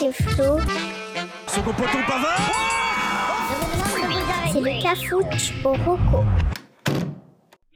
c'est 0.00 0.12
Flo. 0.12 0.58
Son 1.46 1.62
poton 1.62 1.84
pavard 2.08 2.40
C'est 4.50 4.60
le 4.60 4.82
Cafouche 4.82 5.52
au 5.62 5.72
Roco. 5.74 6.24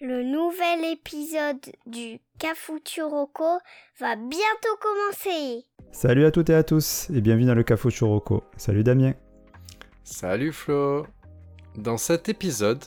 Le 0.01 0.23
nouvel 0.23 0.93
épisode 0.93 1.61
du 1.87 2.19
Rocco 3.03 3.59
va 4.01 4.17
bientôt 4.17 4.77
commencer. 4.81 5.67
Salut 5.93 6.25
à 6.25 6.31
toutes 6.31 6.49
et 6.49 6.55
à 6.55 6.63
tous 6.63 7.11
et 7.11 7.21
bienvenue 7.21 7.47
dans 7.47 7.55
le 7.55 7.63
Cafouche 7.63 8.03
au 8.03 8.09
Roco. 8.09 8.43
Salut 8.57 8.85
Damien. 8.85 9.13
Salut 10.03 10.53
Flo. 10.53 11.07
Dans 11.77 11.99
cet 11.99 12.31
épisode, 12.31 12.85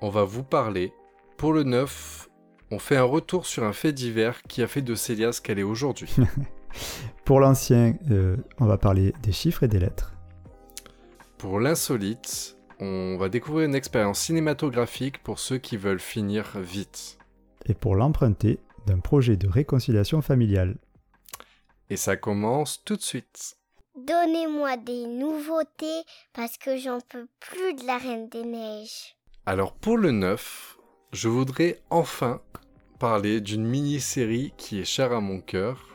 on 0.00 0.10
va 0.10 0.24
vous 0.24 0.42
parler, 0.42 0.92
pour 1.36 1.52
le 1.52 1.62
9, 1.62 2.28
on 2.72 2.80
fait 2.80 2.96
un 2.96 3.04
retour 3.04 3.46
sur 3.46 3.62
un 3.62 3.72
fait 3.72 3.92
divers 3.92 4.42
qui 4.48 4.62
a 4.62 4.66
fait 4.66 4.82
de 4.82 4.96
Célia 4.96 5.30
ce 5.30 5.40
qu'elle 5.40 5.60
est 5.60 5.64
aujourd'hui. 5.64 6.12
pour 7.24 7.40
l'ancien, 7.40 7.94
euh, 8.10 8.36
on 8.58 8.66
va 8.66 8.78
parler 8.78 9.12
des 9.22 9.32
chiffres 9.32 9.62
et 9.62 9.68
des 9.68 9.78
lettres. 9.78 10.12
Pour 11.38 11.60
l'insolite, 11.60 12.56
on 12.80 13.16
va 13.18 13.28
découvrir 13.28 13.66
une 13.66 13.74
expérience 13.74 14.20
cinématographique 14.20 15.22
pour 15.22 15.38
ceux 15.38 15.58
qui 15.58 15.76
veulent 15.76 16.00
finir 16.00 16.58
vite. 16.58 17.18
Et 17.66 17.74
pour 17.74 17.94
l'emprunter, 17.94 18.58
d'un 18.86 18.98
projet 18.98 19.36
de 19.36 19.48
réconciliation 19.48 20.22
familiale. 20.22 20.76
Et 21.88 21.96
ça 21.96 22.16
commence 22.16 22.82
tout 22.84 22.96
de 22.96 23.02
suite. 23.02 23.56
Donnez-moi 23.96 24.76
des 24.76 25.06
nouveautés 25.06 26.02
parce 26.32 26.56
que 26.56 26.76
j'en 26.76 27.00
peux 27.00 27.26
plus 27.40 27.74
de 27.74 27.86
la 27.86 27.98
Reine 27.98 28.28
des 28.28 28.44
Neiges. 28.44 29.16
Alors 29.46 29.74
pour 29.74 29.98
le 29.98 30.10
9, 30.12 30.78
je 31.12 31.28
voudrais 31.28 31.80
enfin 31.90 32.40
parler 32.98 33.40
d'une 33.40 33.66
mini-série 33.66 34.52
qui 34.56 34.80
est 34.80 34.84
chère 34.84 35.12
à 35.12 35.20
mon 35.20 35.40
cœur. 35.40 35.89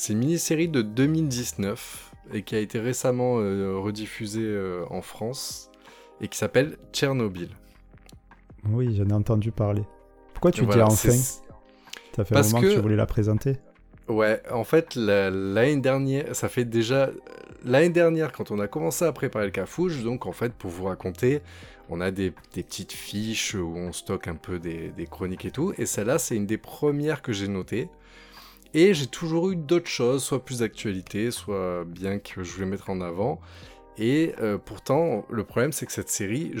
C'est 0.00 0.12
une 0.12 0.20
mini-série 0.20 0.68
de 0.68 0.80
2019 0.80 2.12
et 2.32 2.42
qui 2.44 2.54
a 2.54 2.60
été 2.60 2.78
récemment 2.78 3.40
euh, 3.40 3.80
rediffusée 3.80 4.44
euh, 4.44 4.84
en 4.90 5.02
France 5.02 5.72
et 6.20 6.28
qui 6.28 6.38
s'appelle 6.38 6.76
Tchernobyl. 6.92 7.48
Oui, 8.70 8.94
j'en 8.94 9.08
ai 9.08 9.12
entendu 9.12 9.50
parler. 9.50 9.82
Pourquoi 10.34 10.52
tu 10.52 10.64
dis 10.64 10.80
enfin 10.80 11.10
Ça 11.10 12.24
fait 12.24 12.36
un 12.36 12.42
moment 12.42 12.60
que... 12.60 12.74
tu 12.74 12.80
voulais 12.80 12.94
la 12.94 13.06
présenter. 13.06 13.56
Ouais, 14.06 14.40
en 14.52 14.62
fait, 14.62 14.94
l'année 14.94 15.78
dernière, 15.78 16.36
ça 16.36 16.48
fait 16.48 16.64
déjà 16.64 17.10
l'année 17.64 17.90
dernière 17.90 18.30
quand 18.30 18.52
on 18.52 18.60
a 18.60 18.68
commencé 18.68 19.04
à 19.04 19.10
préparer 19.10 19.46
le 19.46 19.50
cafouche, 19.50 20.04
donc 20.04 20.26
en 20.26 20.32
fait, 20.32 20.52
pour 20.52 20.70
vous 20.70 20.84
raconter, 20.84 21.42
on 21.88 22.00
a 22.00 22.12
des, 22.12 22.30
petites 22.30 22.92
fiches 22.92 23.54
où 23.54 23.74
on 23.76 23.90
stocke 23.90 24.28
un 24.28 24.36
peu 24.36 24.60
des, 24.60 24.92
chroniques 25.10 25.44
et 25.44 25.50
tout. 25.50 25.72
Et 25.76 25.86
celle-là, 25.86 26.20
c'est 26.20 26.36
une 26.36 26.46
des 26.46 26.56
premières 26.56 27.20
que 27.20 27.32
j'ai 27.32 27.48
notées. 27.48 27.88
Et 28.74 28.92
j'ai 28.94 29.06
toujours 29.06 29.50
eu 29.50 29.56
d'autres 29.56 29.88
choses, 29.88 30.22
soit 30.22 30.44
plus 30.44 30.58
d'actualité, 30.58 31.30
soit 31.30 31.84
bien 31.86 32.18
que 32.18 32.42
je 32.42 32.52
voulais 32.52 32.66
mettre 32.66 32.90
en 32.90 33.00
avant. 33.00 33.40
Et 33.96 34.34
euh, 34.40 34.58
pourtant, 34.58 35.24
le 35.30 35.44
problème, 35.44 35.72
c'est 35.72 35.86
que 35.86 35.92
cette 35.92 36.10
série, 36.10 36.52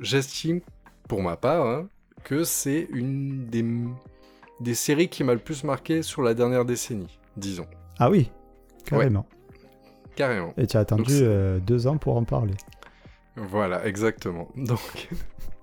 j'estime, 0.00 0.60
pour 1.08 1.22
ma 1.22 1.36
part, 1.36 1.66
hein, 1.66 1.88
que 2.22 2.44
c'est 2.44 2.86
une 2.92 3.46
des, 3.46 3.64
des 4.60 4.74
séries 4.74 5.08
qui 5.08 5.24
m'a 5.24 5.34
le 5.34 5.40
plus 5.40 5.64
marqué 5.64 6.02
sur 6.02 6.22
la 6.22 6.34
dernière 6.34 6.64
décennie, 6.64 7.18
disons. 7.36 7.66
Ah 7.98 8.10
oui, 8.10 8.30
carrément. 8.84 9.26
Carrément. 10.14 10.54
Et 10.56 10.66
tu 10.66 10.76
as 10.76 10.80
attendu 10.80 11.12
euh, 11.12 11.58
deux 11.58 11.86
ans 11.86 11.96
pour 11.96 12.16
en 12.16 12.24
parler. 12.24 12.54
Voilà, 13.36 13.84
exactement. 13.86 14.48
Donc, 14.56 15.08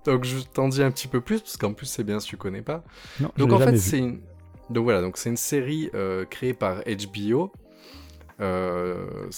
donc 0.04 0.26
je 0.26 0.40
t'en 0.42 0.68
dis 0.68 0.84
un 0.84 0.92
petit 0.92 1.08
peu 1.08 1.22
plus, 1.22 1.42
parce 1.42 1.58
qu'en 1.58 1.74
plus 1.74 1.86
c'est 1.86 2.04
bien 2.04 2.20
si 2.20 2.28
tu 2.28 2.36
connais 2.38 2.64
pas. 2.64 2.84
Non, 3.20 3.32
donc 3.38 3.54
en 3.54 3.60
fait, 3.60 3.78
c'est 3.78 4.00
une... 4.00 4.22
Donc 4.70 4.84
voilà, 4.84 5.02
donc 5.02 5.18
c'est 5.18 5.30
une 5.30 5.38
série 5.38 5.90
euh, 5.94 6.26
créée 6.26 6.54
par 6.54 6.84
HBO 6.86 7.52
euh, 8.40 9.30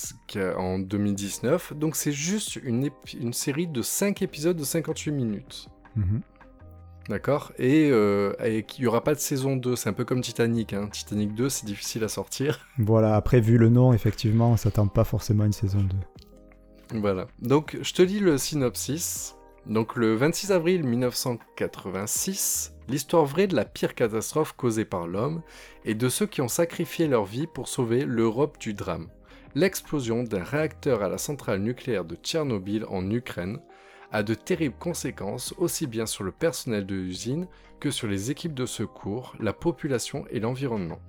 en 0.57 0.79
2019. 0.79 1.73
Donc 1.73 1.95
c'est 1.95 2.11
juste 2.11 2.57
une, 2.57 2.89
une, 3.19 3.33
série 3.33 3.67
de 3.67 3.81
5 3.81 4.21
épisodes 4.21 4.57
de 4.57 4.63
58 4.63 5.11
minutes. 5.11 5.67
Mhm. 5.95 6.21
D'accord? 7.09 7.51
Et, 7.59 7.89
euh, 7.91 8.33
il 8.41 8.63
n'y 8.79 8.87
aura 8.87 9.03
pas 9.03 9.13
de 9.13 9.19
saison 9.19 9.57
2, 9.57 9.75
c'est 9.75 9.89
un 9.89 9.93
peu 9.93 10.05
comme 10.05 10.21
Titanic. 10.21 10.73
Hein. 10.73 10.87
Titanic 10.89 11.33
2, 11.35 11.49
c'est 11.49 11.65
difficile 11.65 12.03
à 12.03 12.07
sortir. 12.07 12.67
Voilà, 12.77 13.15
après, 13.15 13.41
vu 13.41 13.57
le 13.57 13.69
nom, 13.69 13.93
effectivement, 13.93 14.51
on 14.51 14.57
s'attend 14.57 14.87
pas 14.87 15.03
forcément 15.03 15.43
à 15.43 15.47
une 15.47 15.53
saison 15.53 15.79
2. 16.91 16.99
Voilà. 16.99 17.27
Donc, 17.41 17.77
je 17.81 17.93
te 17.93 18.01
lis 18.01 18.19
le 18.19 18.37
synopsis. 18.37 19.35
Donc, 19.65 19.95
le 19.95 20.15
26 20.15 20.51
avril 20.51 20.83
1986, 20.83 22.72
l'histoire 22.87 23.25
vraie 23.25 23.47
de 23.47 23.55
la 23.55 23.65
pire 23.65 23.95
catastrophe 23.95 24.53
causée 24.53 24.85
par 24.85 25.07
l'homme 25.07 25.41
et 25.85 25.95
de 25.95 26.09
ceux 26.09 26.25
qui 26.25 26.41
ont 26.41 26.47
sacrifié 26.47 27.07
leur 27.07 27.25
vie 27.25 27.47
pour 27.47 27.67
sauver 27.67 28.05
l'Europe 28.05 28.57
du 28.59 28.73
drame. 28.73 29.07
L'explosion 29.55 30.23
d'un 30.23 30.43
réacteur 30.43 31.03
à 31.03 31.09
la 31.09 31.17
centrale 31.17 31.61
nucléaire 31.61 32.05
de 32.05 32.15
Tchernobyl 32.15 32.85
en 32.89 33.09
Ukraine 33.11 33.59
a 34.11 34.23
de 34.23 34.33
terribles 34.33 34.77
conséquences 34.79 35.53
aussi 35.57 35.87
bien 35.87 36.05
sur 36.05 36.23
le 36.23 36.31
personnel 36.31 36.85
de 36.85 36.95
l'usine 36.95 37.47
que 37.79 37.91
sur 37.91 38.07
les 38.07 38.31
équipes 38.31 38.53
de 38.53 38.65
secours, 38.65 39.35
la 39.39 39.53
population 39.53 40.25
et 40.29 40.39
l'environnement. 40.39 40.99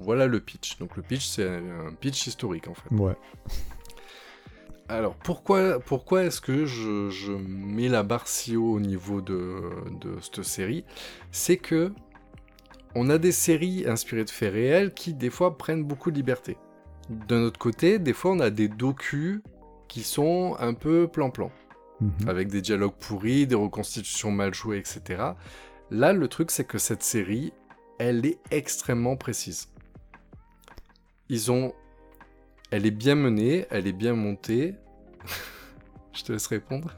Voilà 0.00 0.26
le 0.26 0.40
pitch. 0.40 0.78
Donc 0.78 0.96
le 0.96 1.02
pitch, 1.02 1.26
c'est 1.26 1.48
un 1.48 1.94
pitch 1.98 2.26
historique 2.26 2.68
en 2.68 2.74
fait. 2.74 2.94
Ouais. 2.94 3.16
Alors 4.88 5.14
pourquoi, 5.14 5.80
pourquoi 5.80 6.24
est-ce 6.24 6.40
que 6.40 6.66
je, 6.66 7.32
mets 7.32 7.88
la 7.88 8.02
barre 8.02 8.28
si 8.28 8.56
haut 8.56 8.72
au 8.72 8.80
niveau 8.80 9.20
de, 9.20 9.70
cette 10.20 10.42
série? 10.42 10.84
C'est 11.30 11.56
que 11.56 11.92
on 12.94 13.10
a 13.10 13.18
des 13.18 13.32
séries 13.32 13.84
inspirées 13.88 14.24
de 14.24 14.30
faits 14.30 14.52
réels 14.52 14.94
qui 14.94 15.14
des 15.14 15.30
fois 15.30 15.56
prennent 15.56 15.84
beaucoup 15.84 16.10
de 16.10 16.16
liberté. 16.16 16.56
D'un 17.08 17.42
autre 17.42 17.58
côté, 17.58 17.98
des 17.98 18.12
fois 18.12 18.32
on 18.32 18.40
a 18.40 18.50
des 18.50 18.68
docus 18.68 19.40
qui 19.88 20.02
sont 20.02 20.56
un 20.60 20.74
peu 20.74 21.08
plan-plan, 21.08 21.50
mhm. 22.00 22.28
avec 22.28 22.48
des 22.48 22.60
dialogues 22.60 22.94
pourris, 22.98 23.46
des 23.46 23.54
reconstitutions 23.54 24.30
mal 24.30 24.54
jouées, 24.54 24.78
etc. 24.78 25.22
Là, 25.90 26.12
le 26.12 26.28
truc 26.28 26.50
c'est 26.50 26.64
que 26.64 26.78
cette 26.78 27.02
série, 27.02 27.52
elle 27.98 28.26
est 28.26 28.38
extrêmement 28.50 29.16
précise. 29.16 29.68
Ils 31.28 31.50
ont 31.50 31.74
elle 32.74 32.86
est 32.86 32.90
bien 32.90 33.14
menée, 33.14 33.66
elle 33.70 33.86
est 33.86 33.92
bien 33.92 34.14
montée. 34.14 34.74
je 36.12 36.24
te 36.24 36.32
laisse 36.32 36.48
répondre. 36.48 36.90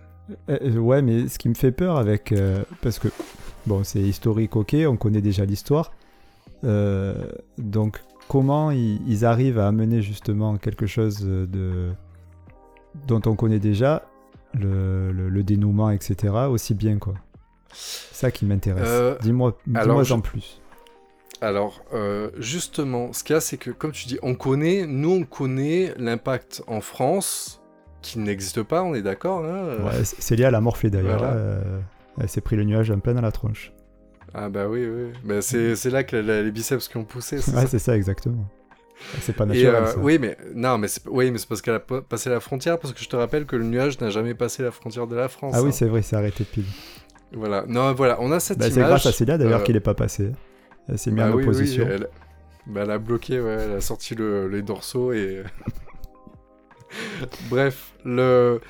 Euh, 0.48 0.58
euh, 0.62 0.78
ouais, 0.78 1.02
mais 1.02 1.28
ce 1.28 1.38
qui 1.38 1.50
me 1.50 1.54
fait 1.54 1.70
peur 1.70 1.98
avec. 1.98 2.32
Euh, 2.32 2.64
parce 2.80 2.98
que, 2.98 3.08
bon, 3.66 3.84
c'est 3.84 4.00
historique, 4.00 4.56
ok, 4.56 4.74
on 4.88 4.96
connaît 4.96 5.20
déjà 5.20 5.44
l'histoire. 5.44 5.92
donc, 7.58 8.02
comment 8.26 8.70
ils, 8.70 9.24
arrivent 9.26 9.58
à 9.58 9.68
amener 9.68 10.00
justement 10.00 10.56
quelque 10.56 10.86
chose 10.86 11.20
de 11.20 11.90
dont 13.06 13.20
on 13.26 13.36
connaît 13.36 13.58
déjà, 13.58 14.08
le, 14.54 15.42
dénouement, 15.42 15.90
etc., 15.90 16.32
aussi 16.48 16.74
bien, 16.74 16.96
quoi? 16.98 17.14
Ça 17.70 18.30
qui 18.30 18.46
m'intéresse. 18.46 19.20
dis-moi 19.20 19.58
dis 19.66 20.12
en 20.12 20.20
plus. 20.20 20.62
Alors, 21.46 21.84
euh, 21.94 22.30
justement, 22.38 23.12
ce 23.12 23.22
qu'il 23.22 23.34
y 23.34 23.36
a, 23.36 23.40
c'est 23.40 23.56
que, 23.56 23.70
comme 23.70 23.92
tu 23.92 24.08
dis, 24.08 24.18
on 24.22 24.34
connaît, 24.34 24.84
nous, 24.84 25.12
on 25.12 25.22
connaît 25.22 25.94
l'impact 25.96 26.64
en 26.66 26.80
France, 26.80 27.62
qui 28.02 28.18
n'existe 28.18 28.64
pas, 28.64 28.82
on 28.82 28.96
est 28.96 29.02
d'accord 29.02 29.44
hein 29.44 29.76
Ouais, 29.84 30.02
c'est 30.02 30.34
lié 30.34 30.44
à 30.44 30.50
la 30.50 30.60
morphée 30.60 30.90
d'ailleurs. 30.90 31.22
Euh, 31.22 31.78
elle 32.20 32.28
s'est 32.28 32.40
pris 32.40 32.56
le 32.56 32.64
nuage 32.64 32.90
un 32.90 32.98
peu 32.98 33.14
dans 33.14 33.20
la 33.20 33.30
tronche. 33.30 33.72
Ah 34.34 34.48
bah 34.48 34.66
oui, 34.68 34.84
oui. 34.86 35.12
Bah, 35.24 35.40
c'est 35.40 35.90
là 35.90 36.02
que 36.02 36.16
les 36.16 36.50
biceps 36.50 36.88
qui 36.88 36.96
ont 36.96 37.04
poussé, 37.04 37.38
c'est 37.38 37.54
ouais, 37.54 37.66
c'est 37.68 37.78
ça, 37.78 37.96
exactement. 37.96 38.48
C'est 39.20 39.36
pas 39.36 39.46
naturel. 39.46 39.74
Euh, 39.74 39.92
oui, 39.98 40.18
mais 40.18 40.36
non, 40.52 40.78
mais 40.78 40.88
c'est 40.88 41.06
oui, 41.06 41.30
mais 41.30 41.38
c'est 41.38 41.48
parce 41.48 41.62
qu'elle 41.62 41.74
a 41.74 41.80
passé 41.80 42.28
la 42.28 42.40
frontière. 42.40 42.80
Parce 42.80 42.92
que 42.92 43.00
je 43.00 43.08
te 43.08 43.14
rappelle 43.14 43.46
que 43.46 43.54
le 43.54 43.64
nuage 43.64 44.00
n'a 44.00 44.10
jamais 44.10 44.34
passé 44.34 44.64
la 44.64 44.72
frontière 44.72 45.06
de 45.06 45.14
la 45.14 45.28
France. 45.28 45.52
Ah 45.54 45.62
oui, 45.62 45.68
hein. 45.68 45.72
c'est 45.72 45.86
vrai, 45.86 46.02
c'est 46.02 46.16
arrêté 46.16 46.44
pile. 46.44 46.64
Voilà. 47.32 47.64
Non, 47.68 47.92
voilà, 47.92 48.16
on 48.20 48.32
a 48.32 48.40
cette 48.40 48.58
bah, 48.58 48.66
image. 48.66 48.74
C'est 48.74 48.88
grâce 48.88 49.06
à 49.06 49.12
Célia 49.12 49.38
d'ailleurs 49.38 49.62
qu'il 49.62 49.74
n'est 49.74 49.80
pas 49.80 49.94
passé. 49.94 50.32
Elle 50.88 50.98
s'est 50.98 51.10
mise 51.10 51.22
en 51.22 51.30
bah 51.30 51.36
opposition. 51.36 51.86
Bah, 52.66 52.82
elle... 52.82 52.90
a 52.90 52.98
bloqué, 52.98 53.40
ouais, 53.40 53.56
elle 53.64 53.72
a 53.72 53.80
sorti 53.80 54.14
les 54.14 54.62
dorsaux 54.62 55.12
et. 55.12 55.42
Bref, 57.50 57.94
le. 58.04 58.60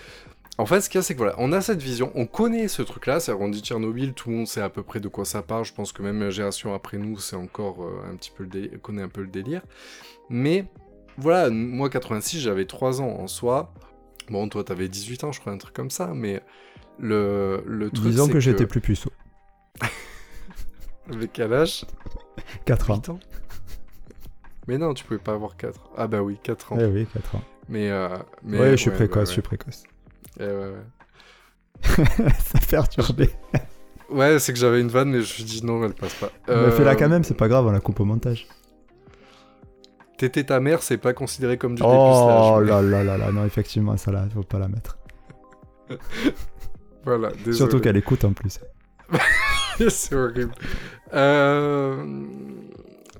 En 0.58 0.64
fait, 0.64 0.80
ce 0.80 0.88
qu'il 0.88 0.98
y 0.98 1.00
a, 1.00 1.02
c'est 1.02 1.12
que 1.12 1.18
voilà, 1.18 1.34
on 1.36 1.52
a 1.52 1.60
cette 1.60 1.82
vision, 1.82 2.10
on 2.14 2.24
connaît 2.24 2.68
ce 2.68 2.80
truc-là, 2.80 3.20
c'est 3.20 3.32
on 3.32 3.48
dit 3.48 3.60
Tchernobyl, 3.60 4.14
tout 4.14 4.30
le 4.30 4.36
monde 4.36 4.46
sait 4.46 4.62
à 4.62 4.70
peu 4.70 4.82
près 4.82 5.00
de 5.00 5.08
quoi 5.08 5.26
ça 5.26 5.42
parle. 5.42 5.66
Je 5.66 5.74
pense 5.74 5.92
que 5.92 6.02
même 6.02 6.20
la 6.20 6.30
génération 6.30 6.72
après 6.72 6.96
nous, 6.96 7.18
c'est 7.18 7.36
encore 7.36 7.84
euh, 7.84 8.10
un 8.10 8.16
petit 8.16 8.32
peu 8.34 8.44
le 8.50 8.78
connaît 8.78 9.02
un 9.02 9.08
peu 9.08 9.20
le 9.20 9.26
délire. 9.26 9.60
Mais 10.30 10.64
voilà, 11.18 11.50
moi 11.50 11.90
86, 11.90 12.40
j'avais 12.40 12.64
3 12.64 13.02
ans 13.02 13.18
en 13.20 13.26
soi. 13.26 13.74
Bon, 14.30 14.48
toi, 14.48 14.64
t'avais 14.64 14.88
18 14.88 15.24
ans, 15.24 15.32
je 15.32 15.40
crois, 15.40 15.52
un 15.52 15.58
truc 15.58 15.74
comme 15.74 15.90
ça, 15.90 16.12
mais 16.14 16.42
le, 16.98 17.62
le 17.66 17.90
truc. 17.90 18.08
Disons 18.08 18.26
que, 18.26 18.34
que... 18.34 18.40
j'étais 18.40 18.66
plus 18.66 18.80
puceau. 18.80 19.10
Avec 21.12 21.32
quel 21.32 21.52
âge? 21.52 21.84
4 22.64 22.90
ans. 22.90 23.18
Mais 24.66 24.78
non, 24.78 24.94
tu 24.94 25.04
pouvais 25.04 25.18
pas 25.18 25.32
avoir 25.32 25.56
4. 25.56 25.78
Ah 25.96 26.06
bah 26.06 26.22
oui, 26.22 26.38
4 26.42 26.72
ans. 26.72 26.78
Eh 26.80 26.86
oui, 26.86 27.06
4 27.12 27.36
ans. 27.36 27.42
Mais, 27.68 27.90
euh, 27.90 28.08
mais 28.42 28.58
ouais, 28.58 28.70
je 28.72 28.76
suis 28.76 28.90
précoce, 28.90 29.28
je 29.28 29.32
suis 29.34 29.42
précoce. 29.42 29.84
Eh 30.38 30.44
ouais, 30.44 30.52
ouais. 30.52 30.84
Ça 32.38 32.58
perturbé. 32.68 33.30
ouais, 34.10 34.38
c'est 34.38 34.52
que 34.52 34.58
j'avais 34.58 34.80
une 34.80 34.88
vanne, 34.88 35.10
mais 35.10 35.18
je 35.18 35.20
me 35.20 35.24
suis 35.24 35.44
dit 35.44 35.64
non, 35.64 35.84
elle 35.84 35.94
passe 35.94 36.14
pas. 36.14 36.30
Euh... 36.48 36.66
Mais 36.66 36.72
fais-la 36.72 36.96
quand 36.96 37.08
même, 37.08 37.24
c'est 37.24 37.34
pas 37.34 37.48
grave, 37.48 37.66
on 37.66 37.72
la 37.72 37.80
coupe 37.80 38.00
au 38.00 38.04
montage. 38.04 38.46
Tété 40.16 40.46
ta 40.46 40.60
mère, 40.60 40.82
c'est 40.82 40.96
pas 40.96 41.12
considéré 41.12 41.58
comme 41.58 41.74
du 41.74 41.82
Oh 41.84 42.60
là 42.60 42.80
là 42.80 43.04
là 43.04 43.18
là, 43.18 43.32
non, 43.32 43.44
effectivement, 43.44 43.96
ça 43.96 44.12
là, 44.12 44.26
faut 44.32 44.42
pas 44.42 44.58
la 44.58 44.68
mettre. 44.68 44.98
Voilà, 47.04 47.30
désolé. 47.30 47.56
Surtout 47.56 47.78
qu'elle 47.78 47.96
écoute 47.96 48.24
en 48.24 48.32
plus. 48.32 48.58
c'est 49.88 50.14
horrible. 50.16 50.50
Euh, 51.14 52.04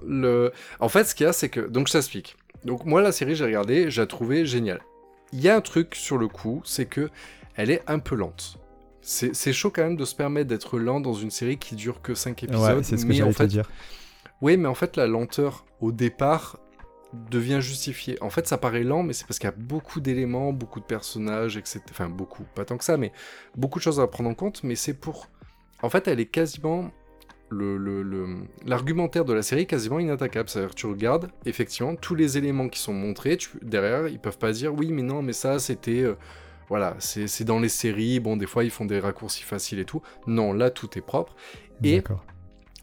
le... 0.07 0.53
En 0.81 0.89
fait, 0.89 1.05
ce 1.05 1.15
qu'il 1.15 1.27
y 1.27 1.29
a, 1.29 1.33
c'est 1.33 1.49
que. 1.49 1.61
Donc, 1.61 1.89
je 1.89 1.93
t'explique. 1.93 2.37
Donc, 2.65 2.85
moi, 2.85 3.01
la 3.01 3.13
série, 3.13 3.37
j'ai 3.37 3.45
regardé, 3.45 3.91
j'ai 3.91 4.07
trouvé 4.07 4.47
géniale. 4.47 4.81
Il 5.33 5.41
y 5.41 5.49
a 5.49 5.57
un 5.57 5.61
truc 5.61 5.95
sur 5.95 6.19
le 6.19 6.29
coup, 6.29 6.63
c'est 6.65 6.87
que 6.87 7.11
elle 7.57 7.71
est 7.71 7.83
un 7.87 7.99
peu 7.99 8.15
lente. 8.15 8.59
C'est 9.03 9.53
chaud 9.53 9.71
quand 9.71 9.83
même 9.83 9.97
de 9.97 10.05
se 10.05 10.17
permettre 10.17 10.49
d'être 10.49 10.79
lent 10.81 10.99
dans 10.99 11.13
une 11.13 11.31
série 11.31 11.59
qui 11.59 11.77
dure 11.77 12.03
que 12.03 12.15
5 12.15 12.43
épisodes. 12.43 12.79
Ouais, 12.79 12.83
c'est 12.83 12.97
ce 12.97 13.07
que 13.07 13.13
j'allais 13.13 13.29
en 13.29 13.33
te 13.33 13.37
fait, 13.37 13.47
dire. 13.47 13.71
Oui, 14.43 14.57
mais 14.57 14.67
en 14.67 14.75
fait, 14.75 14.97
la 14.97 15.07
lenteur 15.07 15.65
au 15.81 15.93
départ 15.93 16.59
devient 17.31 17.61
justifiée. 17.61 18.21
En 18.21 18.31
fait, 18.31 18.49
ça 18.49 18.59
paraît 18.59 18.83
lent, 18.83 19.05
mais 19.05 19.13
c'est 19.13 19.25
parce 19.27 19.39
qu'il 19.39 19.49
y 19.49 19.53
a 19.53 19.57
beaucoup 19.57 20.01
d'éléments, 20.01 20.53
beaucoup 20.53 20.81
de 20.81 20.85
personnages, 20.85 21.57
etc. 21.57 21.81
Enfin, 21.91 22.09
beaucoup, 22.09 22.43
pas 22.55 22.65
tant 22.65 22.77
que 22.77 22.85
ça, 22.85 22.97
mais 22.97 23.13
beaucoup 23.57 23.79
de 23.79 23.85
choses 23.85 24.01
à 24.01 24.07
prendre 24.09 24.29
en 24.29 24.35
compte. 24.35 24.65
Mais 24.65 24.75
c'est 24.75 24.95
pour. 24.95 25.29
En 25.83 25.89
fait, 25.89 26.09
elle 26.09 26.19
est 26.19 26.27
quasiment. 26.27 26.91
Le, 27.49 27.77
le- 27.77 28.03
le- 28.03 28.39
l'argumentaire 28.65 29.25
de 29.25 29.33
la 29.33 29.43
série 29.43 29.63
est 29.63 29.67
quasiment 29.67 30.01
inattaquable. 30.01 30.49
C'est-à-dire 30.49 30.71
que 30.71 30.75
tu 30.81 30.87
regardes, 30.87 31.31
effectivement, 31.45 31.95
tous 31.95 32.15
les 32.17 32.39
éléments 32.39 32.69
qui 32.69 32.81
sont 32.81 32.93
montrés, 32.93 33.37
tu- 33.37 33.51
derrière, 33.63 34.09
ils 34.09 34.19
peuvent 34.19 34.39
pas 34.39 34.53
dire 34.53 34.75
oui, 34.75 34.91
mais 34.93 35.03
non, 35.03 35.23
mais 35.23 35.33
ça, 35.33 35.59
c'était. 35.59 36.03
euh, 36.03 36.15
voilà, 36.69 36.97
c'est 36.99 37.45
dans 37.45 37.61
les 37.61 37.69
séries, 37.69 38.19
bon, 38.19 38.37
des 38.37 38.47
fois, 38.47 38.65
ils 38.65 38.71
font 38.73 38.85
des 38.87 38.99
raccourcis 38.99 39.45
faciles 39.45 39.79
et 39.79 39.85
tout. 39.85 40.03
Non, 40.27 40.53
là, 40.53 40.71
tout 40.71 40.99
est 40.99 41.03
propre. 41.03 41.37
Et 41.85 42.03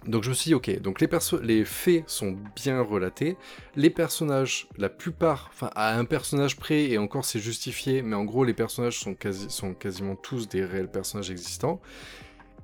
donc 0.05 0.23
je 0.23 0.29
me 0.29 0.33
suis 0.33 0.49
dit, 0.49 0.53
ok, 0.53 0.81
donc 0.81 0.99
les, 0.99 1.07
les 1.43 1.63
faits 1.65 2.03
sont 2.07 2.37
bien 2.57 2.81
relatés, 2.81 3.37
les 3.77 3.89
personnages, 3.89 4.67
la 4.77 4.89
plupart, 4.89 5.49
enfin 5.53 5.69
à 5.75 5.97
un 5.97 6.03
personnage 6.05 6.57
près, 6.57 6.89
et 6.89 6.97
encore 6.97 7.23
c'est 7.23 7.39
justifié, 7.39 8.01
mais 8.01 8.15
en 8.15 8.25
gros 8.25 8.43
les 8.43 8.53
personnages 8.53 8.99
sont, 8.99 9.13
quasi 9.15 9.45
sont 9.49 9.73
quasiment 9.73 10.15
tous 10.17 10.49
des 10.49 10.65
réels 10.65 10.91
personnages 10.91 11.31
existants. 11.31 11.79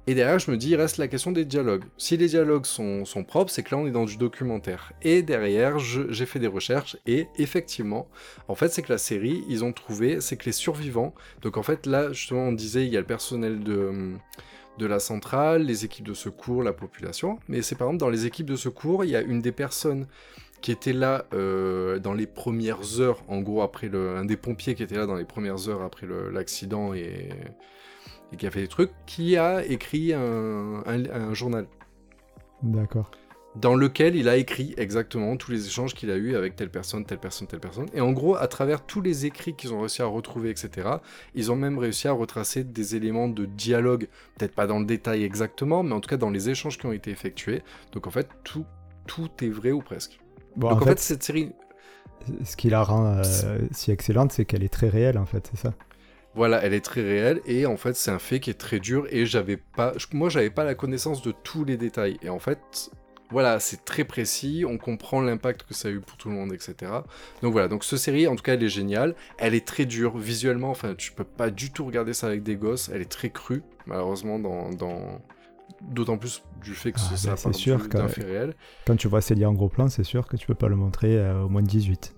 Et 0.09 0.15
derrière, 0.15 0.39
je 0.39 0.49
me 0.49 0.57
dis, 0.57 0.71
il 0.71 0.75
reste 0.75 0.97
la 0.97 1.07
question 1.07 1.31
des 1.31 1.45
dialogues. 1.45 1.83
Si 1.99 2.17
les 2.17 2.29
dialogues 2.29 2.65
sont, 2.65 3.05
propres, 3.27 3.51
c'est 3.51 3.61
que 3.61 3.75
là, 3.75 3.79
on 3.79 3.85
est 3.85 3.91
dans 3.91 4.05
du 4.05 4.17
documentaire. 4.17 4.91
Et 5.03 5.21
derrière, 5.21 5.77
j'ai 5.77 6.25
fait 6.25 6.39
des 6.39 6.47
recherches, 6.47 6.97
et 7.05 7.27
effectivement, 7.37 8.07
en 8.47 8.55
fait, 8.55 8.69
c'est 8.69 8.81
que 8.81 8.91
la 8.91 8.97
série, 8.97 9.43
ils 9.49 9.63
ont 9.63 9.71
trouvé, 9.71 10.19
c'est 10.19 10.35
que 10.35 10.45
les 10.45 10.51
survivants, 10.51 11.13
donc 11.43 11.57
en 11.57 11.61
fait, 11.61 11.85
là, 11.85 12.11
justement, 12.11 12.47
on 12.47 12.51
disait, 12.51 12.87
il 12.87 12.91
y 12.91 12.97
a 12.97 13.01
le 13.01 13.05
personnel 13.05 13.59
de, 13.63 14.17
la 14.79 14.99
centrale, 14.99 15.61
les 15.61 15.85
équipes 15.85 16.07
de 16.07 16.15
secours, 16.15 16.63
la 16.63 16.73
population, 16.73 17.37
mais 17.47 17.61
c'est 17.61 17.75
par 17.75 17.89
exemple, 17.89 17.99
dans 17.99 18.09
les 18.09 18.25
équipes 18.25 18.47
de 18.47 18.55
secours, 18.55 19.05
il 19.05 19.11
y 19.11 19.15
a 19.15 19.21
une 19.21 19.43
des 19.43 19.51
personnes 19.51 20.07
qui 20.61 20.71
était 20.71 20.91
là 20.91 21.27
euh, 21.35 21.99
dans 21.99 22.13
les 22.13 22.25
premières 22.25 22.99
heures, 22.99 23.23
en 23.27 23.41
gros, 23.41 23.61
après 23.61 23.89
le, 23.89 24.15
un 24.15 24.25
des 24.25 24.37
pompiers 24.37 24.73
qui 24.73 24.81
était 24.81 24.97
là 24.97 25.05
dans 25.05 25.17
les 25.17 25.25
premières 25.25 25.69
heures 25.69 25.83
après 25.83 26.07
l'accident 26.31 26.95
et, 26.95 27.29
et 28.31 28.37
qui 28.37 28.47
a 28.47 28.51
fait 28.51 28.61
des 28.61 28.67
trucs, 28.67 28.91
qui 29.05 29.37
a 29.37 29.65
écrit 29.65 30.13
un, 30.13 30.83
un- 30.85 31.05
un 31.11 31.33
journal 31.33 31.67
D'accord. 32.61 33.11
dans 33.55 33.75
lequel 33.75 34.15
il 34.15 34.29
a 34.29 34.37
écrit 34.37 34.73
exactement 34.77 35.35
tous 35.35 35.51
les 35.51 35.65
échanges 35.67 35.93
qu'il 35.95 36.11
a 36.11 36.15
eu 36.15 36.35
avec 36.35 36.55
telle 36.55 36.69
personne, 36.69 37.03
telle 37.05 37.19
personne, 37.19 37.47
telle 37.47 37.59
personne. 37.59 37.87
Et 37.93 38.01
en 38.01 38.11
gros, 38.11 38.35
à 38.35 38.47
travers 38.47 38.85
tous 38.85 39.01
les 39.01 39.25
écrits 39.25 39.55
qu'ils 39.55 39.73
ont 39.73 39.79
réussi 39.79 40.01
à 40.01 40.05
retrouver, 40.05 40.51
etc., 40.51 41.01
ils 41.33 41.51
ont 41.51 41.55
même 41.55 41.77
réussi 41.79 42.07
à 42.07 42.11
retracer 42.11 42.63
des 42.63 42.95
éléments 42.95 43.27
de 43.27 43.45
dialogue, 43.45 44.07
peut-être 44.37 44.53
pas 44.55 44.67
dans 44.67 44.79
le 44.79 44.85
détail 44.85 45.23
exactement, 45.23 45.83
mais 45.83 45.93
en 45.93 45.99
tout 45.99 46.09
cas 46.09 46.17
dans 46.17 46.29
les 46.29 46.49
échanges 46.49 46.77
qui 46.77 46.85
ont 46.85 46.93
été 46.93 47.11
effectués. 47.11 47.63
Donc 47.91 48.07
en 48.07 48.11
fait, 48.11 48.29
tout, 48.43 48.65
tout 49.07 49.29
est 49.41 49.49
vrai 49.49 49.71
ou 49.71 49.81
presque. 49.81 50.21
Bon, 50.55 50.69
Donc 50.69 50.81
en 50.81 50.85
fait, 50.85 50.99
cette 50.99 51.23
série, 51.23 51.51
ce 52.43 52.55
qui 52.55 52.69
la 52.69 52.83
rend 52.83 53.05
euh, 53.17 53.59
si 53.71 53.91
excellente, 53.91 54.31
c'est 54.31 54.45
qu'elle 54.45 54.63
est 54.63 54.73
très 54.73 54.89
réelle, 54.89 55.17
en 55.17 55.25
fait, 55.25 55.47
c'est 55.51 55.57
ça? 55.59 55.73
Voilà, 56.39 56.63
elle 56.63 56.73
est 56.73 56.85
très 56.91 57.01
réelle 57.01 57.41
et 57.45 57.65
en 57.65 57.75
fait 57.75 57.95
c'est 57.97 58.11
un 58.11 58.17
fait 58.27 58.39
qui 58.39 58.49
est 58.49 58.61
très 58.67 58.79
dur 58.79 59.01
et 59.09 59.25
j'avais 59.25 59.57
pas, 59.57 59.91
moi 60.13 60.29
j'avais 60.29 60.49
pas 60.49 60.63
la 60.63 60.73
connaissance 60.73 61.21
de 61.21 61.33
tous 61.47 61.65
les 61.65 61.75
détails 61.75 62.17
et 62.21 62.29
en 62.29 62.39
fait 62.39 62.61
voilà 63.29 63.59
c'est 63.59 63.83
très 63.83 64.05
précis, 64.05 64.63
on 64.65 64.77
comprend 64.77 65.19
l'impact 65.19 65.63
que 65.67 65.73
ça 65.73 65.89
a 65.89 65.91
eu 65.91 65.99
pour 65.99 66.15
tout 66.15 66.29
le 66.29 66.35
monde 66.35 66.53
etc. 66.53 67.03
Donc 67.41 67.51
voilà 67.51 67.67
donc 67.67 67.83
cette 67.83 67.99
série 67.99 68.25
en 68.25 68.35
tout 68.37 68.43
cas 68.43 68.53
elle 68.53 68.63
est 68.63 68.69
géniale, 68.81 69.15
elle 69.37 69.53
est 69.53 69.67
très 69.67 69.85
dure 69.85 70.17
visuellement, 70.17 70.69
enfin 70.69 70.95
tu 70.95 71.11
peux 71.11 71.25
pas 71.25 71.49
du 71.49 71.71
tout 71.71 71.85
regarder 71.85 72.13
ça 72.13 72.27
avec 72.27 72.41
des 72.41 72.55
gosses, 72.55 72.89
elle 72.93 73.01
est 73.01 73.11
très 73.11 73.31
crue 73.31 73.61
malheureusement 73.85 74.39
dans, 74.39 74.69
dans... 74.69 75.21
d'autant 75.81 76.17
plus 76.17 76.41
du 76.63 76.73
fait 76.73 76.93
que 76.93 76.99
Ah, 77.01 77.17
ça 77.17 77.31
ben, 77.31 77.35
c'est 77.35 77.53
sûr 77.53 77.79
fait 78.07 78.23
réel. 78.23 78.55
Quand 78.87 78.95
tu 78.95 79.09
vois 79.09 79.19
Célia 79.21 79.49
en 79.49 79.53
gros 79.53 79.67
plan, 79.67 79.89
c'est 79.89 80.05
sûr 80.05 80.25
que 80.25 80.37
tu 80.37 80.47
peux 80.47 80.55
pas 80.55 80.69
le 80.69 80.77
montrer 80.77 81.17
euh, 81.17 81.43
au 81.43 81.49
moins 81.49 81.63
de 81.63 81.67
18. 81.67 82.15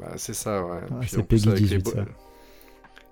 Bah, 0.00 0.14
c'est 0.16 0.34
ça, 0.34 0.64
ouais. 0.64 0.80
Ah, 0.90 1.00
c'est 1.06 1.22
Peggy 1.22 1.48
avec 1.48 1.60
les 1.60 1.78
18, 1.78 1.84
bo- 1.84 1.90
ça. 1.90 2.04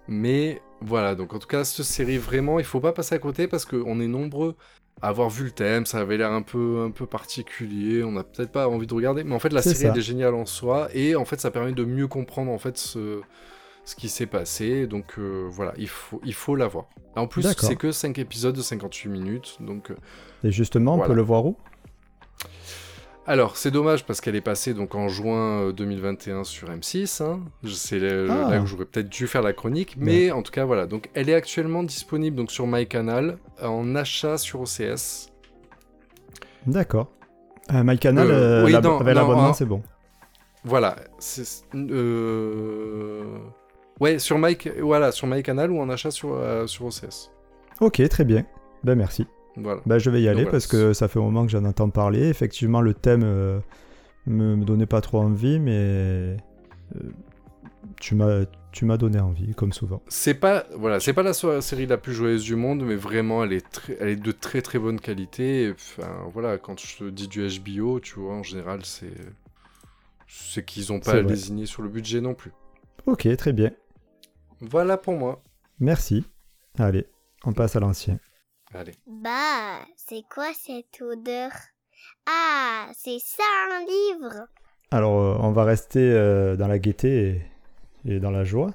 Mais 0.09 0.61
voilà, 0.81 1.15
donc 1.15 1.33
en 1.35 1.39
tout 1.39 1.47
cas, 1.47 1.65
cette 1.65 1.85
série, 1.87 2.19
vraiment, 2.19 2.59
il 2.59 2.65
faut 2.65 2.81
pas 2.81 2.93
passer 2.93 3.15
à 3.15 3.19
côté 3.19 3.47
parce 3.49 3.65
qu'on 3.65 4.01
est 4.01 4.09
nombreux 4.09 4.57
à 5.01 5.09
avoir 5.09 5.31
vu 5.31 5.45
le 5.45 5.51
thème, 5.51 5.87
ça 5.87 5.99
avait 6.01 6.17
l'air 6.17 6.31
un 6.33 6.43
peu, 6.43 6.83
un 6.87 6.91
peu 6.91 7.07
particulier, 7.07 8.05
on 8.05 8.13
n'a 8.13 8.23
peut-être 8.25 8.53
pas 8.53 8.69
envie 8.69 8.87
de 8.87 8.95
regarder, 8.95 9.25
mais 9.25 9.35
en 9.35 9.39
fait, 9.41 9.53
la 9.53 9.63
série, 9.63 9.75
ça. 9.83 9.89
elle 9.89 9.99
est 9.99 10.01
géniale 10.03 10.35
en 10.35 10.47
soi, 10.47 10.89
et 10.95 11.17
en 11.17 11.25
fait, 11.25 11.41
ça 11.41 11.51
permet 11.51 11.73
de 11.73 11.85
mieux 11.85 12.07
comprendre, 12.07 12.53
en 12.53 12.59
fait, 12.59 12.79
ce, 12.79 13.21
ce 13.85 13.97
qui 13.97 14.09
s'est 14.09 14.27
passé, 14.27 14.87
donc 14.87 15.19
euh, 15.19 15.49
voilà, 15.51 15.73
il 15.77 15.89
faut, 15.89 16.21
il 16.25 16.35
faut 16.35 16.57
la 16.57 16.69
voir. 16.69 16.87
En 17.17 17.27
plus, 17.27 17.43
c'est 17.59 17.77
que 17.77 17.91
5 17.91 18.19
épisodes 18.19 18.55
de 18.55 18.63
58 18.63 19.09
minutes, 19.09 19.57
donc... 19.61 19.91
euh, 19.91 19.97
Et 20.45 20.53
justement, 20.53 20.97
on 20.97 21.01
peut 21.01 21.15
le 21.15 21.23
voir 21.23 21.47
où? 21.47 21.57
Alors, 23.27 23.57
c'est 23.57 23.71
dommage 23.71 24.05
parce 24.05 24.21
qu'elle 24.21 24.35
est 24.35 24.41
passée 24.41 24.75
donc 24.75 24.97
en 24.97 25.07
juin 25.09 25.69
euh, 25.69 25.73
2021 25.73 26.43
sur 26.43 26.69
M6. 26.71 27.23
Hein. 27.23 27.41
C'est 27.69 28.01
Ah. 28.29 28.51
là 28.51 28.61
où 28.61 28.67
j'aurais 28.67 28.85
peut-être 28.85 29.09
dû 29.09 29.27
faire 29.29 29.43
la 29.43 29.53
chronique, 29.53 29.95
mais 29.97 30.33
en 30.33 30.43
tout 30.43 30.51
cas 30.51 30.65
voilà. 30.65 30.87
Donc, 30.87 31.09
elle 31.15 31.29
est 31.31 31.35
actuellement 31.35 31.85
disponible 31.85 32.37
donc 32.37 32.51
sur 32.51 32.67
MyCanal 32.67 33.39
en 33.63 33.95
achat 33.95 34.39
sur 34.39 34.61
OCS. 34.63 35.29
D'accord. 36.67 37.13
Euh, 37.73 37.83
MyCanal, 37.85 38.27
Euh, 38.29 38.33
euh, 38.33 38.65
oui, 38.65 38.75
avec 38.75 39.15
l'abonnement, 39.15 39.53
c'est 39.55 39.67
bon. 39.67 39.83
Voilà. 40.65 40.97
euh, 41.75 43.25
Ouais, 44.01 44.19
sur 44.19 44.37
My, 44.39 44.57
voilà, 44.81 45.13
sur 45.13 45.29
MyCanal 45.29 45.71
ou 45.71 45.81
en 45.81 45.89
achat 45.91 46.11
sur, 46.11 46.35
euh, 46.35 46.67
sur 46.67 46.87
OCS. 46.87 47.31
Ok, 47.81 48.03
très 48.09 48.25
bien. 48.25 48.45
Ben 48.83 48.97
merci. 48.97 49.27
Voilà. 49.57 49.81
Ben, 49.87 49.99
je 49.99 50.11
vais 50.11 50.23
y 50.23 50.29
aller 50.29 50.43
voilà, 50.43 50.51
parce 50.53 50.67
que 50.67 50.93
ça 50.93 51.09
fait 51.09 51.19
un 51.19 51.23
moment 51.23 51.45
que 51.45 51.51
j'en 51.53 51.65
entends 51.65 51.91
parler. 51.91 52.29
Effectivement, 52.29 52.81
le 52.81 52.95
thème 52.95 53.23
euh, 53.25 53.61
me, 54.27 54.57
me 54.57 54.65
donnait 54.65 54.87
pas 54.87 55.01
trop 55.01 55.19
envie, 55.21 55.59
mais 55.61 55.73
euh, 55.77 56.37
tu 58.01 58.15
m'as 58.15 58.45
tu 58.73 58.87
m'as 58.87 58.97
donné 58.97 59.21
envie, 59.21 59.55
comme 59.55 59.73
souvent. 59.75 60.01
C'est 60.09 60.33
pas 60.33 60.65
voilà, 60.75 60.99
c'est 60.99 61.13
pas 61.13 61.23
la 61.23 61.35
série 61.35 61.85
la 61.87 61.99
plus 61.99 62.15
joyeuse 62.15 62.43
du 62.45 62.57
monde, 62.57 62.83
mais 62.85 62.95
vraiment 62.97 63.45
elle 63.45 63.53
est 63.53 63.71
très, 63.71 63.97
elle 64.01 64.09
est 64.09 64.17
de 64.17 64.33
très 64.33 64.63
très 64.63 64.79
bonne 64.79 64.99
qualité. 64.99 65.65
Et, 65.65 65.71
Enfin 65.73 66.09
voilà, 66.33 66.57
quand 66.57 66.81
je 66.81 66.97
te 66.97 67.11
dis 67.11 67.29
du 67.29 67.47
HBO, 67.47 68.01
tu 68.01 68.19
vois, 68.19 68.35
en 68.35 68.43
général 68.43 68.81
c'est 68.85 69.13
c'est 70.27 70.65
qu'ils 70.65 70.91
ont 70.93 71.01
pas 71.01 71.13
à 71.13 71.21
vrai. 71.21 71.33
lésigner 71.35 71.67
sur 71.67 71.83
le 71.83 71.91
budget 71.91 72.23
non 72.23 72.33
plus. 72.35 72.53
Ok, 73.05 73.29
très 73.37 73.53
bien. 73.53 73.71
Voilà 74.61 74.97
pour 74.97 75.15
moi. 75.15 75.43
Merci. 75.79 76.25
Allez, 76.79 77.07
on 77.45 77.53
passe 77.53 77.77
à 77.77 77.81
l'ancien. 77.81 78.19
Allez. 78.75 78.95
Bah, 79.07 79.81
c'est 79.97 80.23
quoi 80.33 80.47
cette 80.55 81.01
odeur? 81.03 81.51
Ah, 82.27 82.87
c'est 82.97 83.19
ça 83.19 83.43
un 83.71 83.81
livre 83.81 84.47
Alors, 84.91 85.21
euh, 85.21 85.37
on 85.41 85.53
va 85.53 85.65
rester 85.65 86.01
euh, 86.01 86.57
dans 86.57 86.69
la 86.69 86.79
gaieté 86.79 87.43
et, 88.07 88.15
et 88.15 88.21
dans 88.21 88.31
la 88.31 88.45
joie. 88.45 88.73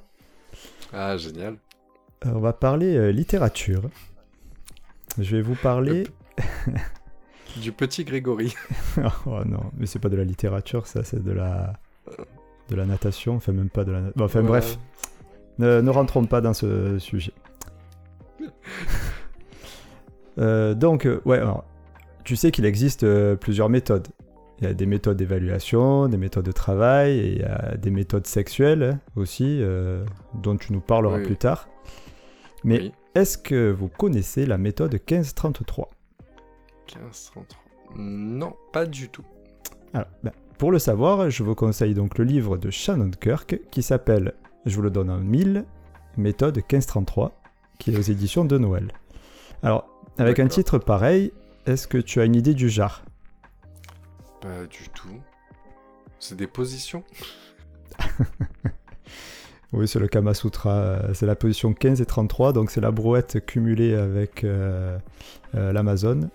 Ah 0.93 1.17
génial. 1.17 1.57
Euh, 2.25 2.31
on 2.35 2.39
va 2.39 2.53
parler 2.53 2.95
euh, 2.95 3.11
littérature. 3.11 3.89
Je 5.17 5.35
vais 5.35 5.41
vous 5.41 5.55
parler. 5.55 6.07
Du 7.61 7.71
petit 7.71 8.03
Grégory. 8.03 8.53
oh 9.25 9.43
non, 9.43 9.71
mais 9.77 9.87
c'est 9.87 9.97
pas 9.97 10.09
de 10.09 10.17
la 10.17 10.23
littérature, 10.25 10.85
ça, 10.85 11.03
c'est 11.03 11.23
de 11.23 11.31
la 11.31 11.73
de 12.69 12.75
la 12.75 12.85
natation. 12.85 13.35
Enfin, 13.37 13.51
même 13.51 13.69
pas 13.69 13.83
de 13.83 13.91
la. 13.93 14.01
Bon, 14.15 14.25
enfin, 14.25 14.41
Ouais. 14.41 14.47
bref, 14.47 14.77
ne, 15.57 15.81
ne 15.81 15.89
rentrons 15.89 16.25
pas 16.25 16.39
dans 16.39 16.53
ce 16.53 16.99
sujet. 16.99 17.31
Euh, 20.39 20.73
donc, 20.73 21.05
euh, 21.05 21.21
ouais, 21.25 21.37
alors, 21.39 21.63
tu 22.23 22.35
sais 22.35 22.51
qu'il 22.51 22.65
existe 22.65 23.03
euh, 23.03 23.35
plusieurs 23.35 23.69
méthodes. 23.69 24.07
Il 24.59 24.65
y 24.65 24.67
a 24.67 24.73
des 24.73 24.85
méthodes 24.87 25.17
d'évaluation, 25.17 26.07
des 26.07 26.17
méthodes 26.17 26.45
de 26.45 26.51
travail, 26.51 27.11
et 27.19 27.31
il 27.33 27.39
y 27.39 27.43
a 27.43 27.75
des 27.77 27.91
méthodes 27.91 28.25
sexuelles 28.27 28.99
aussi, 29.15 29.59
euh, 29.61 30.03
dont 30.33 30.57
tu 30.57 30.73
nous 30.73 30.79
parleras 30.81 31.17
Oui. 31.17 31.23
plus 31.25 31.37
tard. 31.37 31.67
Mais 32.63 32.79
Oui. 32.79 32.91
est-ce 33.15 33.37
que 33.37 33.69
vous 33.71 33.87
connaissez 33.87 34.45
la 34.47 34.57
méthode 34.57 34.93
1533 34.93 35.89
1533. 36.87 37.57
Non, 37.97 38.53
pas 38.73 38.85
du 38.85 39.09
tout. 39.09 39.23
Alors, 39.93 40.07
ben, 40.23 40.31
pour 40.57 40.71
le 40.71 40.79
savoir, 40.79 41.29
je 41.29 41.43
vous 41.43 41.55
conseille 41.55 41.93
donc 41.93 42.17
le 42.17 42.23
livre 42.25 42.57
de 42.57 42.69
Shannon 42.71 43.11
Kirk 43.11 43.59
qui 43.71 43.83
s'appelle, 43.83 44.33
je 44.65 44.75
vous 44.75 44.81
le 44.81 44.89
donne 44.89 45.09
en 45.09 45.19
1000, 45.19 45.65
méthode 46.17 46.55
1533, 46.57 47.39
qui 47.77 47.93
est 47.93 47.97
aux 47.97 48.01
éditions 48.01 48.43
de 48.45 48.57
Noël. 48.57 48.91
Alors, 49.63 49.87
avec 50.17 50.39
un 50.39 50.47
titre 50.47 50.77
pareil, 50.79 51.31
est-ce 51.65 51.87
que 51.87 51.97
tu 51.97 52.19
as 52.21 52.25
une 52.25 52.35
idée 52.35 52.53
du 52.53 52.69
genre? 52.69 53.03
Pas 54.41 54.65
du 54.69 54.89
tout. 54.93 55.19
C'est 56.19 56.35
des 56.35 56.47
positions? 56.47 57.03
Oui, 59.73 59.85
c'est 59.85 59.99
le 59.99 60.07
Kama 60.07 60.33
Sutra. 60.33 60.71
euh, 60.71 61.13
C'est 61.13 61.25
la 61.25 61.35
position 61.35 61.73
15 61.73 61.99
et 61.99 62.05
33, 62.05 62.53
donc 62.53 62.71
c'est 62.71 62.79
la 62.79 62.89
brouette 62.91 63.45
cumulée 63.45 63.95
avec 63.95 64.45
euh, 64.45 64.97
euh, 65.55 65.73
l'Amazon, 65.73 66.29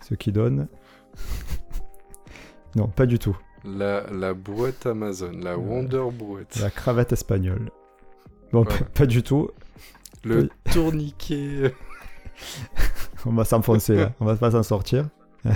ce 0.00 0.14
qui 0.16 0.32
donne. 0.32 0.66
non, 2.74 2.88
pas 2.88 3.06
du 3.06 3.20
tout. 3.20 3.36
La, 3.64 4.02
la 4.10 4.34
brouette 4.34 4.86
Amazon, 4.86 5.30
la 5.40 5.56
Wonder 5.56 6.02
Brouette. 6.12 6.56
La 6.56 6.68
cravate 6.70 7.12
espagnole. 7.12 7.70
Bon, 8.52 8.64
Ouais. 8.64 8.76
pas, 8.78 8.84
pas 8.94 9.06
du 9.06 9.22
tout. 9.22 9.50
Le 10.24 10.48
tourniquet. 10.72 11.72
On 13.26 13.32
va 13.32 13.44
s'enfoncer 13.44 13.96
là. 13.96 14.12
On 14.20 14.24
va 14.24 14.36
pas 14.36 14.50
s'en 14.50 14.62
sortir. 14.62 15.08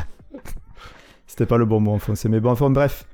C'était 1.26 1.46
pas 1.46 1.58
le 1.58 1.66
bon 1.66 1.80
mot 1.80 1.92
enfoncer. 1.92 2.28
Mais 2.28 2.40
bon, 2.40 2.50
enfin 2.50 2.70
bref. 2.70 3.06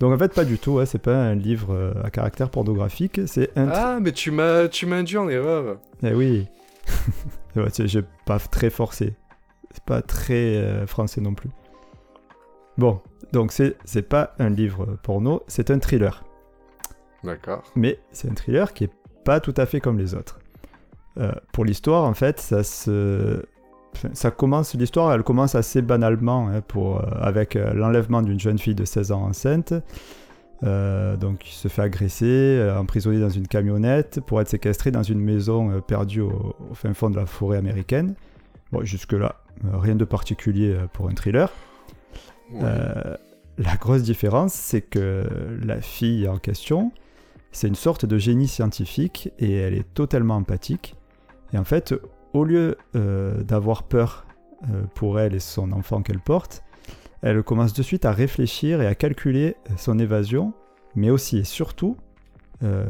Donc 0.00 0.12
en 0.12 0.18
fait, 0.18 0.34
pas 0.34 0.44
du 0.44 0.58
tout. 0.58 0.72
ouais, 0.72 0.86
C'est 0.86 0.98
pas 0.98 1.16
un 1.16 1.34
livre 1.34 1.72
euh, 1.72 1.94
à 2.02 2.10
caractère 2.10 2.50
pornographique. 2.50 3.20
C'est 3.26 3.56
un. 3.56 3.68
Ah, 3.68 3.98
mais 4.00 4.12
tu 4.12 4.30
m'as 4.30 4.68
tu 4.68 4.86
m'as 4.86 4.96
induit 4.96 5.16
en 5.16 5.28
erreur. 5.28 5.78
Eh 6.02 6.14
oui. 6.14 6.46
J'ai 7.78 8.02
pas 8.26 8.38
très 8.38 8.70
forcé. 8.70 9.14
C'est 9.70 9.84
pas 9.84 10.02
très 10.02 10.56
euh, 10.56 10.86
français 10.86 11.20
non 11.20 11.34
plus. 11.34 11.50
Bon, 12.76 13.00
donc 13.32 13.52
c'est 13.52 13.76
c'est 13.84 14.08
pas 14.08 14.34
un 14.38 14.50
livre 14.50 14.98
porno, 15.02 15.42
c'est 15.46 15.70
un 15.70 15.78
thriller. 15.78 16.24
D'accord. 17.22 17.62
Mais 17.74 17.98
c'est 18.10 18.30
un 18.30 18.34
thriller 18.34 18.74
qui 18.74 18.84
est 18.84 18.92
pas 19.24 19.40
tout 19.40 19.54
à 19.56 19.66
fait 19.66 19.80
comme 19.80 19.98
les 19.98 20.14
autres. 20.14 20.38
Euh, 21.18 21.32
pour 21.52 21.64
l'histoire, 21.64 22.04
en 22.04 22.14
fait, 22.14 22.40
ça 22.40 22.62
se. 22.62 23.44
Ça 24.12 24.30
commence, 24.30 24.74
l'histoire, 24.74 25.12
elle 25.12 25.22
commence 25.22 25.54
assez 25.54 25.82
banalement, 25.82 26.48
hein, 26.48 26.60
pour, 26.60 26.98
euh, 26.98 27.06
avec 27.20 27.56
euh, 27.56 27.72
l'enlèvement 27.74 28.22
d'une 28.22 28.40
jeune 28.40 28.58
fille 28.58 28.74
de 28.74 28.84
16 28.84 29.12
ans 29.12 29.22
enceinte, 29.22 29.74
euh, 30.62 31.16
donc 31.16 31.38
qui 31.38 31.54
se 31.54 31.68
fait 31.68 31.82
agresser, 31.82 32.26
euh, 32.26 32.78
emprisonnée 32.78 33.20
dans 33.20 33.30
une 33.30 33.46
camionnette, 33.46 34.20
pour 34.26 34.40
être 34.40 34.48
séquestrée 34.48 34.90
dans 34.90 35.02
une 35.02 35.20
maison 35.20 35.80
perdue 35.80 36.20
au, 36.20 36.56
au 36.70 36.74
fin 36.74 36.94
fond 36.94 37.10
de 37.10 37.16
la 37.16 37.26
forêt 37.26 37.58
américaine. 37.58 38.14
Bon, 38.72 38.84
jusque-là, 38.84 39.36
rien 39.72 39.94
de 39.94 40.04
particulier 40.04 40.76
pour 40.92 41.08
un 41.08 41.14
thriller. 41.14 41.50
Ouais. 42.52 42.60
La 43.56 43.76
grosse 43.76 44.02
différence, 44.02 44.52
c'est 44.52 44.80
que 44.80 45.24
la 45.62 45.80
fille 45.80 46.26
en 46.26 46.38
question, 46.38 46.90
c'est 47.52 47.68
une 47.68 47.76
sorte 47.76 48.04
de 48.04 48.18
génie 48.18 48.48
scientifique 48.48 49.30
et 49.38 49.52
elle 49.52 49.74
est 49.74 49.94
totalement 49.94 50.34
empathique. 50.36 50.96
Et 51.52 51.58
en 51.58 51.62
fait, 51.62 51.94
au 52.34 52.44
lieu 52.44 52.76
euh, 52.94 53.42
d'avoir 53.42 53.84
peur 53.84 54.26
euh, 54.64 54.82
pour 54.94 55.18
elle 55.18 55.34
et 55.34 55.40
son 55.40 55.72
enfant 55.72 56.02
qu'elle 56.02 56.20
porte, 56.20 56.62
elle 57.22 57.42
commence 57.42 57.72
de 57.72 57.82
suite 57.82 58.04
à 58.04 58.12
réfléchir 58.12 58.82
et 58.82 58.86
à 58.86 58.94
calculer 58.94 59.56
son 59.78 59.98
évasion, 59.98 60.52
mais 60.94 61.08
aussi 61.10 61.38
et 61.38 61.44
surtout 61.44 61.96
euh, 62.62 62.86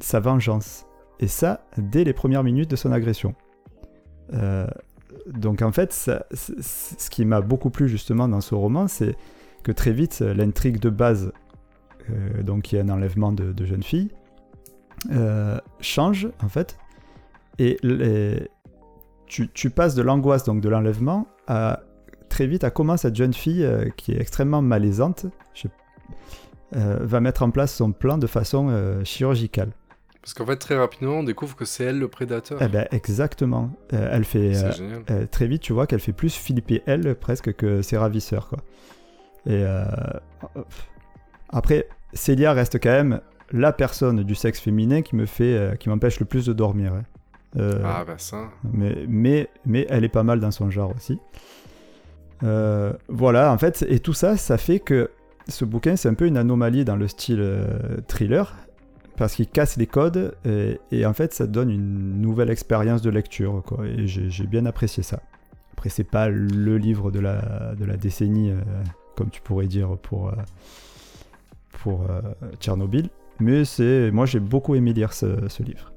sa 0.00 0.18
vengeance. 0.18 0.86
Et 1.20 1.28
ça, 1.28 1.64
dès 1.78 2.02
les 2.04 2.12
premières 2.12 2.42
minutes 2.42 2.70
de 2.70 2.76
son 2.76 2.90
agression. 2.90 3.34
Euh, 4.34 4.66
donc 5.28 5.62
en 5.62 5.72
fait, 5.72 5.92
ce 5.92 7.10
qui 7.10 7.24
m'a 7.24 7.40
beaucoup 7.40 7.70
plu 7.70 7.88
justement 7.88 8.28
dans 8.28 8.40
ce 8.40 8.54
roman, 8.54 8.88
c'est 8.88 9.14
que 9.62 9.72
très 9.72 9.92
vite, 9.92 10.20
l'intrigue 10.20 10.78
de 10.80 10.90
base, 10.90 11.32
euh, 12.10 12.42
donc 12.42 12.62
qui 12.62 12.76
est 12.76 12.80
un 12.80 12.88
enlèvement 12.88 13.32
de, 13.32 13.52
de 13.52 13.64
jeune 13.64 13.82
fille, 13.82 14.10
euh, 15.12 15.58
change 15.80 16.28
en 16.42 16.48
fait. 16.48 16.76
Et 17.58 17.78
les- 17.82 18.48
tu, 19.26 19.48
tu 19.52 19.70
passes 19.70 19.94
de 19.94 20.02
l'angoisse 20.02 20.44
donc 20.44 20.60
de 20.60 20.68
l'enlèvement 20.68 21.26
à 21.46 21.80
très 22.28 22.46
vite 22.46 22.64
à 22.64 22.70
comment 22.70 22.96
cette 22.96 23.14
jeune 23.16 23.32
fille 23.34 23.64
euh, 23.64 23.88
qui 23.96 24.12
est 24.12 24.20
extrêmement 24.20 24.62
malaisante 24.62 25.26
je- 25.54 25.68
euh, 26.76 26.98
va 27.00 27.20
mettre 27.20 27.42
en 27.42 27.50
place 27.50 27.74
son 27.74 27.92
plan 27.92 28.18
de 28.18 28.26
façon 28.26 28.68
euh, 28.70 29.04
chirurgicale. 29.04 29.70
Parce 30.20 30.34
qu'en 30.34 30.44
fait, 30.46 30.56
très 30.56 30.76
rapidement, 30.76 31.20
on 31.20 31.22
découvre 31.22 31.54
que 31.54 31.64
c'est 31.64 31.84
elle 31.84 32.00
le 32.00 32.08
prédateur. 32.08 32.58
Eh 32.60 32.66
ben 32.66 32.88
exactement. 32.90 33.70
Elle 33.90 34.24
fait 34.24 34.54
c'est 34.54 34.72
génial. 34.72 35.28
très 35.28 35.46
vite, 35.46 35.62
tu 35.62 35.72
vois 35.72 35.86
qu'elle 35.86 36.00
fait 36.00 36.12
plus 36.12 36.34
flipper 36.36 36.82
elle 36.86 37.14
presque 37.14 37.54
que 37.54 37.80
ses 37.80 37.96
ravisseurs, 37.96 38.48
quoi. 38.48 38.58
Et 39.46 39.62
euh, 39.64 39.84
après, 41.50 41.88
Célia 42.12 42.52
reste 42.52 42.80
quand 42.82 42.90
même 42.90 43.20
la 43.52 43.72
personne 43.72 44.24
du 44.24 44.34
sexe 44.34 44.58
féminin 44.58 45.02
qui 45.02 45.14
me 45.14 45.26
fait, 45.26 45.76
qui 45.78 45.88
m'empêche 45.88 46.18
le 46.18 46.26
plus 46.26 46.44
de 46.46 46.52
dormir. 46.52 46.94
hein. 46.94 47.02
Euh, 47.58 47.80
Ah, 47.84 48.04
bah 48.06 48.14
ça. 48.18 48.50
mais, 48.72 49.04
mais, 49.08 49.48
mais 49.64 49.86
elle 49.88 50.04
est 50.04 50.08
pas 50.10 50.22
mal 50.22 50.40
dans 50.40 50.50
son 50.50 50.70
genre 50.70 50.92
aussi. 50.94 51.18
Euh, 52.42 52.92
voilà, 53.08 53.52
en 53.52 53.58
fait, 53.58 53.84
et 53.88 53.98
tout 53.98 54.12
ça, 54.12 54.36
ça 54.36 54.58
fait 54.58 54.78
que 54.78 55.10
ce 55.48 55.64
bouquin, 55.64 55.96
c'est 55.96 56.08
un 56.08 56.14
peu 56.14 56.26
une 56.26 56.36
anomalie 56.36 56.84
dans 56.84 56.96
le 56.96 57.08
style 57.08 57.40
euh, 57.40 57.98
thriller, 58.08 58.54
parce 59.16 59.34
qu'il 59.34 59.48
casse 59.48 59.76
les 59.78 59.86
codes, 59.86 60.36
et, 60.44 60.78
et 60.92 61.06
en 61.06 61.14
fait, 61.14 61.32
ça 61.32 61.46
donne 61.46 61.70
une 61.70 62.20
nouvelle 62.20 62.50
expérience 62.50 63.00
de 63.00 63.08
lecture, 63.08 63.62
quoi, 63.64 63.86
et 63.86 64.06
j'ai 64.06 64.46
bien 64.46 64.66
apprécié 64.66 65.02
ça. 65.02 65.20
Après, 65.72 65.88
c'est 65.88 66.04
pas 66.04 66.28
le 66.28 66.76
livre 66.76 67.10
de 67.10 67.20
la, 67.20 67.74
de 67.74 67.84
la 67.86 67.96
décennie, 67.96 68.52
comme 69.14 69.30
tu 69.30 69.40
pourrais 69.40 69.66
dire 69.66 69.96
pour, 69.96 70.32
pour 71.82 72.06
Tchernobyl, 72.60 73.08
mais 73.40 73.64
c'est, 73.64 74.10
moi, 74.10 74.26
j'ai 74.26 74.40
beaucoup 74.40 74.74
aimé 74.74 74.92
lire 74.92 75.14
ce, 75.14 75.48
ce 75.48 75.62
livre. 75.62 75.92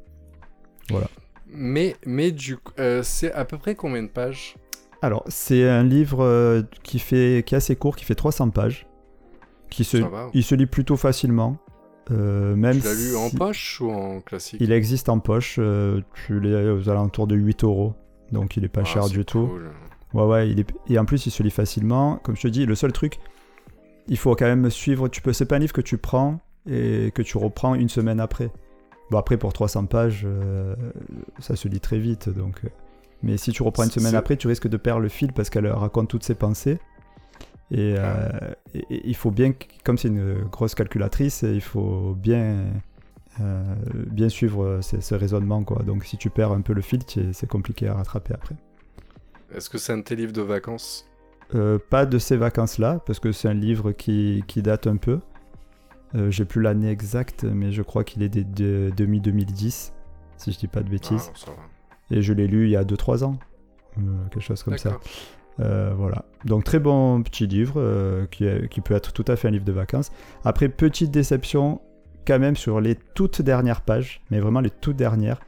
Mais, 1.51 1.95
mais 2.05 2.31
du 2.31 2.57
euh, 2.79 3.01
c'est 3.03 3.31
à 3.33 3.45
peu 3.45 3.57
près 3.57 3.75
combien 3.75 4.03
de 4.03 4.07
pages 4.07 4.55
Alors, 5.01 5.23
c'est 5.27 5.67
un 5.67 5.83
livre 5.83 6.23
euh, 6.23 6.61
qui, 6.83 6.99
fait, 6.99 7.43
qui 7.45 7.55
est 7.55 7.57
assez 7.57 7.75
court, 7.75 7.95
qui 7.95 8.05
fait 8.05 8.15
300 8.15 8.49
pages. 8.51 8.87
Qui 9.69 9.83
se, 9.83 10.01
Ça 10.01 10.07
va. 10.07 10.29
il 10.33 10.43
se 10.43 10.55
lit 10.55 10.65
plutôt 10.65 10.97
facilement. 10.97 11.57
euh, 12.11 12.55
même 12.55 12.79
Tu 12.79 12.85
l'as 12.85 12.93
lu 12.93 13.15
en 13.15 13.29
poche 13.29 13.81
ou 13.81 13.89
en 13.91 14.19
classique 14.21 14.59
Il 14.61 14.71
existe 14.71 15.09
en 15.09 15.19
poche. 15.19 15.59
tu 16.25 16.39
l'as 16.39 16.73
aux 16.73 16.89
alentours 16.89 17.27
de 17.27 17.35
8 17.35 17.63
euros. 17.63 17.93
Donc, 18.31 18.57
il 18.57 18.63
est 18.63 18.69
pas 18.69 18.81
Ah, 18.81 18.85
cher 18.85 19.09
du 19.09 19.25
tout. 19.25 19.49
Ouais, 20.13 20.23
ouais. 20.23 20.49
Il 20.49 20.59
est... 20.59 20.67
Et 20.87 20.97
en 20.99 21.05
plus, 21.05 21.25
il 21.25 21.31
se 21.31 21.41
lit 21.43 21.51
facilement. 21.51 22.17
Comme 22.23 22.35
je 22.35 22.43
te 22.43 22.47
dis, 22.47 22.65
le 22.65 22.75
seul 22.75 22.91
truc, 22.91 23.19
il 24.07 24.17
faut 24.17 24.35
quand 24.35 24.45
même 24.45 24.69
suivre. 24.69 25.07
Tu 25.07 25.21
peux... 25.21 25.33
C'est 25.33 25.45
pas 25.45 25.55
un 25.55 25.59
livre 25.59 25.73
que 25.73 25.81
tu 25.81 25.97
prends 25.97 26.39
et 26.69 27.11
que 27.13 27.21
tu 27.21 27.37
reprends 27.37 27.73
une 27.75 27.89
semaine 27.89 28.19
après. 28.19 28.51
Bon, 29.11 29.17
après, 29.17 29.37
pour 29.37 29.53
300 29.53 29.85
pages, 29.85 30.23
euh, 30.25 30.75
ça 31.39 31.55
se 31.55 31.67
lit 31.67 31.79
très 31.79 31.99
vite. 31.99 32.29
Donc... 32.29 32.61
euh, 32.65 32.69
Mais 33.23 33.37
si 33.37 33.51
tu 33.51 33.63
reprends 33.63 33.83
une 33.83 33.89
semaine 33.91 34.15
après, 34.15 34.37
tu 34.37 34.47
risques 34.47 34.67
de 34.67 34.77
perdre 34.77 35.01
le 35.01 35.09
fil 35.09 35.33
parce 35.33 35.49
qu'elle 35.49 35.67
raconte 35.67 36.09
toutes 36.09 36.23
ses 36.23 36.35
pensées. 36.35 36.79
Et, 37.71 37.95
Ah. 37.97 38.01
euh, 38.01 38.53
et- 38.73 38.85
et 38.95 39.01
il 39.07 39.15
faut 39.15 39.31
bien, 39.31 39.53
comme 39.83 39.97
c'est 39.97 40.07
une 40.07 40.43
grosse 40.45 40.73
calculatrice, 40.75 41.41
il 41.43 41.61
faut 41.61 42.15
bien, 42.15 42.65
euh, 43.41 43.63
bien 44.07 44.29
suivre 44.29 44.79
ce, 44.81 45.01
ce 45.01 45.15
raisonnement. 45.15 45.63
Quoi. 45.63 45.83
Donc 45.83 46.03
si 46.05 46.17
tu 46.17 46.29
perds 46.29 46.51
un 46.51 46.61
peu 46.61 46.73
le 46.73 46.81
fil, 46.81 47.01
c'est 47.33 47.47
compliqué 47.47 47.87
à 47.87 47.93
rattraper 47.95 48.33
après. 48.33 48.55
Est-ce 49.53 49.69
que 49.69 49.77
c'est 49.77 49.93
un 49.93 49.97
de 49.97 50.03
tes 50.03 50.15
livres 50.15 50.33
de 50.33 50.41
vacances? 50.41 51.05
Euh, 51.55 51.79
pas 51.89 52.05
de 52.05 52.19
ces 52.19 52.37
vacances-là, 52.37 53.01
parce 53.05 53.19
que 53.19 53.31
c'est 53.31 53.47
un 53.47 53.53
livre 53.55 53.91
qui, 53.91 54.43
qui 54.47 54.61
date 54.61 54.85
un 54.87 54.97
peu. 54.97 55.19
Euh, 56.15 56.31
J'ai 56.31 56.45
plus 56.45 56.61
l'année 56.61 56.89
exacte, 56.89 57.43
mais 57.43 57.71
je 57.71 57.81
crois 57.81 58.03
qu'il 58.03 58.23
est 58.23 58.29
des 58.29 58.43
de, 58.43 58.91
demi 58.95 59.19
2010, 59.21 59.93
si 60.37 60.51
je 60.51 60.57
dis 60.57 60.67
pas 60.67 60.81
de 60.81 60.89
bêtises. 60.89 61.31
Ah. 61.47 61.51
Et 62.11 62.21
je 62.21 62.33
l'ai 62.33 62.47
lu 62.47 62.65
il 62.65 62.71
y 62.71 62.75
a 62.75 62.83
2-3 62.83 63.23
ans, 63.23 63.37
euh, 63.97 64.01
quelque 64.31 64.41
chose 64.43 64.63
comme 64.63 64.77
ça. 64.77 64.97
Euh, 65.59 65.93
voilà. 65.95 66.25
Donc 66.45 66.63
très 66.63 66.79
bon 66.79 67.21
petit 67.21 67.45
livre 67.45 68.25
qui, 68.31 68.45
est- 68.45 68.67
qui 68.69 68.81
peut 68.81 68.95
être 68.95 69.11
tout 69.13 69.25
à 69.27 69.35
fait 69.35 69.49
un 69.49 69.51
livre 69.51 69.65
de 69.65 69.71
vacances. 69.73 70.11
Après, 70.45 70.69
petite 70.69 71.11
déception 71.11 71.81
quand 72.25 72.39
même 72.39 72.55
sur 72.55 72.79
les 72.81 72.95
toutes 72.95 73.41
dernières 73.41 73.81
pages, 73.81 74.21
mais 74.31 74.39
vraiment 74.39 74.61
les 74.61 74.69
toutes 74.69 74.95
dernières. 74.95 75.39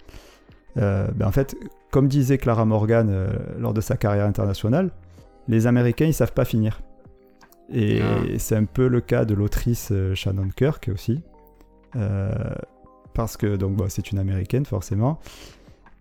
Ben, 0.75 1.09
en 1.25 1.31
fait, 1.31 1.55
comme 1.91 2.07
disait 2.07 2.37
Clara 2.37 2.65
Morgan 2.65 3.29
lors 3.57 3.73
de 3.73 3.81
sa 3.81 3.97
carrière 3.97 4.25
internationale, 4.25 4.91
les 5.47 5.65
Américains 5.67 6.05
ils 6.05 6.13
savent 6.13 6.33
pas 6.33 6.45
finir. 6.45 6.81
Et 7.73 8.01
Ah. 8.01 8.19
c'est 8.37 8.55
un 8.55 8.65
peu 8.65 8.87
le 8.87 8.99
cas 9.01 9.23
de 9.25 9.33
l'autrice 9.33 9.89
euh, 9.91 10.13
Shannon 10.15 10.49
Kirk 10.55 10.89
aussi. 10.93 11.21
Euh, 11.95 12.31
parce 13.13 13.37
que 13.37 13.55
donc 13.55 13.75
bon, 13.75 13.85
c'est 13.89 14.11
une 14.11 14.17
américaine 14.19 14.65
forcément. 14.65 15.19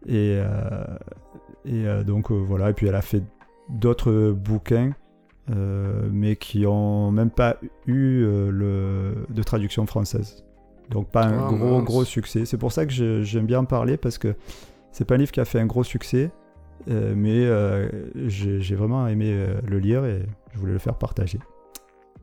Et, 0.06 0.38
euh, 0.40 0.84
et 1.64 1.86
euh, 1.86 2.02
donc 2.04 2.30
voilà, 2.30 2.70
et 2.70 2.72
puis 2.72 2.86
elle 2.86 2.94
a 2.94 3.02
fait 3.02 3.22
d'autres 3.68 4.30
bouquins, 4.32 4.92
mais 5.48 6.36
qui 6.36 6.64
ont 6.66 7.10
même 7.10 7.30
pas 7.30 7.56
eu 7.86 8.20
le, 8.22 9.26
de 9.28 9.42
traduction 9.42 9.84
française. 9.86 10.44
Donc 10.90 11.10
pas 11.10 11.24
un 11.26 11.46
Ah, 11.46 11.52
gros 11.52 11.76
mince. 11.78 11.84
gros 11.84 12.04
succès. 12.04 12.44
C'est 12.46 12.56
pour 12.58 12.70
ça 12.72 12.86
que 12.86 13.22
j'aime 13.22 13.46
bien 13.46 13.60
en 13.60 13.64
parler 13.64 13.96
parce 13.96 14.16
que 14.18 14.34
c'est 14.92 15.04
pas 15.04 15.14
un 15.16 15.18
livre 15.18 15.32
qui 15.32 15.40
a 15.40 15.44
fait 15.44 15.58
un 15.60 15.66
gros 15.66 15.82
succès, 15.84 16.30
mais 16.86 17.48
j'ai 18.26 18.74
vraiment 18.76 19.06
aimé 19.08 19.44
le 19.66 19.78
lire 19.80 20.04
et 20.04 20.22
je 20.54 20.58
voulais 20.58 20.72
le 20.72 20.78
faire 20.78 20.94
partager. 20.98 21.38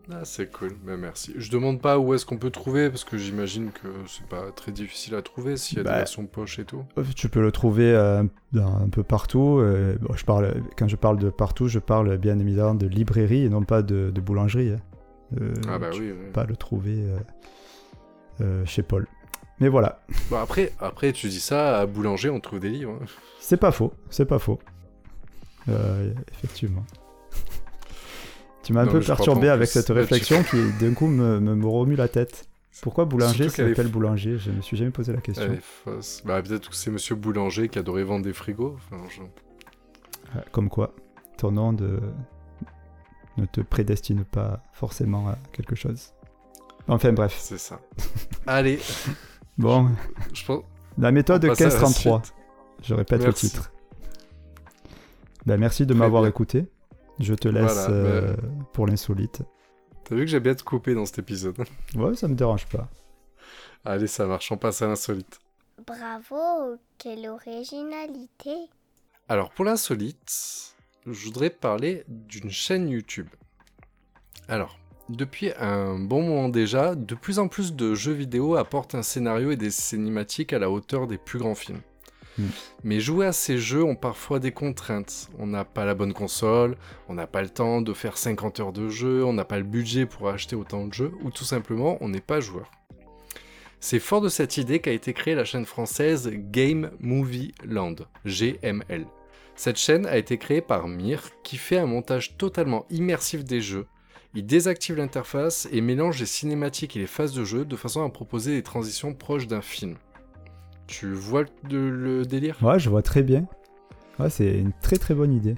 Ah, 0.09 0.21
c'est 0.23 0.49
cool, 0.53 0.73
ben, 0.85 0.95
merci. 0.95 1.33
Je 1.35 1.51
demande 1.51 1.81
pas 1.81 1.99
où 1.99 2.13
est-ce 2.13 2.25
qu'on 2.25 2.37
peut 2.37 2.49
trouver, 2.49 2.89
parce 2.89 3.03
que 3.03 3.17
j'imagine 3.17 3.71
que 3.71 3.89
c'est 4.07 4.25
pas 4.27 4.51
très 4.55 4.71
difficile 4.71 5.15
à 5.15 5.21
trouver 5.21 5.57
s'il 5.57 5.79
y 5.79 5.81
a 5.81 5.83
Bah. 5.83 5.91
des 5.91 5.97
versions 5.97 6.25
poche 6.27 6.59
et 6.59 6.63
tout. 6.65 6.85
Euh, 6.97 7.03
Tu 7.15 7.27
peux 7.27 7.41
le 7.41 7.51
trouver 7.51 7.91
euh, 7.93 8.23
un 8.55 8.89
peu 8.89 9.03
partout. 9.03 9.57
euh, 9.59 9.97
bon, 9.99 10.13
je 10.15 10.23
parle, 10.23 10.63
quand 10.77 10.87
je 10.87 10.95
parle 10.95 11.19
de 11.19 11.29
partout, 11.29 11.67
je 11.67 11.79
parle 11.79 12.17
bien 12.17 12.39
évidemment 12.39 12.75
de 12.75 12.87
librairie 12.87 13.43
et 13.43 13.49
non 13.49 13.63
pas 13.63 13.81
de, 13.81 14.09
de 14.09 14.21
boulangerie. 14.21 14.69
hein. 14.71 14.79
euh, 15.41 15.53
Ah 15.67 15.77
bah 15.77 15.89
tu 15.91 15.99
oui. 16.01 16.07
peux 16.13 16.25
oui. 16.27 16.31
pas 16.31 16.45
le 16.45 16.55
trouver 16.55 17.03
euh, 18.39 18.65
chez 18.65 18.83
Paul. 18.83 19.07
Mais 19.59 19.67
voilà, 19.67 20.03
Bon, 20.29 20.37
après, 20.37 20.71
après, 20.79 21.11
tu 21.11 21.27
dis 21.27 21.39
ça, 21.41 21.79
à 21.79 21.85
Boulanger, 21.85 22.29
on 22.29 22.39
trouve 22.39 22.59
des 22.59 22.69
livres. 22.69 22.97
hein. 23.01 23.05
c'est 23.41 23.57
pas 23.57 23.71
faux, 23.71 23.91
c'est 24.09 24.25
pas 24.25 24.39
faux. 24.39 24.59
Effectivement. 26.31 26.85
Tu 28.67 28.73
m'as 28.73 28.81
un 28.81 28.85
Non, 28.85 28.91
peu 28.91 28.99
perturbé 28.99 29.47
avec 29.47 29.69
cette 29.69 29.87
réflexion 29.87 30.43
qui 30.51 30.57
d'un 30.81 30.93
coup 30.93 31.07
me, 31.07 31.39
me, 31.39 31.55
me 31.55 31.65
remue 31.67 31.95
la 31.95 32.09
tête. 32.09 32.49
Pourquoi 32.81 33.05
Boulanger 33.05 33.47
s'appelle 33.47 33.87
Boulanger? 33.87 34.37
Je 34.37 34.51
me 34.51 34.59
suis 34.61 34.75
jamais 34.75 34.91
posé 34.91 35.13
la 35.13 35.21
question. 35.21 35.57
Bah, 36.25 36.41
peut-être 36.41 36.69
que 36.69 36.75
c'est 36.75 36.91
Monsieur 36.91 37.15
Boulanger 37.15 37.69
qui 37.69 37.79
adorait 37.79 38.03
vendre 38.03 38.25
des 38.25 38.33
frigos. 38.33 38.75
Enfin, 38.91 39.01
je- 39.09 39.21
Euh, 40.37 40.41
Comme 40.51 40.67
quoi, 40.67 40.93
ton 41.37 41.51
nom 41.53 41.71
de... 41.71 41.97
ne 43.37 43.45
te 43.45 43.61
prédestine 43.61 44.25
pas 44.25 44.61
forcément 44.73 45.29
à 45.29 45.37
quelque 45.53 45.75
chose. 45.75 46.11
Enfin 46.89 47.13
bref. 47.13 47.37
C'est 47.39 47.57
ça. 47.57 47.79
Allez, 48.47 48.79
Bon, 49.57 49.91
je 50.33 50.43
pense. 50.45 50.63
la 50.97 51.13
méthode 51.13 51.45
on 51.45 51.47
passe 51.47 51.61
à 51.61 51.63
la 51.67 51.69
1533. 51.69 52.21
suite. 52.25 52.35
Je 52.83 52.93
répète 52.93 53.21
Merci. 53.21 53.45
le 53.45 53.49
titre. 53.51 53.71
Ben, 55.45 55.57
merci 55.57 55.85
de 55.85 55.93
m'avoir 55.93 56.27
écouté. 56.27 56.65
Je 57.19 57.33
te 57.33 57.47
laisse 57.47 57.73
Voilà, 57.73 57.89
euh, 57.89 58.35
pour 58.73 58.87
l'insolite. 58.87 59.41
T'as 60.03 60.15
vu 60.15 60.21
que 60.21 60.27
j'ai 60.27 60.39
bien 60.39 60.55
te 60.55 60.63
coupé 60.63 60.93
dans 60.93 61.05
cet 61.05 61.19
épisode. 61.19 61.55
Ouais, 61.95 62.15
ça 62.15 62.27
me 62.27 62.35
dérange 62.35 62.65
pas. 62.67 62.87
Allez, 63.83 64.07
ça 64.07 64.25
marche, 64.25 64.51
on 64.51 64.57
passe 64.57 64.81
à 64.81 64.87
l'insolite. 64.87 65.39
Bravo, 65.85 66.77
quelle 66.97 67.27
originalité. 67.27 68.51
Alors, 69.29 69.51
pour 69.51 69.65
l'insolite, 69.65 70.75
je 71.05 71.25
voudrais 71.25 71.49
parler 71.49 72.03
d'une 72.07 72.49
chaîne 72.49 72.89
YouTube. 72.89 73.27
Alors, 74.47 74.77
depuis 75.09 75.51
un 75.59 75.99
bon 75.99 76.23
moment 76.23 76.49
déjà, 76.49 76.95
de 76.95 77.15
plus 77.15 77.39
en 77.39 77.47
plus 77.47 77.73
de 77.73 77.93
jeux 77.95 78.13
vidéo 78.13 78.55
apportent 78.55 78.95
un 78.95 79.03
scénario 79.03 79.51
et 79.51 79.57
des 79.57 79.71
cinématiques 79.71 80.53
à 80.53 80.59
la 80.59 80.69
hauteur 80.69 81.07
des 81.07 81.17
plus 81.17 81.39
grands 81.39 81.55
films. 81.55 81.81
Hmm. 82.37 82.47
Mais 82.83 82.99
jouer 82.99 83.25
à 83.25 83.31
ces 83.31 83.57
jeux 83.57 83.83
ont 83.83 83.95
parfois 83.95 84.39
des 84.39 84.51
contraintes. 84.51 85.29
On 85.39 85.47
n'a 85.47 85.65
pas 85.65 85.85
la 85.85 85.95
bonne 85.95 86.13
console, 86.13 86.77
on 87.07 87.13
n'a 87.13 87.27
pas 87.27 87.41
le 87.41 87.49
temps 87.49 87.81
de 87.81 87.93
faire 87.93 88.17
50 88.17 88.59
heures 88.59 88.73
de 88.73 88.89
jeu, 88.89 89.23
on 89.23 89.33
n'a 89.33 89.45
pas 89.45 89.57
le 89.57 89.63
budget 89.63 90.05
pour 90.05 90.29
acheter 90.29 90.55
autant 90.55 90.85
de 90.85 90.93
jeux, 90.93 91.11
ou 91.23 91.31
tout 91.31 91.45
simplement 91.45 91.97
on 92.01 92.09
n'est 92.09 92.21
pas 92.21 92.39
joueur. 92.39 92.71
C'est 93.79 93.99
fort 93.99 94.21
de 94.21 94.29
cette 94.29 94.57
idée 94.57 94.79
qu'a 94.79 94.91
été 94.91 95.13
créée 95.13 95.35
la 95.35 95.45
chaîne 95.45 95.65
française 95.65 96.31
Game 96.33 96.91
Movie 96.99 97.53
Land, 97.63 97.95
GML. 98.25 99.05
Cette 99.55 99.77
chaîne 99.77 100.05
a 100.05 100.17
été 100.17 100.37
créée 100.37 100.61
par 100.61 100.87
Mir, 100.87 101.29
qui 101.43 101.57
fait 101.57 101.77
un 101.77 101.85
montage 101.85 102.37
totalement 102.37 102.85
immersif 102.89 103.43
des 103.43 103.61
jeux. 103.61 103.87
Il 104.33 104.45
désactive 104.45 104.97
l'interface 104.97 105.67
et 105.71 105.81
mélange 105.81 106.19
les 106.19 106.25
cinématiques 106.25 106.95
et 106.95 106.99
les 106.99 107.07
phases 107.07 107.33
de 107.33 107.43
jeu 107.43 107.65
de 107.65 107.75
façon 107.75 108.03
à 108.03 108.09
proposer 108.09 108.53
des 108.53 108.63
transitions 108.63 109.13
proches 109.13 109.47
d'un 109.47 109.61
film. 109.61 109.95
Tu 110.87 111.13
vois 111.13 111.43
le, 111.69 111.89
le 111.91 112.25
délire? 112.25 112.57
Ouais, 112.61 112.79
je 112.79 112.89
vois 112.89 113.01
très 113.01 113.21
bien. 113.23 113.45
Ouais, 114.19 114.29
c'est 114.29 114.57
une 114.57 114.71
très 114.81 114.97
très 114.97 115.13
bonne 115.13 115.33
idée. 115.33 115.55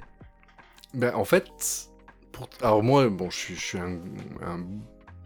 Ben, 0.92 1.14
en 1.14 1.24
fait, 1.24 1.88
pour... 2.32 2.48
alors 2.62 2.82
moi, 2.82 3.08
bon, 3.08 3.30
je 3.30 3.36
suis, 3.36 3.54
je 3.54 3.60
suis 3.60 3.78
un, 3.78 4.00
un 4.44 4.60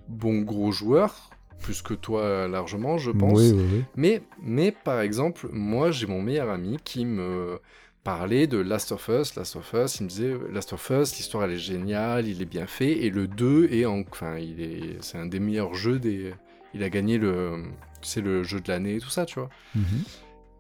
bon 0.08 0.42
gros 0.42 0.72
joueur, 0.72 1.30
plus 1.60 1.80
que 1.80 1.94
toi 1.94 2.46
largement, 2.46 2.98
je 2.98 3.10
pense. 3.10 3.38
Oui, 3.38 3.52
oui, 3.54 3.64
oui. 3.72 3.84
Mais, 3.96 4.22
mais 4.42 4.72
par 4.72 5.00
exemple, 5.00 5.48
moi, 5.50 5.90
j'ai 5.90 6.06
mon 6.06 6.20
meilleur 6.20 6.50
ami 6.50 6.78
qui 6.84 7.06
me 7.06 7.58
parlait 8.04 8.46
de 8.46 8.58
Last 8.58 8.92
of 8.92 9.08
Us. 9.08 9.34
Last 9.34 9.56
of 9.56 9.72
Us, 9.72 10.00
il 10.00 10.04
me 10.04 10.08
disait 10.10 10.34
Last 10.52 10.74
of 10.74 10.90
Us, 10.90 11.16
l'histoire 11.16 11.44
elle 11.44 11.52
est 11.52 11.58
géniale, 11.58 12.28
il 12.28 12.42
est 12.42 12.46
bien 12.46 12.66
fait, 12.66 12.92
et 13.04 13.08
le 13.08 13.26
2 13.26 13.68
est 13.72 13.86
en, 13.86 14.00
enfin, 14.00 14.36
il 14.36 14.60
est, 14.60 14.98
c'est 15.00 15.16
un 15.16 15.26
des 15.26 15.40
meilleurs 15.40 15.72
jeux 15.72 15.98
des, 15.98 16.34
il 16.74 16.82
a 16.82 16.90
gagné 16.90 17.16
le, 17.16 17.62
c'est 18.04 18.20
le 18.20 18.42
jeu 18.42 18.60
de 18.60 18.68
l'année 18.70 18.96
et 18.96 19.00
tout 19.00 19.10
ça, 19.10 19.26
tu 19.26 19.38
vois. 19.38 19.48
Mhm. 19.74 19.84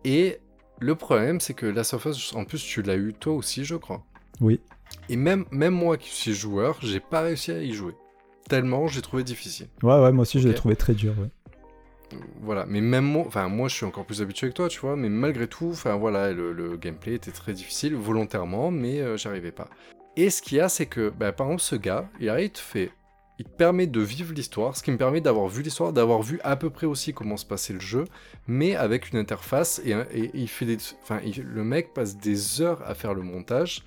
Et 0.04 0.38
le 0.80 0.94
problème, 0.94 1.40
c'est 1.40 1.54
que 1.54 1.66
Last 1.66 1.94
of 1.94 2.04
Us, 2.06 2.34
en 2.34 2.44
plus, 2.44 2.62
tu 2.62 2.82
l'as 2.82 2.96
eu 2.96 3.14
toi 3.14 3.32
aussi, 3.34 3.64
je 3.64 3.76
crois. 3.76 4.04
Oui. 4.40 4.60
Et 5.08 5.16
même, 5.16 5.44
même 5.50 5.74
moi 5.74 5.96
qui 5.96 6.10
suis 6.10 6.34
joueur, 6.34 6.78
j'ai 6.82 7.00
pas 7.00 7.20
réussi 7.22 7.52
à 7.52 7.62
y 7.62 7.72
jouer. 7.72 7.94
Tellement 8.48 8.86
j'ai 8.88 9.00
trouvé 9.00 9.24
difficile. 9.24 9.68
Ouais, 9.82 9.98
ouais, 9.98 10.12
moi 10.12 10.22
aussi 10.22 10.38
je 10.40 10.48
l'ai 10.48 10.54
trouvé 10.54 10.76
très 10.76 10.92
dur. 10.94 11.14
ouais. 11.18 11.28
Voilà, 12.42 12.66
mais 12.66 12.80
même 12.80 13.04
moi, 13.04 13.24
enfin 13.26 13.48
moi 13.48 13.68
je 13.68 13.74
suis 13.74 13.86
encore 13.86 14.04
plus 14.04 14.20
habitué 14.22 14.48
que 14.48 14.54
toi, 14.54 14.68
tu 14.68 14.78
vois, 14.80 14.96
mais 14.96 15.08
malgré 15.08 15.48
tout, 15.48 15.70
enfin 15.72 15.96
voilà, 15.96 16.32
le, 16.32 16.52
le 16.52 16.76
gameplay 16.76 17.14
était 17.14 17.32
très 17.32 17.54
difficile, 17.54 17.94
volontairement, 17.94 18.70
mais 18.70 19.00
euh, 19.00 19.16
j'arrivais 19.16 19.50
pas. 19.50 19.68
Et 20.16 20.30
ce 20.30 20.42
qu'il 20.42 20.58
y 20.58 20.60
a, 20.60 20.68
c'est 20.68 20.86
que, 20.86 21.08
bah, 21.10 21.32
par 21.32 21.46
exemple, 21.48 21.62
ce 21.62 21.74
gars, 21.76 22.08
il 22.20 22.28
arrive, 22.28 22.46
il 22.46 22.50
te 22.50 22.58
fait, 22.60 22.90
il 23.38 23.44
te 23.44 23.50
permet 23.50 23.86
de 23.86 24.00
vivre 24.00 24.32
l'histoire, 24.32 24.76
ce 24.76 24.82
qui 24.82 24.90
me 24.92 24.96
permet 24.96 25.20
d'avoir 25.20 25.48
vu 25.48 25.62
l'histoire, 25.62 25.92
d'avoir 25.92 26.22
vu 26.22 26.40
à 26.44 26.54
peu 26.56 26.70
près 26.70 26.86
aussi 26.86 27.12
comment 27.12 27.36
se 27.36 27.44
passait 27.46 27.72
le 27.72 27.80
jeu, 27.80 28.04
mais 28.46 28.76
avec 28.76 29.10
une 29.10 29.18
interface, 29.18 29.80
et, 29.84 29.94
il 30.34 30.48
fait 30.48 30.66
des, 30.66 30.76
enfin, 31.02 31.20
il- 31.24 31.42
le 31.42 31.64
mec 31.64 31.92
passe 31.94 32.16
des 32.16 32.60
heures 32.62 32.82
à 32.86 32.94
faire 32.94 33.12
le 33.14 33.22
montage 33.22 33.82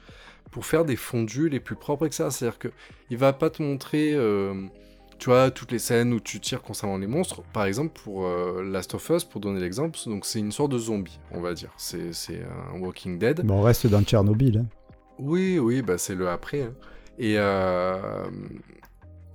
pour 0.52 0.66
faire 0.66 0.84
des 0.86 0.96
fondus 0.98 1.50
les 1.50 1.60
plus 1.60 1.76
propres, 1.76 2.06
etc. 2.06 2.26
C'est-à-dire 2.30 2.60
que 2.60 2.70
il 3.10 3.18
va 3.18 3.32
pas 3.34 3.50
te 3.50 3.62
montrer. 3.64 4.14
euh, 4.14 4.54
tu 5.20 5.32
vois, 5.32 5.50
toutes 5.50 5.72
les 5.72 5.80
scènes 5.80 6.14
où 6.14 6.20
tu 6.20 6.40
tires 6.40 6.62
concernant 6.62 6.98
les 7.00 7.08
monstres, 7.08 7.42
par 7.52 7.66
exemple 7.66 8.00
pour 8.04 8.28
euh, 8.28 8.62
Last 8.64 8.94
of 8.94 9.10
Us, 9.10 9.24
pour 9.24 9.42
donner 9.42 9.60
l'exemple, 9.60 9.98
donc 10.06 10.26
c'est 10.28 10.38
une 10.38 10.52
sorte 10.52 10.72
de 10.74 10.78
zombie, 10.78 11.20
on 11.32 11.42
va 11.42 11.56
dire. 11.56 11.72
C'est 11.78 12.14
c'est 12.14 12.40
un 12.76 12.80
Walking 12.80 13.18
Dead. 13.18 13.42
Bon, 13.44 13.56
on 13.56 13.62
reste 13.64 13.88
dans 13.88 14.04
Tchernobyl. 14.04 14.60
hein. 14.60 14.66
Oui, 15.18 15.58
oui, 15.58 15.82
bah 15.82 15.98
c'est 15.98 16.14
le 16.14 16.30
après. 16.30 16.62
hein. 16.62 16.74
Et 17.18 17.34
euh, 17.40 18.26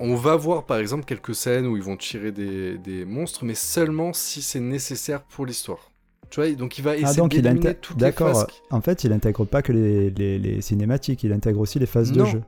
on 0.05 0.17
va 0.17 0.35
voir 0.37 0.65
par 0.67 0.79
exemple 0.79 1.05
quelques 1.05 1.35
scènes 1.35 1.67
où 1.67 1.77
ils 1.77 1.83
vont 1.83 1.97
tirer 1.97 2.33
des, 2.33 2.77
des 2.79 3.05
monstres, 3.05 3.45
mais 3.45 3.55
seulement 3.55 4.13
si 4.13 4.43
c'est 4.43 4.61
nécessaire 4.61 5.23
pour 5.23 5.47
l'histoire. 5.47 5.91
Tu 6.31 6.41
vois, 6.41 6.51
donc 6.53 6.79
il 6.79 6.83
va 6.83 6.95
essayer 6.97 7.09
Ah, 7.11 7.15
donc 7.15 7.31
d'éliminer 7.33 7.61
intègre. 7.69 7.81
toutes 7.83 7.97
les 7.97 8.01
D'accord. 8.07 8.47
En 8.71 8.81
fait, 8.81 9.05
il 9.05 9.13
intègre 9.13 9.45
pas 9.45 9.61
que 9.63 9.73
les, 9.73 10.11
les- 10.11 10.39
les 10.39 10.61
cinématiques, 10.63 11.23
il 11.25 11.33
intègre 11.33 11.61
aussi 11.61 11.79
les 11.79 11.87
phases 11.87 12.11
de 12.13 12.25
jeu. 12.25 12.43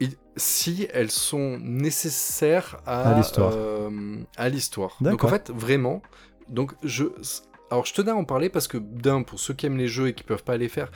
Il- 0.00 0.14
si 0.36 0.86
elles 0.92 1.10
sont 1.10 1.58
nécessaires 1.62 2.80
à, 2.86 3.10
À 3.10 3.16
l'histoire. 3.16 3.52
euh, 3.54 3.90
à 4.36 4.48
l'histoire. 4.48 4.96
Donc 5.00 5.24
en 5.24 5.28
fait, 5.28 5.50
vraiment, 5.50 6.02
donc 6.48 6.72
je, 6.82 7.04
alors 7.70 7.84
je 7.86 7.94
tenais 7.94 8.10
à 8.10 8.16
en 8.16 8.24
parler 8.24 8.48
parce 8.48 8.68
que 8.68 8.78
d'un, 8.78 9.22
pour 9.22 9.38
ceux 9.40 9.54
qui 9.54 9.66
aiment 9.66 9.76
les 9.78 9.88
jeux 9.88 10.08
et 10.08 10.14
qui 10.14 10.24
peuvent 10.24 10.44
pas 10.44 10.56
les 10.56 10.68
faire, 10.68 10.90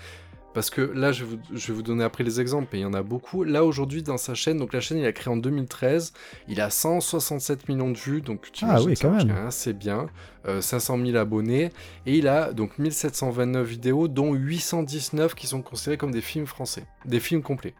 parce 0.55 0.71
que 0.71 0.81
là, 0.81 1.13
je 1.13 1.25
vais 1.25 1.37
vous, 1.37 1.43
je 1.57 1.67
vais 1.69 1.73
vous 1.75 1.83
donner 1.83 2.05
après 2.05 2.25
les 2.25 2.41
exemples, 2.41 2.75
et 2.77 2.79
il 2.81 2.83
y 2.83 2.85
en 2.85 2.95
a 2.95 3.03
beaucoup. 3.03 3.43
Là, 3.45 3.65
aujourd'hui, 3.65 4.03
dans 4.03 4.17
sa 4.19 4.35
chaîne, 4.35 4.59
donc 4.59 4.73
la 4.73 4.81
chaîne, 4.81 4.99
il 4.99 5.07
a 5.07 5.13
créé 5.13 5.33
en 5.33 5.37
2013, 5.37 6.13
il 6.49 6.61
a 6.61 6.71
167 6.71 7.69
millions 7.69 7.91
de 7.91 7.97
vues, 7.99 8.21
donc 8.21 8.51
tu 8.53 8.65
Ah 8.69 8.83
oui, 8.83 8.95
quand 9.01 9.11
même. 9.13 9.51
c'est 9.51 9.73
bien, 9.77 10.07
euh, 10.47 10.61
500 10.61 10.99
000 11.05 11.17
abonnés, 11.17 11.71
et 12.07 12.17
il 12.19 12.29
a 12.29 12.53
donc 12.53 12.79
1729 12.79 13.67
vidéos, 13.67 14.09
dont 14.09 14.35
819 14.35 15.35
qui 15.35 15.47
sont 15.47 15.63
considérés 15.63 15.97
comme 15.97 16.13
des 16.13 16.21
films 16.21 16.47
français, 16.47 16.85
des 17.05 17.21
films 17.21 17.43
complets, 17.43 17.75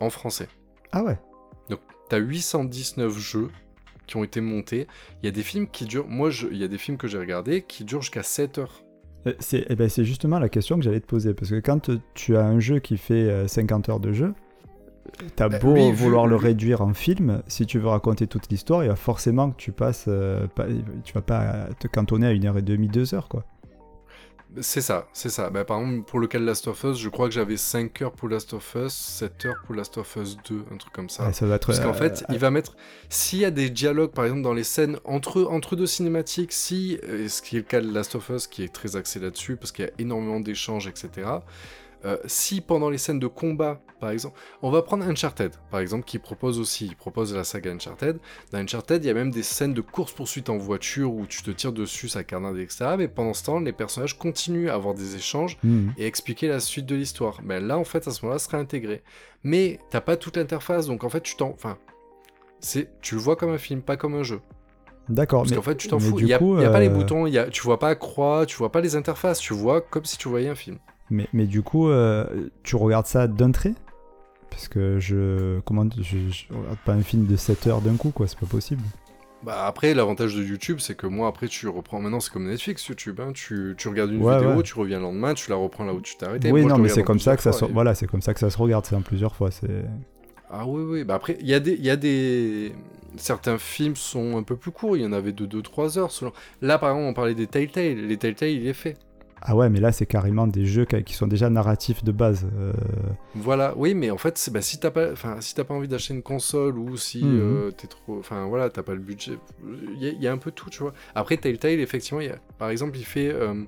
en 0.00 0.10
français. 0.10 0.48
Ah 0.92 1.02
ouais. 1.04 1.18
T'as 2.10 2.18
819 2.18 3.18
jeux 3.18 3.48
qui 4.06 4.18
ont 4.18 4.24
été 4.24 4.42
montés. 4.42 4.86
Il 5.22 5.26
y 5.26 5.28
a 5.28 5.32
des 5.32 5.42
films 5.42 5.66
qui 5.66 5.86
durent. 5.86 6.06
Moi, 6.06 6.28
je- 6.28 6.48
il 6.48 6.58
y 6.58 6.62
a 6.62 6.68
des 6.68 6.76
films 6.76 6.98
que 6.98 7.08
j'ai 7.08 7.16
regardés 7.16 7.62
qui 7.62 7.82
durent 7.84 8.02
jusqu'à 8.02 8.22
7 8.22 8.58
heures. 8.58 8.83
Euh, 9.26 9.32
C'est 9.38 9.66
eh 9.68 9.74
ben, 9.76 9.88
c'est 9.88 10.04
justement 10.04 10.38
la 10.38 10.48
question 10.48 10.76
que 10.76 10.82
j'allais 10.82 11.00
te 11.00 11.06
poser. 11.06 11.34
Parce 11.34 11.50
que 11.50 11.60
quand 11.60 11.88
euh, 11.88 11.98
tu 12.14 12.36
as 12.36 12.44
un 12.44 12.60
jeu 12.60 12.78
qui 12.78 12.96
fait 12.96 13.14
euh, 13.28 13.46
50 13.48 13.88
heures 13.88 14.00
de 14.00 14.12
jeu, 14.12 14.34
t'as 15.36 15.48
Bah, 15.48 15.58
beau 15.58 15.74
vouloir 15.92 16.26
le 16.26 16.36
réduire 16.36 16.80
en 16.82 16.94
film, 16.94 17.42
si 17.46 17.66
tu 17.66 17.78
veux 17.78 17.88
raconter 17.88 18.26
toute 18.26 18.48
l'histoire, 18.50 18.84
il 18.84 18.88
va 18.88 18.96
forcément 18.96 19.50
que 19.50 19.56
tu 19.56 19.72
passes. 19.72 20.06
euh, 20.08 20.46
pas- 20.48 20.66
tu 21.04 21.12
vas 21.14 21.22
pas 21.22 21.68
te 21.78 21.88
cantonner 21.88 22.26
à 22.26 22.32
une 22.32 22.46
heure 22.46 22.58
et 22.58 22.62
demie, 22.62 22.88
deux 22.88 23.14
heures, 23.14 23.28
quoi. 23.28 23.44
C'est 24.60 24.80
ça, 24.80 25.08
c'est 25.12 25.30
ça. 25.30 25.50
Bah, 25.50 25.64
par 25.64 25.80
exemple, 25.80 26.04
pour 26.04 26.20
le 26.20 26.26
cas 26.26 26.38
de 26.38 26.44
Last 26.44 26.68
of 26.68 26.84
Us, 26.84 26.96
je 26.98 27.08
crois 27.08 27.26
que 27.28 27.34
j'avais 27.34 27.56
5 27.56 28.02
heures 28.02 28.12
pour 28.12 28.28
Last 28.28 28.52
of 28.54 28.74
Us, 28.76 28.92
7 28.92 29.46
heures 29.46 29.62
pour 29.66 29.74
Last 29.74 29.98
of 29.98 30.16
Us 30.16 30.36
2, 30.48 30.64
un 30.72 30.76
truc 30.76 30.92
comme 30.92 31.08
ça. 31.08 31.26
Ouais, 31.26 31.32
ça 31.32 31.46
va 31.46 31.56
être. 31.56 31.66
Parce 31.66 31.80
qu'en 31.80 31.90
euh, 31.90 31.92
fait, 31.92 32.24
il 32.28 32.38
va 32.38 32.50
mettre. 32.50 32.76
S'il 33.08 33.40
y 33.40 33.44
a 33.44 33.50
des 33.50 33.70
dialogues, 33.70 34.12
par 34.12 34.24
exemple, 34.24 34.42
dans 34.42 34.54
les 34.54 34.64
scènes 34.64 34.98
entre, 35.04 35.42
entre 35.44 35.76
deux 35.76 35.86
cinématiques, 35.86 36.52
si. 36.52 36.98
euh, 37.04 37.28
Ce 37.28 37.42
qui 37.42 37.56
est 37.56 37.60
le 37.60 37.64
cas 37.64 37.80
de 37.80 37.92
Last 37.92 38.14
of 38.14 38.28
Us, 38.28 38.46
qui 38.46 38.62
est 38.62 38.72
très 38.72 38.96
axé 38.96 39.18
là-dessus, 39.18 39.56
parce 39.56 39.72
qu'il 39.72 39.84
y 39.84 39.88
a 39.88 39.92
énormément 39.98 40.40
d'échanges, 40.40 40.86
etc. 40.86 41.28
euh, 42.04 42.18
si 42.26 42.60
pendant 42.60 42.90
les 42.90 42.98
scènes 42.98 43.18
de 43.18 43.26
combat, 43.26 43.80
par 44.00 44.10
exemple. 44.10 44.38
On 44.60 44.70
va 44.70 44.82
prendre 44.82 45.04
Uncharted, 45.06 45.52
par 45.70 45.80
exemple, 45.80 46.04
qui 46.04 46.18
propose 46.18 46.58
aussi. 46.58 46.86
Il 46.86 46.96
propose 46.96 47.34
la 47.34 47.44
saga 47.44 47.70
Uncharted. 47.72 48.18
Dans 48.52 48.58
Uncharted, 48.58 49.02
il 49.02 49.06
y 49.06 49.10
a 49.10 49.14
même 49.14 49.30
des 49.30 49.42
scènes 49.42 49.72
de 49.72 49.80
course-poursuite 49.80 50.50
en 50.50 50.58
voiture 50.58 51.14
où 51.14 51.26
tu 51.26 51.42
te 51.42 51.50
tires 51.50 51.72
dessus, 51.72 52.08
ça 52.08 52.22
carnade, 52.22 52.58
etc. 52.58 52.96
Mais 52.98 53.08
pendant 53.08 53.32
ce 53.32 53.44
temps, 53.44 53.60
les 53.60 53.72
personnages 53.72 54.18
continuent 54.18 54.68
à 54.68 54.74
avoir 54.74 54.94
des 54.94 55.16
échanges 55.16 55.56
hmm. 55.62 55.90
et 55.96 56.06
expliquer 56.06 56.48
la 56.48 56.60
suite 56.60 56.86
de 56.86 56.94
l'histoire. 56.94 57.40
Ben 57.42 57.66
là, 57.66 57.78
en 57.78 57.84
fait, 57.84 58.06
à 58.06 58.10
ce 58.10 58.22
moment-là, 58.22 58.38
ce 58.38 58.46
serait 58.46 58.58
intégré. 58.58 59.02
Mais 59.42 59.78
t'as 59.90 60.00
pas 60.02 60.16
toute 60.16 60.36
l'interface, 60.36 60.86
donc 60.86 61.04
en 61.04 61.08
fait, 61.08 61.22
tu 61.22 61.36
t'en, 61.36 61.50
enfin, 61.50 61.78
c'est, 62.60 62.90
tu 63.00 63.14
le 63.14 63.20
vois 63.20 63.36
comme 63.36 63.50
un 63.50 63.58
film, 63.58 63.82
pas 63.82 63.96
comme 63.96 64.14
un 64.14 64.22
jeu. 64.22 64.40
D'accord. 65.08 65.42
Parce 65.42 65.50
Mais, 65.50 65.56
qu'en 65.56 65.62
fait, 65.62 65.76
tu 65.76 65.88
t'en 65.88 65.98
mais 65.98 66.04
fous. 66.04 66.18
Il 66.18 66.26
y 66.28 66.32
a, 66.32 66.38
pas 66.38 66.80
les 66.80 66.88
euh, 66.88 66.90
boutons, 66.90 67.26
y 67.26 67.38
a, 67.38 67.48
tu 67.48 67.62
vois 67.62 67.78
pas 67.78 67.94
croix, 67.94 68.46
tu 68.46 68.56
vois 68.56 68.72
pas 68.72 68.80
les 68.80 68.96
interfaces, 68.96 69.38
tu 69.38 69.52
vois 69.52 69.80
comme 69.80 70.04
si 70.04 70.16
tu 70.16 70.28
voyais 70.28 70.48
un 70.48 70.54
film. 70.54 70.78
Mais, 71.10 71.26
mais 71.32 71.46
du 71.46 71.62
coup, 71.62 71.88
euh, 71.88 72.24
tu 72.62 72.76
regardes 72.76 73.06
ça 73.06 73.26
d'un 73.28 73.50
trait 73.50 73.74
Parce 74.50 74.68
que 74.68 74.98
je. 75.00 75.60
Comment. 75.60 75.86
Je, 76.00 76.18
je 76.30 76.44
regarde 76.52 76.78
pas 76.84 76.92
un 76.92 77.02
film 77.02 77.26
de 77.26 77.36
7 77.36 77.66
heures 77.66 77.80
d'un 77.80 77.96
coup, 77.96 78.10
quoi, 78.10 78.26
c'est 78.26 78.38
pas 78.38 78.46
possible. 78.46 78.82
Bah 79.42 79.66
après, 79.66 79.92
l'avantage 79.92 80.34
de 80.34 80.42
YouTube, 80.42 80.78
c'est 80.80 80.96
que 80.96 81.06
moi, 81.06 81.28
après, 81.28 81.48
tu 81.48 81.68
reprends. 81.68 82.00
Maintenant, 82.00 82.18
c'est 82.20 82.32
comme 82.32 82.46
Netflix, 82.48 82.86
YouTube. 82.86 83.20
hein. 83.20 83.32
Tu, 83.34 83.74
tu 83.76 83.88
regardes 83.88 84.10
une 84.10 84.22
Ouais, 84.22 84.38
vidéo, 84.38 84.54
ouais. 84.56 84.62
tu 84.62 84.72
reviens 84.78 84.96
le 84.96 85.02
lendemain, 85.02 85.34
tu 85.34 85.50
la 85.50 85.56
reprends 85.56 85.84
là 85.84 85.92
où 85.92 86.00
tu 86.00 86.16
t'es 86.16 86.24
arrêté. 86.24 86.50
oui, 86.50 86.62
Moi, 86.62 86.70
non, 86.70 86.78
mais 86.78 86.88
c'est 86.88 87.02
comme 87.02 87.18
ça 87.20 87.36
que 87.36 87.42
ça 87.42 87.52
se. 87.52 87.66
et- 87.66 87.68
Voilà, 87.72 87.94
c'est 87.94 88.06
comme 88.06 88.22
ça 88.22 88.32
que 88.32 88.40
ça 88.40 88.48
se 88.48 88.56
regarde, 88.56 88.86
c'est 88.86 88.96
en 88.96 89.02
plusieurs 89.02 89.34
fois. 89.36 89.50
C'est. 89.50 89.84
Ah 90.50 90.66
oui, 90.66 90.82
oui. 90.82 91.04
Bah 91.04 91.16
après, 91.16 91.36
il 91.40 91.46
y 91.46 91.52
a 91.54 91.60
des, 91.60 91.72
il 91.74 91.84
y 91.84 91.90
a 91.90 91.96
des, 91.96 92.72
certains 93.16 93.58
films 93.58 93.96
sont 93.96 94.38
un 94.38 94.42
peu 94.44 94.56
plus 94.56 94.70
courts. 94.70 94.96
Il 94.96 95.02
y 95.02 95.06
en 95.06 95.12
avait 95.12 95.32
de 95.32 95.44
2-3 95.46 95.98
heures. 95.98 96.10
Selon... 96.10 96.32
Là, 96.62 96.78
par 96.78 96.90
exemple, 96.90 97.08
on 97.10 97.12
parlait 97.14 97.34
des 97.34 97.46
Telltale. 97.46 97.96
Les 98.06 98.16
Telltale, 98.16 98.48
il 98.50 98.66
est 98.66 98.72
fait. 98.72 98.96
Ah 99.46 99.54
ouais, 99.54 99.68
mais 99.68 99.78
là, 99.78 99.92
c'est 99.92 100.06
carrément 100.06 100.46
des 100.46 100.64
jeux 100.64 100.86
qui 100.86 101.12
sont 101.12 101.26
déjà 101.26 101.50
narratifs 101.50 102.02
de 102.02 102.12
base. 102.12 102.46
euh, 102.58 102.72
Voilà. 103.34 103.74
Oui, 103.76 103.94
mais 103.94 104.10
en 104.10 104.16
fait, 104.16 104.48
bah, 104.50 104.62
si 104.62 104.80
t'as 104.80 104.90
pas, 104.90 105.10
si 105.40 105.54
pas 105.54 105.74
envie 105.74 105.86
d'acheter 105.88 106.14
une 106.14 106.22
console 106.22 106.78
ou 106.78 106.96
si 106.96 107.22
Mhm. 107.22 107.40
euh, 107.40 107.70
t'es 107.70 107.86
trop, 107.86 108.18
enfin 108.18 108.46
voilà, 108.46 108.70
t'as 108.70 108.82
pas 108.82 108.94
le 108.94 109.00
budget. 109.00 109.38
Il 109.66 110.02
y, 110.02 110.06
a- 110.08 110.12
il 110.12 110.22
y 110.22 110.26
a 110.28 110.32
un 110.32 110.38
peu 110.38 110.50
tout, 110.50 110.70
tu 110.70 110.78
vois. 110.82 110.94
Après, 111.14 111.36
Telltale, 111.36 111.78
effectivement, 111.80 112.22
y 112.22 112.28
a, 112.28 112.38
par 112.58 112.70
exemple, 112.70 112.96
il 112.96 113.04
fait 113.04 113.30
euh, 113.32 113.64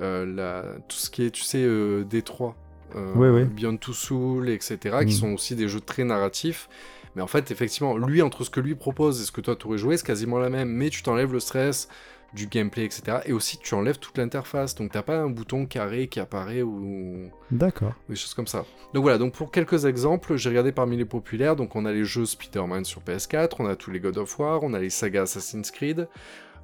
la, 0.00 0.64
tout 0.88 0.96
ce 0.96 1.10
qui 1.10 1.24
est, 1.24 1.30
tu 1.30 1.42
sais, 1.42 1.64
Détroit. 2.04 2.56
Oui, 2.96 3.28
oui. 3.28 3.44
Beyond 3.44 3.76
Two 3.76 3.92
Soul, 3.92 4.48
etc., 4.48 5.04
qui 5.04 5.12
Mhm. 5.12 5.18
sont 5.20 5.32
aussi 5.34 5.54
des 5.54 5.68
jeux 5.68 5.80
très 5.80 6.04
narratifs. 6.04 6.68
Mais 7.14 7.22
en 7.22 7.26
fait, 7.26 7.50
effectivement, 7.50 7.96
lui, 7.96 8.22
entre 8.22 8.44
ce 8.44 8.50
que 8.50 8.60
lui 8.60 8.74
propose 8.74 9.20
et 9.20 9.24
ce 9.24 9.32
que 9.32 9.40
toi 9.40 9.56
t'aurais 9.56 9.78
joué, 9.78 9.96
c'est 9.96 10.06
quasiment 10.06 10.38
la 10.38 10.48
même. 10.50 10.68
Mais 10.70 10.88
tu 10.90 11.02
t'enlèves 11.02 11.32
le 11.32 11.40
stress 11.40 11.88
du 12.34 12.46
gameplay, 12.46 12.84
etc. 12.84 13.18
Et 13.26 13.32
aussi, 13.32 13.58
tu 13.58 13.74
enlèves 13.74 13.98
toute 13.98 14.18
l'interface. 14.18 14.74
Donc, 14.74 14.92
t'as 14.92 15.02
pas 15.02 15.18
un 15.18 15.30
bouton 15.30 15.66
carré 15.66 16.08
qui 16.08 16.20
apparaît 16.20 16.62
ou 16.62 17.30
D'accord. 17.50 17.94
des 18.08 18.16
choses 18.16 18.34
comme 18.34 18.46
ça. 18.46 18.64
Donc 18.94 19.02
voilà, 19.02 19.18
donc 19.18 19.34
pour 19.34 19.50
quelques 19.50 19.84
exemples, 19.84 20.36
j'ai 20.36 20.48
regardé 20.48 20.72
parmi 20.72 20.96
les 20.96 21.04
populaires, 21.04 21.56
donc 21.56 21.76
on 21.76 21.84
a 21.84 21.92
les 21.92 22.04
jeux 22.04 22.24
Spider-Man 22.24 22.84
sur 22.84 23.02
PS4, 23.02 23.56
on 23.58 23.66
a 23.66 23.76
tous 23.76 23.90
les 23.90 24.00
God 24.00 24.16
of 24.16 24.38
War, 24.38 24.62
on 24.62 24.72
a 24.72 24.78
les 24.78 24.88
sagas 24.88 25.22
Assassin's 25.22 25.70
Creed, 25.70 26.08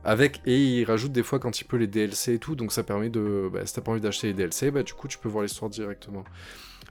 avec, 0.04 0.40
et 0.46 0.56
il 0.56 0.84
rajoute 0.84 1.12
des 1.12 1.22
fois 1.22 1.38
quand 1.38 1.60
il 1.60 1.64
peut 1.64 1.76
les 1.76 1.86
DLC 1.86 2.34
et 2.34 2.38
tout, 2.38 2.56
donc 2.56 2.72
ça 2.72 2.82
permet 2.82 3.10
de, 3.10 3.50
bah, 3.52 3.66
si 3.66 3.74
t'as 3.74 3.82
pas 3.82 3.92
envie 3.92 4.00
d'acheter 4.00 4.28
les 4.28 4.32
DLC, 4.32 4.70
bah 4.70 4.82
du 4.82 4.94
coup 4.94 5.06
tu 5.06 5.18
peux 5.18 5.28
voir 5.28 5.42
l'histoire 5.42 5.70
directement. 5.70 6.24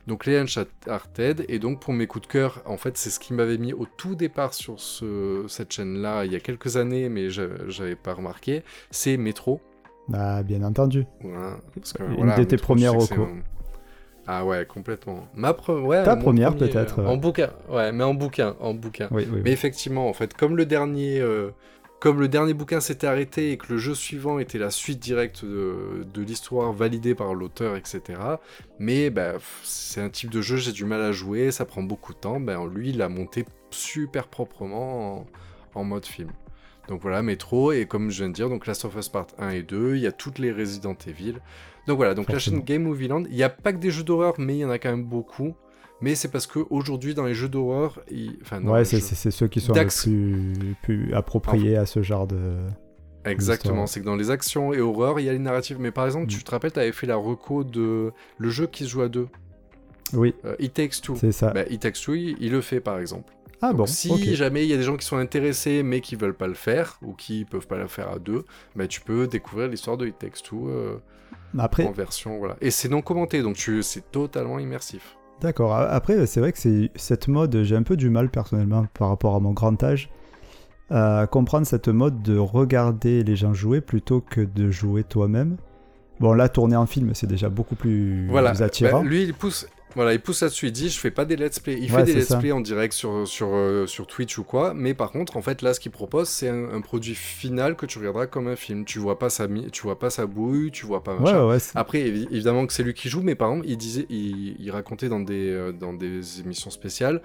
Donc 0.08 0.26
les 0.26 0.38
Uncharted, 0.38 1.46
et 1.48 1.60
donc 1.60 1.80
pour 1.80 1.94
mes 1.94 2.08
coups 2.08 2.28
de 2.28 2.32
cœur, 2.32 2.62
en 2.66 2.76
fait 2.78 2.98
c'est 2.98 3.10
ce 3.10 3.20
qui 3.20 3.34
m'avait 3.34 3.58
mis 3.58 3.72
au 3.74 3.86
tout 3.86 4.16
départ 4.16 4.54
sur 4.54 4.80
ce, 4.80 5.46
cette 5.48 5.72
chaîne-là, 5.72 6.26
il 6.26 6.34
y 6.34 6.36
a 6.36 6.40
quelques 6.42 6.76
années, 6.76 7.08
mais 7.10 7.30
j'a- 7.30 7.68
j'avais 7.70 7.96
pas 7.96 8.14
remarqué, 8.14 8.64
c'est 8.92 9.16
Metro. 9.18 9.62
Bah, 10.10 10.44
bien 10.44 10.62
entendu. 10.64 11.06
Voilà, 11.22 11.56
parce 11.76 11.94
que, 11.94 12.04
Une 12.04 12.16
voilà, 12.16 12.36
de 12.38 12.44
tes 12.44 12.58
premières 12.58 12.94
un- 12.96 13.42
Ah 14.28 14.46
ouais, 14.46 14.66
complètement. 14.66 15.28
Ma 15.36 15.52
pre- 15.52 15.82
ouais, 15.82 16.04
Ta 16.04 16.16
première, 16.18 16.56
peut-être, 16.56 17.00
euh. 17.00 17.08
En 17.08 17.18
bouquin, 17.18 17.50
ouais, 17.70 17.92
mais 17.92 18.04
en 18.04 18.14
bouquin, 18.14 18.56
en 18.60 18.74
bouquin. 18.74 19.08
Oui, 19.12 19.24
oui. 19.30 19.38
Mais 19.38 19.42
oui. 19.50 19.52
effectivement, 19.52 20.08
en 20.10 20.14
fait, 20.14 20.34
comme 20.34 20.56
le 20.58 20.66
dernier, 20.66 21.20
euh, 21.20 21.52
comme 22.04 22.20
le 22.20 22.28
dernier 22.28 22.54
bouquin 22.54 22.82
s'était 22.82 23.08
arrêté 23.08 23.54
et 23.54 23.58
que 23.58 23.72
le 23.72 23.78
jeu 23.78 23.96
suivant 23.96 24.38
était 24.38 24.58
la 24.58 24.72
suite 24.72 25.00
directe 25.00 25.46
de, 25.46 26.06
de 26.14 26.22
l'histoire 26.22 26.74
validée 26.74 27.16
par 27.16 27.34
l'auteur, 27.34 27.78
etc. 27.78 28.20
Mais 28.78 29.10
bah, 29.10 29.36
c'est 29.64 30.02
un 30.02 30.10
type 30.10 30.30
de 30.30 30.42
jeu, 30.42 30.58
j'ai 30.58 30.74
du 30.74 30.84
mal 30.84 31.02
à 31.02 31.14
jouer, 31.14 31.50
ça 31.52 31.64
prend 31.64 31.82
beaucoup 31.82 32.12
de 32.14 32.18
temps. 32.18 32.42
Ben 32.42 32.68
lui, 32.68 32.90
il 32.90 32.98
l'a 32.98 33.08
monté 33.08 33.46
super 33.72 34.28
proprement 34.28 35.20
en, 35.20 35.28
en 35.76 35.84
mode 35.86 36.06
film. 36.06 36.30
Donc 36.90 37.02
voilà, 37.02 37.22
Metro, 37.22 37.72
et 37.72 37.86
comme 37.86 38.10
je 38.10 38.18
viens 38.18 38.28
de 38.28 38.34
dire, 38.34 38.50
donc 38.50 38.68
Last 38.68 38.84
of 38.84 38.98
Us 38.98 39.08
Part 39.08 39.28
1 39.38 39.52
et 39.52 39.64
2, 39.64 39.96
il 39.96 40.02
y 40.02 40.08
a 40.08 40.12
toutes 40.12 40.40
les 40.40 40.52
Resident 40.52 40.98
Evil. 41.08 41.36
Donc 41.88 41.96
voilà, 41.96 42.16
donc 42.16 42.30
la 42.30 42.38
chaîne 42.38 42.60
Game 42.60 42.84
Movie 42.84 43.08
Land, 43.08 43.24
il 43.30 43.36
n'y 43.38 43.44
a 43.44 43.50
pas 43.50 43.72
que 43.72 43.78
des 43.78 43.92
jeux 43.92 44.04
d'horreur, 44.04 44.34
mais 44.40 44.58
il 44.58 44.60
y 44.60 44.66
en 44.66 44.72
a 44.72 44.78
quand 44.78 44.90
même 44.90 45.06
beaucoup. 45.06 45.56
Mais 46.02 46.16
c'est 46.16 46.28
parce 46.28 46.48
qu'aujourd'hui, 46.48 47.14
dans 47.14 47.26
les 47.26 47.34
jeux 47.34 47.48
d'horreur, 47.50 48.02
enfin, 48.42 48.62
Ouais, 48.66 48.80
les 48.80 48.86
c'est 48.86 49.00
jeux- 49.00 49.32
ceux 49.32 49.48
qui 49.48 49.62
sont 49.62 49.74
le 49.74 49.80
Dax. 49.80 50.04
plus, 50.04 50.54
plus 50.82 51.14
appropriés 51.14 51.78
à 51.78 51.86
ce 51.86 52.02
genre 52.02 52.28
de. 52.28 52.58
Exactement, 53.26 53.88
c'est 53.88 54.02
que 54.02 54.06
dans 54.06 54.18
les 54.18 54.32
actions 54.32 54.74
et 54.74 54.82
horreurs, 54.82 55.20
il 55.20 55.26
y 55.26 55.30
a 55.30 55.32
les 55.32 55.40
narratives. 55.40 55.80
Mais 55.80 55.92
par 55.92 56.06
exemple, 56.06 56.26
Mm. 56.26 56.30
tu 56.30 56.44
te 56.44 56.52
rappelles, 56.52 56.74
tu 56.74 56.80
avais 56.80 56.92
fait 56.92 57.08
la 57.08 57.16
reco 57.16 57.64
de 57.64 58.12
le 58.38 58.50
jeu 58.50 58.68
qui 58.68 58.84
se 58.84 58.90
joue 58.90 59.02
à 59.02 59.08
deux, 59.08 59.28
Oui, 60.12 60.36
euh, 60.44 60.56
It 60.60 60.74
Takes 60.74 61.02
Two. 61.02 61.16
c'est 61.16 61.32
ça. 61.32 61.52
Bah, 61.52 61.64
It 61.70 61.82
Takes 61.82 62.02
Two, 62.04 62.16
il, 62.16 62.36
il 62.42 62.52
le 62.52 62.60
fait 62.60 62.82
par 62.82 63.00
exemple. 63.00 63.34
ah 63.62 63.70
Donc, 63.70 63.78
bon, 63.78 63.86
si 63.86 64.36
jamais 64.36 64.66
il 64.66 64.70
y 64.70 64.74
a 64.74 64.78
des 64.78 64.84
gens 64.84 64.98
qui 64.98 65.06
sont 65.06 65.16
intéressés 65.18 65.84
mais 65.84 66.02
qui 66.02 66.18
veulent 66.18 66.34
pas 66.36 66.48
le 66.48 66.54
faire 66.54 67.00
ou 67.02 67.14
qui 67.14 67.46
peuvent 67.46 67.66
pas 67.68 67.78
le 67.78 67.88
faire 67.88 68.10
à 68.10 68.20
deux, 68.20 68.44
bah, 68.76 68.88
tu 68.88 69.00
peux 69.00 69.26
découvrir 69.28 69.70
l'histoire 69.70 69.96
de 69.96 70.06
It 70.06 70.20
Takes 70.20 70.44
Two 70.44 70.68
euh, 70.68 70.98
Après, 71.58 71.86
en 71.86 71.92
version 71.94 72.38
voilà. 72.40 72.58
Et 72.60 72.72
c'est 72.72 72.90
non 72.90 73.02
commenté, 73.02 73.42
donc 73.42 73.56
tu 73.56 73.82
c'est 73.84 74.12
totalement 74.12 74.60
immersif. 74.60 75.16
D'accord. 75.44 75.76
Après, 75.76 76.26
c'est 76.26 76.40
vrai 76.40 76.52
que 76.54 76.58
c'est 76.58 76.90
cette 76.96 77.28
mode, 77.28 77.64
j'ai 77.64 77.76
un 77.76 77.84
peu 77.84 77.98
du 77.98 78.10
mal 78.10 78.30
personnellement 78.30 78.86
par 78.98 79.10
rapport 79.10 79.36
à 79.36 79.40
mon 79.40 79.52
grand 79.52 79.82
âge 79.84 80.10
à 80.90 81.28
comprendre 81.30 81.66
cette 81.68 81.88
mode 81.88 82.22
de 82.22 82.38
regarder 82.38 83.24
les 83.24 83.36
gens 83.36 83.54
jouer 83.54 83.82
plutôt 83.82 84.22
que 84.22 84.42
de 84.42 84.72
jouer 84.72 85.04
toi-même. 85.04 85.58
Bon, 86.20 86.34
là, 86.34 86.48
tourner 86.50 86.76
en 86.76 86.86
film, 86.86 87.14
c'est 87.14 87.28
déjà 87.28 87.50
beaucoup 87.50 87.76
plus 87.76 88.28
Voilà. 88.30 88.52
attirant. 88.62 89.02
Bah, 89.02 89.08
lui, 89.10 89.24
il 89.24 89.34
pousse. 89.34 89.68
Voilà, 89.96 90.14
il 90.14 90.20
pousse 90.20 90.42
là-dessus, 90.42 90.68
il 90.68 90.72
dit 90.72 90.90
je 90.90 91.00
fais 91.00 91.12
pas 91.12 91.24
des 91.26 91.36
let's 91.36 91.60
play. 91.60 91.78
Il 91.80 91.90
Ouais, 91.90 91.90
fait 91.90 92.04
des 92.04 92.16
let's 92.16 92.28
ça. 92.30 92.38
play 92.40 92.52
en 92.52 92.62
direct 92.62 92.94
sur, 92.94 93.28
sur, 93.28 93.50
euh, 93.54 93.86
sur 93.86 94.08
Twitch 94.08 94.38
ou 94.40 94.44
quoi, 94.44 94.74
mais 94.74 94.94
par 94.96 95.12
contre, 95.12 95.38
en 95.38 95.42
fait, 95.44 95.62
là, 95.62 95.74
ce 95.74 95.80
qu'il 95.80 95.92
propose, 95.92 96.30
c'est 96.30 96.50
un, 96.50 96.72
un 96.74 96.82
produit 96.82 97.14
final 97.16 97.76
que 97.76 97.86
tu 97.86 98.00
regarderas 98.00 98.26
comme 98.26 98.48
un 98.48 98.56
film. 98.56 98.86
Tu 98.86 98.98
vois 98.98 99.20
pas 99.20 99.30
sa, 99.30 99.48
tu 99.72 99.82
vois 99.84 100.00
pas 100.00 100.10
sa 100.10 100.26
bouille, 100.26 100.72
tu 100.72 100.86
vois 100.88 101.04
pas 101.04 101.16
ouais, 101.18 101.34
ouais, 101.34 101.58
Après, 101.76 102.00
évi- 102.00 102.28
évidemment 102.32 102.66
que 102.66 102.74
c'est 102.74 102.84
lui 102.84 102.94
qui 102.96 103.08
joue, 103.10 103.22
mais 103.22 103.36
par 103.36 103.52
exemple, 103.52 103.68
il 103.70 103.78
disait, 103.78 104.06
il, 104.10 104.56
il 104.60 104.72
racontait 104.72 105.10
dans 105.10 105.20
des, 105.20 105.50
euh, 105.52 105.72
dans 105.72 105.94
des 105.94 106.40
émissions 106.42 106.72
spéciales, 106.72 107.22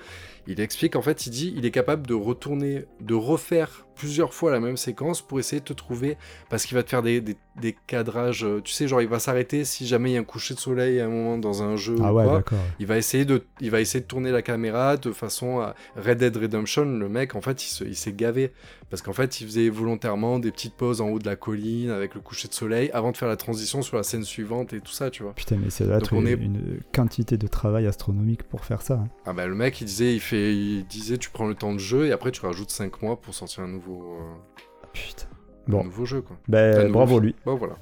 il 0.47 0.61
explique 0.61 0.97
en 0.97 1.03
fait, 1.03 1.27
il 1.27 1.31
dit, 1.31 1.55
il 1.57 1.67
est 1.67 1.71
capable 1.71 2.07
de 2.07 2.15
retourner, 2.15 2.85
de 3.01 3.15
refaire 3.15 3.87
plusieurs 3.95 4.33
fois 4.33 4.51
la 4.53 4.61
même 4.61 4.77
séquence 4.77 5.23
pour 5.23 5.39
essayer 5.41 5.61
de 5.61 5.65
te 5.67 5.73
trouver, 5.73 6.17
parce 6.49 6.65
qu'il 6.65 6.77
va 6.77 6.83
te 6.83 6.91
faire 6.91 7.03
des, 7.03 7.21
des, 7.21 7.37
des 7.61 7.77
cadrages, 7.87 8.45
euh, 8.45 8.61
tu 8.63 8.73
sais, 8.73 8.87
genre 8.89 9.03
il 9.03 9.09
va 9.09 9.19
s'arrêter 9.19 9.65
si 9.65 9.87
jamais 9.87 10.11
il 10.11 10.15
y 10.15 10.17
a 10.17 10.21
un 10.21 10.25
coucher 10.25 10.55
de 10.55 10.61
soleil 10.61 11.01
à 11.01 11.07
un 11.07 11.09
moment 11.09 11.37
dans 11.39 11.63
un 11.63 11.77
jeu 11.77 11.97
Ah 12.01 12.13
ou 12.13 12.15
ouais, 12.15 12.25
quoi. 12.43 12.43
Il 12.79 12.87
va 12.87 12.97
essayer 12.99 13.25
de, 13.25 13.45
il 13.61 13.71
va 13.71 13.81
essayer 13.81 14.01
de 14.01 14.07
tourner 14.07 14.31
la 14.31 14.43
caméra 14.43 14.97
de 14.97 15.13
façon 15.13 15.61
à 15.61 15.75
Red 15.97 16.19
Dead 16.19 16.37
Redemption. 16.37 16.85
Le 16.85 17.09
mec, 17.09 17.35
en 17.35 17.41
fait, 17.41 17.65
il 17.65 17.69
se- 17.69 17.85
il 17.85 17.97
s'est 17.97 18.13
gavé 18.13 18.53
parce 18.91 19.03
qu'en 19.03 19.13
fait, 19.13 19.41
il 19.41 19.47
faisait 19.47 19.69
volontairement 19.69 20.39
des 20.39 20.51
petites 20.51 20.75
pauses 20.75 21.01
en 21.01 21.09
haut 21.09 21.19
de 21.19 21.27
la 21.27 21.37
colline 21.37 21.91
avec 21.91 22.15
le 22.15 22.21
coucher 22.21 22.49
de 22.49 22.55
soleil 22.55 22.91
avant 22.93 23.13
de 23.13 23.17
faire 23.17 23.29
la 23.29 23.37
transition 23.37 23.83
sur 23.83 23.97
la 23.97 24.03
scène 24.03 24.25
suivante 24.25 24.73
et 24.73 24.81
tout 24.81 24.93
ça, 24.93 25.11
tu 25.11 25.23
vois. 25.23 25.35
Putain, 25.35 25.57
mais 25.63 25.71
c'est 25.71 25.85
là 25.87 25.99
on 26.13 26.25
est- 26.27 26.33
une 26.33 26.81
quantité 26.95 27.37
de 27.37 27.47
travail 27.47 27.87
astronomique 27.87 28.43
pour 28.45 28.65
faire 28.65 28.83
ça. 28.83 28.95
hein. 28.95 29.09
Ah 29.27 29.33
bah 29.33 29.47
le 29.47 29.55
mec, 29.55 29.81
il 29.81 29.85
disait, 29.85 30.15
il 30.15 30.21
fait, 30.21 30.55
il 30.55 30.87
disait, 30.87 31.19
tu 31.19 31.31
prends 31.31 31.47
le 31.47 31.55
temps 31.55 31.73
de 31.75 31.79
jeu 31.79 32.07
et 32.07 32.13
après 32.13 32.31
tu 32.31 32.41
rajoutes 32.45 32.71
5 32.71 33.03
mois 33.03 33.21
pour 33.21 33.35
sortir 33.35 33.65
un 33.65 33.69
nouveau, 33.69 34.15
euh, 34.21 34.59
Putain. 34.93 35.27
un 35.67 35.71
Bon, 35.71 35.85
nouveau 35.85 36.07
jeu, 36.07 36.23
quoi. 36.23 36.37
Un 36.49 36.51
ben 36.51 36.91
bravo 36.93 37.21
lui. 37.21 37.35
Bon 37.45 37.57
voilà. 37.57 37.75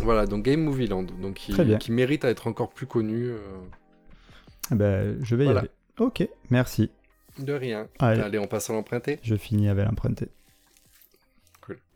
Voilà, 0.00 0.26
donc 0.26 0.44
Game 0.44 0.60
Movie 0.60 0.88
Land, 0.88 1.06
donc 1.22 1.34
qui 1.34 1.92
mérite 1.92 2.24
à 2.24 2.30
être 2.30 2.46
encore 2.48 2.70
plus 2.70 2.86
connu. 2.86 3.26
euh, 3.26 3.38
Ben, 4.70 5.18
je 5.22 5.36
vais 5.36 5.44
y 5.44 5.46
Voilà. 5.46 5.60
aller. 5.60 5.70
Ok, 5.98 6.28
merci. 6.50 6.90
de 7.38 7.52
rien. 7.52 7.88
Allez, 7.98 8.20
Allez, 8.20 8.38
on 8.38 8.46
passe 8.46 8.70
à 8.70 8.72
l'emprunté. 8.72 9.18
je 9.22 9.34
finis 9.34 9.68
avec 9.68 9.86
l'emprunté. 9.86 10.28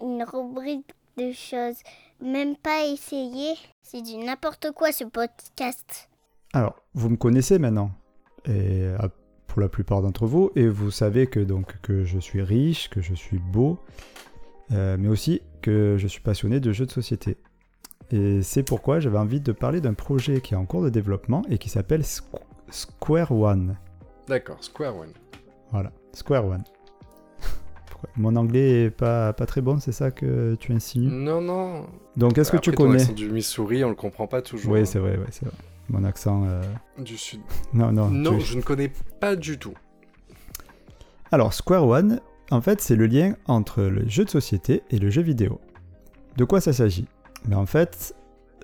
Une 0.01 0.25
rubrique 0.25 0.91
de 1.17 1.33
choses 1.33 1.77
même 2.23 2.57
pas 2.57 2.85
essayées. 2.87 3.55
C'est 3.83 4.03
du 4.03 4.17
n'importe 4.17 4.71
quoi 4.73 4.93
ce 4.93 5.05
podcast. 5.05 6.09
Alors, 6.53 6.83
vous 6.95 7.11
me 7.11 7.17
connaissez 7.17 7.59
maintenant, 7.59 7.91
et 8.47 8.51
euh, 8.83 8.97
pour 9.47 9.61
la 9.61 9.69
plupart 9.69 10.01
d'entre 10.03 10.27
vous, 10.27 10.51
et 10.57 10.67
vous 10.69 10.91
savez 10.91 11.27
que 11.27 11.41
donc 11.41 11.81
que 11.83 12.05
je 12.05 12.19
suis 12.19 12.43
riche, 12.43 12.89
que 12.89 13.01
je 13.03 13.15
suis 13.15 13.39
beau, 13.39 13.79
euh, 14.73 14.97
mais 14.99 15.09
aussi 15.09 15.43
que 15.63 15.97
je 15.99 16.07
suis 16.07 16.21
passionné 16.23 16.61
de 16.61 16.73
jeux 16.73 16.87
de 16.87 16.91
société. 16.91 17.37
Et 18.11 18.41
c'est 18.43 18.63
pourquoi 18.63 19.01
j'avais 19.01 19.19
envie 19.19 19.41
de 19.41 19.53
parler 19.53 19.81
d'un 19.83 19.93
projet 19.95 20.41
qui 20.41 20.55
est 20.55 20.57
en 20.57 20.65
cours 20.65 20.83
de 20.83 20.89
développement 20.91 21.43
et 21.51 21.59
qui 21.59 21.69
s'appelle 21.69 22.01
Squ- 22.03 22.39
Square 22.71 23.33
One. 23.33 23.77
D'accord, 24.27 24.63
Square 24.63 24.97
One. 24.97 25.13
Voilà, 25.73 25.93
Square 26.13 26.47
One. 26.47 26.65
Mon 28.17 28.37
anglais 28.37 28.85
est 28.85 28.91
pas, 28.91 29.33
pas 29.33 29.47
très 29.47 29.61
bon, 29.61 29.79
c'est 29.81 29.93
ça 29.93 30.11
que 30.11 30.55
tu 30.61 30.73
insinues 30.73 31.11
Non, 31.11 31.41
non. 31.41 31.87
Donc, 32.17 32.39
est-ce 32.39 32.51
que 32.53 32.57
tu 32.57 32.73
connais 32.73 33.01
accent 33.03 33.13
du 33.13 33.31
Missouri, 33.31 33.85
on 33.85 33.89
le 33.91 33.95
comprend 33.95 34.27
pas 34.27 34.43
toujours. 34.43 34.73
Oui, 34.73 34.81
hein. 34.81 34.85
c'est 34.85 34.99
vrai, 34.99 35.17
ouais, 35.17 35.27
c'est 35.31 35.45
vrai. 35.47 35.55
Mon 35.89 36.05
accent. 36.05 36.45
euh, 36.47 36.63
Du 36.99 37.17
sud. 37.17 37.41
Non, 37.73 37.93
non. 37.93 38.09
Non, 38.11 38.37
tu- 38.39 38.45
je 38.45 38.57
ne 38.57 38.63
connais 38.63 38.93
pas 39.21 39.37
du 39.37 39.59
tout. 39.59 39.75
Alors, 41.33 41.53
Square 41.55 41.87
One, 41.87 42.21
en 42.51 42.61
fait, 42.61 42.81
c'est 42.81 42.97
le 42.97 43.07
lien 43.07 43.35
entre 43.47 43.83
le 43.83 44.09
jeu 44.09 44.25
de 44.25 44.31
société 44.31 44.83
et 44.91 44.99
le 44.99 45.11
jeu 45.11 45.23
vidéo. 45.23 45.61
De 46.37 46.45
quoi 46.45 46.61
ça 46.61 46.73
s'agit? 46.73 47.07
Mais 47.47 47.55
en 47.57 47.67
fait, 47.67 48.15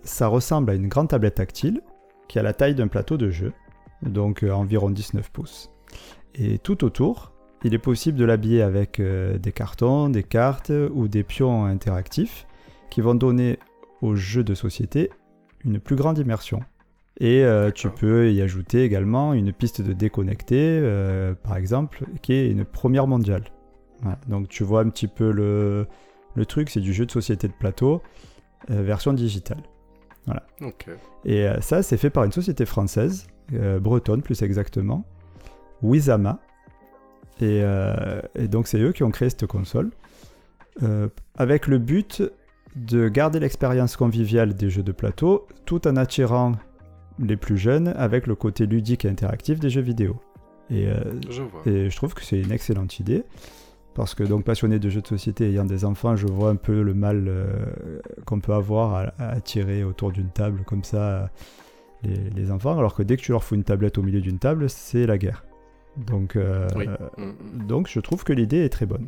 ça 0.03 0.27
ressemble 0.29 0.71
à 0.71 0.75
une 0.75 0.89
grande 0.89 1.09
tablette 1.09 1.37
tactile 1.37 1.81
qui 2.29 2.39
a 2.39 2.43
la 2.43 2.53
taille 2.53 2.75
d'un 2.75 2.89
plateau 2.89 3.17
de 3.17 3.31
jeu, 3.31 3.53
donc 4.03 4.43
euh, 4.43 4.51
environ 4.51 4.91
19 4.91 5.31
pouces. 5.31 5.71
Et 6.35 6.59
tout 6.59 6.85
autour, 6.85 7.33
il 7.63 7.75
est 7.75 7.79
possible 7.79 8.19
de 8.19 8.25
l'habiller 8.25 8.63
avec 8.63 9.01
euh, 9.01 9.39
des 9.39 9.53
cartons, 9.53 10.09
des 10.09 10.23
cartes 10.23 10.73
ou 10.93 11.09
des 11.09 11.23
pions 11.23 11.65
interactifs 11.65 12.47
qui 12.91 13.01
vont 13.01 13.15
donner 13.15 13.59
au 14.03 14.15
jeu 14.15 14.45
de 14.45 14.55
société 14.55 15.11
une 15.65 15.81
plus 15.81 15.97
grande 15.97 16.19
immersion. 16.19 16.61
Et 17.21 17.45
euh, 17.45 17.71
tu 17.71 17.89
peux 17.91 18.33
y 18.33 18.43
ajouter 18.43 18.83
également 18.83 19.35
une 19.35 19.53
piste 19.53 19.81
de 19.81 19.93
déconnecté, 19.93 20.57
euh, 20.59 21.35
par 21.35 21.57
exemple, 21.57 22.05
qui 22.23 22.33
est 22.33 22.51
une 22.51 22.65
première 22.65 23.07
mondiale. 23.07 23.45
Voilà. 24.03 24.19
Donc 24.29 24.49
tu 24.49 24.65
vois 24.65 24.81
un 24.81 24.89
petit 24.89 25.07
peu 25.07 25.31
le, 25.31 25.87
le 26.35 26.47
truc, 26.47 26.71
c'est 26.71 26.81
du 26.81 26.93
jeu 26.93 27.07
de 27.07 27.13
société 27.13 27.47
de 27.47 27.53
plateau, 27.53 28.03
euh, 28.71 28.83
version 28.83 29.13
digitale. 29.13 29.63
Voilà. 30.27 30.43
Et 31.25 31.47
euh, 31.47 31.61
ça, 31.61 31.83
c'est 31.83 31.97
fait 31.97 32.11
par 32.11 32.25
une 32.25 32.33
société 32.33 32.65
française, 32.65 33.27
euh, 33.53 33.79
bretonne 33.79 34.23
plus 34.23 34.43
exactement, 34.43 35.05
Wizama. 35.83 36.41
Et, 37.41 37.61
euh, 37.63 38.21
et 38.35 38.49
donc, 38.49 38.69
c'est 38.69 38.79
eux 38.79 38.93
qui 38.93 39.03
ont 39.03 39.11
créé 39.11 39.29
cette 39.29 39.47
console, 39.47 39.91
avec 41.37 41.69
le 41.69 41.79
but 41.79 42.23
de 42.75 43.09
garder 43.09 43.39
l'expérience 43.39 43.97
conviviale 43.97 44.55
des 44.55 44.71
jeux 44.71 44.83
de 44.83 44.91
plateau, 44.91 45.47
tout 45.67 45.87
en 45.87 45.95
attirant 45.97 46.53
les 47.21 47.37
plus 47.37 47.57
jeunes 47.57 47.95
avec 47.97 48.27
le 48.27 48.35
côté 48.35 48.67
ludique 48.67 49.05
et 49.05 49.09
interactif 49.09 49.61
des 49.61 49.71
jeux 49.71 49.83
vidéo. 49.83 50.17
Et, 50.71 50.89
Je 51.31 51.43
vois. 51.43 51.63
et 51.67 51.91
je 51.91 51.97
trouve 51.97 52.15
que 52.15 52.23
c'est 52.23 52.41
une 52.41 52.51
excellente 52.51 52.99
idée. 52.99 53.23
Parce 53.95 54.15
que 54.17 54.25
donc 54.25 54.45
passionné 54.45 54.81
de 54.81 54.89
jeux 54.89 55.03
de 55.03 55.07
société 55.07 55.49
ayant 55.49 55.65
des 55.65 55.85
enfants, 55.85 56.17
je 56.17 56.27
vois 56.27 56.51
un 56.51 56.57
peu 56.57 56.83
le 56.83 56.95
mal 56.95 57.27
euh, 57.29 57.47
qu'on 58.27 58.41
peut 58.41 58.53
avoir 58.53 58.95
à, 58.95 59.01
à 59.19 59.29
attirer 59.31 59.85
autour 59.85 60.11
d'une 60.11 60.31
table 60.31 60.63
comme 60.67 60.83
ça 60.83 60.99
euh, 60.99 61.27
les, 62.03 62.31
les 62.35 62.51
enfants, 62.51 62.77
alors 62.77 62.95
que 62.95 63.05
dès 63.05 63.17
que 63.17 63.23
tu 63.23 63.31
leur 63.31 63.45
fous 63.45 63.55
une 63.55 63.63
tablette 63.63 63.97
au 63.97 64.03
milieu 64.03 64.21
d'une 64.21 64.39
table, 64.41 64.69
c'est 64.69 65.07
la 65.07 65.17
guerre. 65.17 65.45
Donc, 65.97 66.35
euh, 66.35 66.67
Oui. 66.75 66.87
donc 67.69 67.87
je 67.89 68.01
trouve 68.01 68.25
que 68.25 68.33
l'idée 68.33 68.65
est 68.65 68.69
très 68.69 68.85
bonne. 68.85 69.07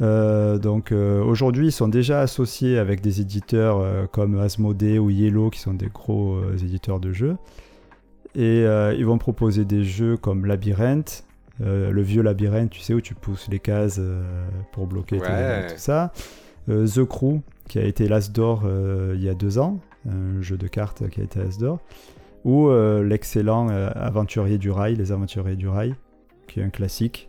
Euh, 0.00 0.58
donc 0.58 0.92
aujourd'hui 0.92 1.68
ils 1.68 1.72
sont 1.72 1.88
déjà 1.88 2.20
associés 2.20 2.78
avec 2.78 3.00
des 3.02 3.20
éditeurs 3.22 4.08
comme 4.10 4.38
Asmodee 4.38 4.98
ou 4.98 5.08
Yellow 5.10 5.48
qui 5.50 5.60
sont 5.60 5.72
des 5.74 5.88
gros 5.88 6.38
éditeurs 6.52 7.00
de 7.00 7.12
jeux 7.12 7.36
et 8.34 8.62
ils 8.64 9.04
vont 9.06 9.16
proposer 9.18 9.64
des 9.64 9.84
jeux 9.84 10.16
comme 10.18 10.44
Labyrinthe, 10.46 11.24
euh, 11.62 11.90
le 11.90 12.02
vieux 12.02 12.22
Labyrinthe 12.22 12.70
tu 12.70 12.80
sais 12.80 12.92
où 12.94 13.00
tu 13.00 13.14
pousses 13.14 13.48
les 13.48 13.58
cases 13.60 13.96
euh, 13.98 14.46
pour 14.72 14.86
bloquer 14.86 15.18
Ouais. 15.20 15.66
tout 15.68 15.74
ça, 15.78 16.12
Euh, 16.68 16.86
The 16.86 17.04
Crew 17.04 17.40
qui 17.68 17.78
a 17.78 17.84
été 17.84 18.08
l'As 18.08 18.30
d'or 18.32 18.64
il 19.14 19.22
y 19.22 19.28
a 19.28 19.34
deux 19.34 19.58
ans, 19.58 19.78
un 20.08 20.40
jeu 20.42 20.56
de 20.56 20.66
cartes 20.68 21.08
qui 21.08 21.20
a 21.20 21.24
été 21.24 21.38
l'As 21.40 21.58
d'or, 21.58 21.78
ou 22.44 22.68
l'excellent 23.02 23.68
Aventurier 23.68 24.58
du 24.58 24.70
Rail, 24.70 24.94
les 24.96 25.10
Aventuriers 25.12 25.56
du 25.56 25.68
Rail 25.68 25.94
qui 26.48 26.60
est 26.60 26.62
un 26.62 26.70
classique. 26.70 27.28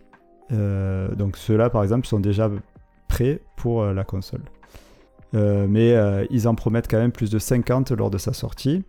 Donc 0.50 1.36
ceux-là, 1.36 1.70
par 1.70 1.82
exemple, 1.82 2.06
sont 2.06 2.20
déjà 2.20 2.50
prêts 3.08 3.40
pour 3.56 3.84
la 3.84 4.04
console. 4.04 4.42
Mais 5.32 5.94
ils 6.30 6.46
en 6.46 6.54
promettent 6.54 6.88
quand 6.88 6.98
même 6.98 7.10
plus 7.12 7.30
de 7.30 7.38
50 7.40 7.90
lors 7.92 8.10
de 8.10 8.18
sa 8.18 8.32
sortie. 8.32 8.84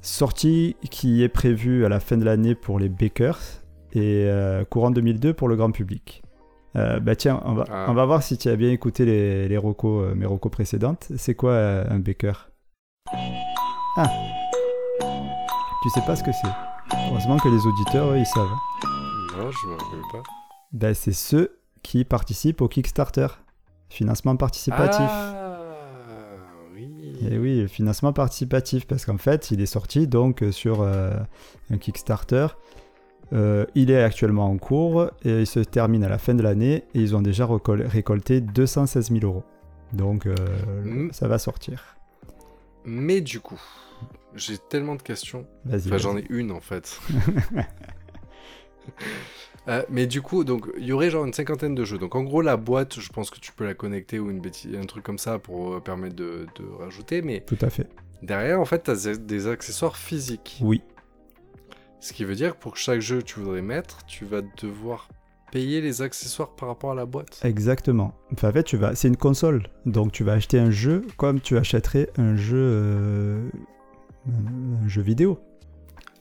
Sortie 0.00 0.76
qui 0.90 1.22
est 1.22 1.28
prévue 1.28 1.84
à 1.84 1.88
la 1.88 2.00
fin 2.00 2.16
de 2.16 2.24
l'année 2.24 2.54
pour 2.54 2.78
les 2.78 2.88
bakers 2.88 3.38
et 3.94 4.24
euh, 4.26 4.64
courant 4.64 4.90
2002 4.90 5.32
pour 5.34 5.48
le 5.48 5.56
grand 5.56 5.70
public. 5.70 6.22
Euh, 6.76 6.98
bah 6.98 7.14
tiens, 7.14 7.40
on 7.44 7.54
va, 7.54 7.64
Ah. 7.70 7.86
on 7.88 7.94
va 7.94 8.04
voir 8.04 8.22
si 8.22 8.36
tu 8.36 8.48
as 8.48 8.56
bien 8.56 8.70
écouté 8.70 9.04
les, 9.04 9.48
les 9.48 9.56
euh, 9.56 10.14
mes 10.14 10.26
recos 10.26 10.50
précédentes. 10.50 11.08
C'est 11.16 11.34
quoi 11.34 11.54
un 11.56 11.98
baker? 12.00 12.50
Ah 13.96 14.10
Tu 15.82 15.90
sais 15.90 16.00
pas 16.06 16.16
ce 16.16 16.24
que 16.24 16.32
c'est? 16.32 16.96
Heureusement 17.10 17.36
que 17.38 17.48
les 17.48 17.64
auditeurs, 17.66 18.10
eux, 18.10 18.18
ils 18.18 18.26
savent. 18.26 18.48
Non, 19.36 19.50
je 19.50 19.68
me 19.68 19.72
rappelle 19.74 20.00
pas. 20.12 20.22
Ben, 20.72 20.94
c'est 20.94 21.12
ceux 21.12 21.60
qui 21.82 22.04
participent 22.04 22.60
au 22.60 22.68
Kickstarter. 22.68 23.28
Financement 23.88 24.34
participatif. 24.36 25.06
Ah, 25.08 25.36
oui. 26.74 27.16
Et 27.30 27.38
oui, 27.38 27.68
financement 27.68 28.12
participatif, 28.12 28.86
parce 28.86 29.04
qu'en 29.06 29.18
fait, 29.18 29.50
il 29.52 29.60
est 29.60 29.66
sorti 29.66 30.08
donc 30.08 30.42
sur 30.50 30.80
euh, 30.82 31.12
un 31.70 31.78
Kickstarter. 31.78 32.48
Euh, 33.34 33.66
il 33.74 33.90
est 33.90 34.02
actuellement 34.02 34.46
en 34.48 34.56
cours 34.58 35.10
et 35.24 35.40
il 35.40 35.46
se 35.46 35.58
termine 35.60 36.04
à 36.04 36.08
la 36.08 36.18
fin 36.18 36.34
de 36.34 36.42
l'année 36.42 36.84
et 36.94 37.00
ils 37.00 37.16
ont 37.16 37.22
déjà 37.22 37.46
récolté 37.46 38.40
216 38.40 39.10
000 39.10 39.24
euros. 39.24 39.42
Donc 39.92 40.26
euh, 40.26 40.34
Mm. 40.84 41.12
ça 41.12 41.26
va 41.28 41.38
sortir. 41.38 41.96
Mais 42.84 43.20
du 43.20 43.40
coup, 43.40 43.60
j'ai 44.36 44.58
tellement 44.58 44.94
de 44.94 45.02
questions. 45.02 45.46
Vas-y. 45.64 45.86
Enfin, 45.88 45.98
j'en 45.98 46.16
ai 46.16 46.24
une 46.30 46.52
en 46.52 46.60
fait. 46.60 47.00
Euh, 49.66 49.82
mais 49.88 50.06
du 50.06 50.20
coup, 50.20 50.44
donc 50.44 50.66
il 50.76 50.84
y 50.84 50.92
aurait 50.92 51.08
genre 51.08 51.24
une 51.24 51.32
cinquantaine 51.32 51.74
de 51.74 51.86
jeux. 51.86 51.96
Donc 51.96 52.14
en 52.14 52.22
gros, 52.22 52.42
la 52.42 52.58
boîte, 52.58 53.00
je 53.00 53.08
pense 53.08 53.30
que 53.30 53.40
tu 53.40 53.50
peux 53.50 53.64
la 53.64 53.72
connecter 53.72 54.18
ou 54.18 54.30
une 54.30 54.40
bêtise, 54.40 54.76
un 54.76 54.84
truc 54.84 55.02
comme 55.02 55.16
ça 55.16 55.38
pour 55.38 55.82
permettre 55.82 56.14
de, 56.14 56.46
de 56.58 56.64
rajouter. 56.78 57.22
Mais 57.22 57.40
Tout 57.40 57.56
à 57.62 57.70
fait. 57.70 57.88
derrière, 58.22 58.60
en 58.60 58.66
fait, 58.66 58.82
tu 58.82 58.90
as 58.90 59.16
des 59.16 59.46
accessoires 59.46 59.96
physiques. 59.96 60.58
Oui, 60.62 60.82
Ce 62.04 62.12
qui 62.12 62.26
veut 62.26 62.34
dire 62.34 62.52
que 62.54 62.60
pour 62.60 62.76
chaque 62.76 63.00
jeu 63.00 63.20
que 63.20 63.24
tu 63.24 63.40
voudrais 63.40 63.62
mettre, 63.62 64.04
tu 64.04 64.26
vas 64.26 64.42
devoir 64.60 65.08
payer 65.50 65.80
les 65.80 66.02
accessoires 66.02 66.50
par 66.54 66.68
rapport 66.68 66.90
à 66.90 66.94
la 66.94 67.06
boîte. 67.06 67.40
exactement. 67.42 68.12
Enfin, 68.30 68.50
en 68.50 68.52
fait, 68.52 68.64
tu 68.64 68.76
vas, 68.76 68.94
c'est 68.94 69.08
une 69.08 69.16
console, 69.16 69.62
donc 69.86 70.12
tu 70.12 70.22
vas 70.22 70.32
acheter 70.34 70.58
un 70.58 70.70
jeu 70.70 71.06
comme 71.16 71.40
tu 71.40 71.56
achèterais 71.56 72.10
un 72.18 72.36
jeu, 72.36 72.58
euh, 72.60 73.48
un 74.28 74.86
jeu 74.86 75.00
vidéo. 75.00 75.38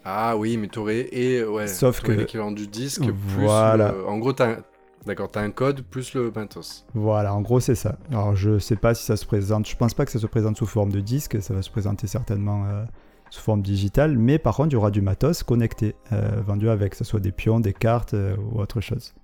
Ah 0.05 0.37
oui, 0.37 0.55
mais 0.55 0.67
t'aurais 0.69 1.09
et 1.11 1.43
ouais, 1.43 1.67
Sauf 1.67 1.99
que- 1.99 2.13
l'équivalent 2.13 2.51
du 2.53 2.65
disque 2.67 3.03
Voilà. 3.35 3.89
plus 3.91 4.03
en 4.05 4.17
gros 4.19 4.31
t'as 4.31 4.59
d'accord, 5.05 5.29
t'as 5.31 5.41
un 5.41 5.51
code 5.51 5.81
plus 5.81 6.13
le 6.13 6.31
matos. 6.33 6.85
Voilà, 6.93 7.35
en 7.35 7.41
gros 7.41 7.59
c'est 7.59 7.75
ça. 7.75 7.97
Alors 8.09 8.37
je 8.37 8.57
sais 8.57 8.77
pas 8.77 8.93
si 8.93 9.03
ça 9.03 9.17
se 9.17 9.25
présente, 9.25 9.67
je 9.67 9.75
pense 9.75 9.93
pas 9.93 10.05
que 10.05 10.11
ça 10.11 10.19
se 10.19 10.27
présente 10.27 10.55
sous 10.55 10.65
forme 10.65 10.93
de 10.93 11.01
disque, 11.01 11.41
ça 11.41 11.53
va 11.53 11.61
se 11.61 11.69
présenter 11.69 12.07
certainement 12.07 12.63
euh, 12.67 12.85
sous 13.33 13.41
forme 13.41 13.63
digitale, 13.63 14.15
mais 14.15 14.37
par 14.37 14.55
contre 14.55 14.69
il 14.69 14.73
y 14.73 14.75
aura 14.75 14.91
du 14.91 15.01
matos 15.01 15.41
connecté, 15.41 15.95
euh, 16.11 16.39
vendu 16.45 16.69
avec, 16.69 16.91
que 16.91 16.97
ce 16.97 17.03
soit 17.03 17.19
des 17.19 17.31
pions, 17.31 17.59
des 17.59 17.73
cartes 17.73 18.13
euh, 18.13 18.35
ou 18.37 18.59
autre 18.59 18.79
chose. 18.79 19.15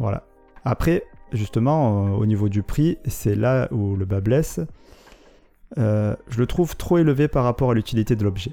Voilà. 0.00 0.24
Après, 0.64 1.04
justement, 1.30 2.08
euh, 2.08 2.10
au 2.16 2.26
niveau 2.26 2.48
du 2.48 2.64
prix, 2.64 2.98
c'est 3.06 3.36
là 3.36 3.68
où 3.70 3.94
le 3.94 4.04
bas 4.04 4.20
blesse. 4.20 4.58
Je 5.76 6.38
le 6.38 6.46
trouve 6.46 6.76
trop 6.76 6.98
élevé 6.98 7.28
par 7.28 7.44
rapport 7.44 7.70
à 7.70 7.74
l'utilité 7.74 8.16
de 8.16 8.24
l'objet. 8.24 8.52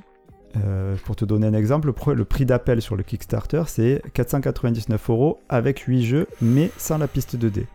Pour 1.05 1.15
te 1.15 1.23
donner 1.23 1.47
un 1.47 1.53
exemple, 1.53 1.91
le 2.13 2.25
prix 2.25 2.45
d'appel 2.45 2.81
sur 2.81 2.95
le 2.95 3.03
Kickstarter, 3.03 3.63
c'est 3.67 4.01
499 4.13 5.09
euros 5.09 5.39
avec 5.47 5.79
8 5.79 6.03
jeux, 6.03 6.27
mais 6.41 6.71
sans 6.77 6.97
la 6.97 7.07
piste 7.07 7.35
2D. 7.35 7.65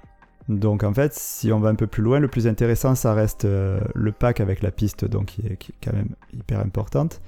Donc 0.48 0.84
en 0.84 0.94
fait, 0.94 1.12
si 1.12 1.52
on 1.52 1.58
va 1.58 1.70
un 1.70 1.74
peu 1.74 1.86
plus 1.86 2.02
loin, 2.02 2.20
le 2.20 2.28
plus 2.28 2.46
intéressant, 2.46 2.94
ça 2.94 3.14
reste 3.14 3.44
euh, 3.44 3.80
le 3.94 4.12
pack 4.12 4.40
avec 4.40 4.62
la 4.62 4.70
piste, 4.70 5.04
donc 5.04 5.26
qui 5.26 5.46
est, 5.46 5.56
qui 5.56 5.72
est 5.72 5.84
quand 5.84 5.92
même 5.92 6.14
hyper 6.32 6.60
importante, 6.60 7.20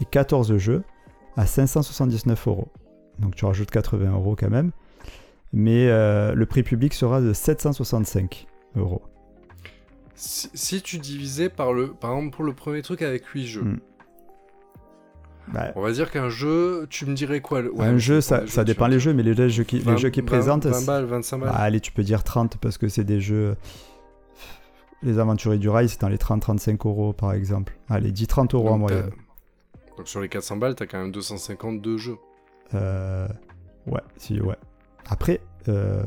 et 0.00 0.04
14 0.04 0.56
jeux 0.58 0.82
à 1.36 1.46
579 1.46 2.48
euros. 2.48 2.68
Donc 3.20 3.34
tu 3.34 3.44
rajoutes 3.44 3.70
80 3.70 4.12
euros 4.12 4.36
quand 4.36 4.50
même, 4.50 4.72
mais 5.52 5.88
euh, 5.88 6.34
le 6.34 6.46
prix 6.46 6.62
public 6.62 6.92
sera 6.92 7.20
de 7.20 7.32
765 7.32 8.46
euros. 8.76 9.02
Si, 10.14 10.50
si 10.52 10.82
tu 10.82 10.98
divisais 10.98 11.48
par 11.48 11.72
le 11.72 11.92
par 11.92 12.12
exemple 12.12 12.36
pour 12.36 12.44
le 12.44 12.52
premier 12.52 12.82
truc 12.82 13.02
avec 13.02 13.24
8 13.24 13.46
jeux. 13.46 13.62
Mm. 13.62 13.80
On 15.76 15.82
va 15.82 15.92
dire 15.92 16.10
qu'un 16.10 16.28
jeu, 16.28 16.86
tu 16.90 17.06
me 17.06 17.14
dirais 17.14 17.40
quoi 17.40 17.62
ouais, 17.62 17.86
un 17.86 17.98
jeu, 17.98 18.20
ça 18.20 18.40
dépend 18.64 18.84
ça 18.84 18.90
les 18.90 19.00
jeux, 19.00 19.14
mais 19.14 19.22
les 19.22 19.48
jeux 19.48 19.64
qui, 19.64 19.80
vois. 19.80 19.92
les 19.92 19.98
jeux 19.98 20.10
qui 20.10 20.20
20, 20.20 20.26
présentent, 20.26 20.66
20 20.66 20.86
balles, 20.86 21.04
25 21.04 21.38
balles. 21.38 21.48
Bah, 21.50 21.56
allez, 21.56 21.80
tu 21.80 21.92
peux 21.92 22.02
dire 22.02 22.24
30 22.24 22.56
parce 22.58 22.78
que 22.78 22.88
c'est 22.88 23.04
des 23.04 23.20
jeux. 23.20 23.56
Les 25.02 25.18
aventuriers 25.18 25.58
du 25.58 25.68
rail, 25.68 25.88
c'est 25.88 26.00
dans 26.00 26.08
les 26.08 26.16
30-35 26.16 26.86
euros 26.86 27.12
par 27.12 27.32
exemple. 27.32 27.76
Allez, 27.88 28.10
10-30 28.12 28.54
euros 28.54 28.70
en 28.70 28.78
moyenne. 28.78 29.10
Donc 29.96 30.08
sur 30.08 30.20
les 30.20 30.28
400 30.28 30.56
balles, 30.56 30.74
t'as 30.74 30.86
quand 30.86 30.98
même 30.98 31.12
252 31.12 31.96
jeux. 31.98 32.16
Euh, 32.74 33.28
ouais, 33.86 34.00
si, 34.16 34.40
ouais. 34.40 34.56
Après, 35.08 35.40
euh, 35.68 36.04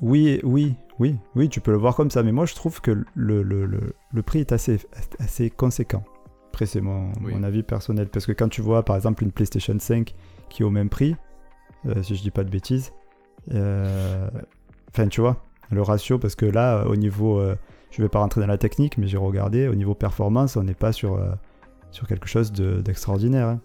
oui, 0.00 0.40
oui, 0.42 0.74
oui, 0.98 1.16
oui, 1.34 1.48
tu 1.48 1.60
peux 1.60 1.70
le 1.70 1.76
voir 1.78 1.94
comme 1.94 2.10
ça, 2.10 2.22
mais 2.22 2.32
moi 2.32 2.46
je 2.46 2.54
trouve 2.54 2.80
que 2.80 2.90
le, 2.90 3.42
le, 3.42 3.66
le, 3.66 3.94
le 4.12 4.22
prix 4.22 4.40
est 4.40 4.52
assez, 4.52 4.78
assez 5.18 5.50
conséquent. 5.50 6.04
Après, 6.52 6.66
c'est 6.66 6.82
mon, 6.82 7.12
Oui. 7.24 7.32
mon 7.32 7.44
avis 7.44 7.62
personnel, 7.62 8.08
parce 8.08 8.26
que 8.26 8.32
quand 8.32 8.48
tu 8.50 8.60
vois 8.60 8.84
par 8.84 8.94
exemple 8.96 9.24
une 9.24 9.32
PlayStation 9.32 9.74
5 9.78 10.14
qui 10.50 10.60
est 10.62 10.66
au 10.66 10.70
même 10.70 10.90
prix, 10.90 11.16
euh, 11.86 12.02
si 12.02 12.14
je 12.14 12.20
dis 12.20 12.30
pas 12.30 12.44
de 12.44 12.50
bêtises, 12.50 12.92
euh, 13.54 14.28
enfin, 14.90 15.08
tu 15.08 15.22
vois, 15.22 15.42
le 15.70 15.80
ratio, 15.80 16.18
parce 16.18 16.34
que 16.34 16.44
là, 16.44 16.84
au 16.86 16.94
niveau, 16.94 17.40
euh, 17.40 17.56
je 17.90 18.02
vais 18.02 18.10
pas 18.10 18.18
rentrer 18.18 18.42
dans 18.42 18.46
la 18.46 18.58
technique, 18.58 18.98
mais 18.98 19.06
j'ai 19.06 19.16
regardé, 19.16 19.66
au 19.66 19.74
niveau 19.74 19.94
performance, 19.94 20.56
on 20.58 20.62
n'est 20.62 20.74
pas 20.74 20.92
sur, 20.92 21.14
euh, 21.14 21.30
sur 21.90 22.06
quelque 22.06 22.28
chose 22.28 22.52
de- 22.52 22.82
d'extraordinaire. 22.82 23.48
hein. 23.48 23.60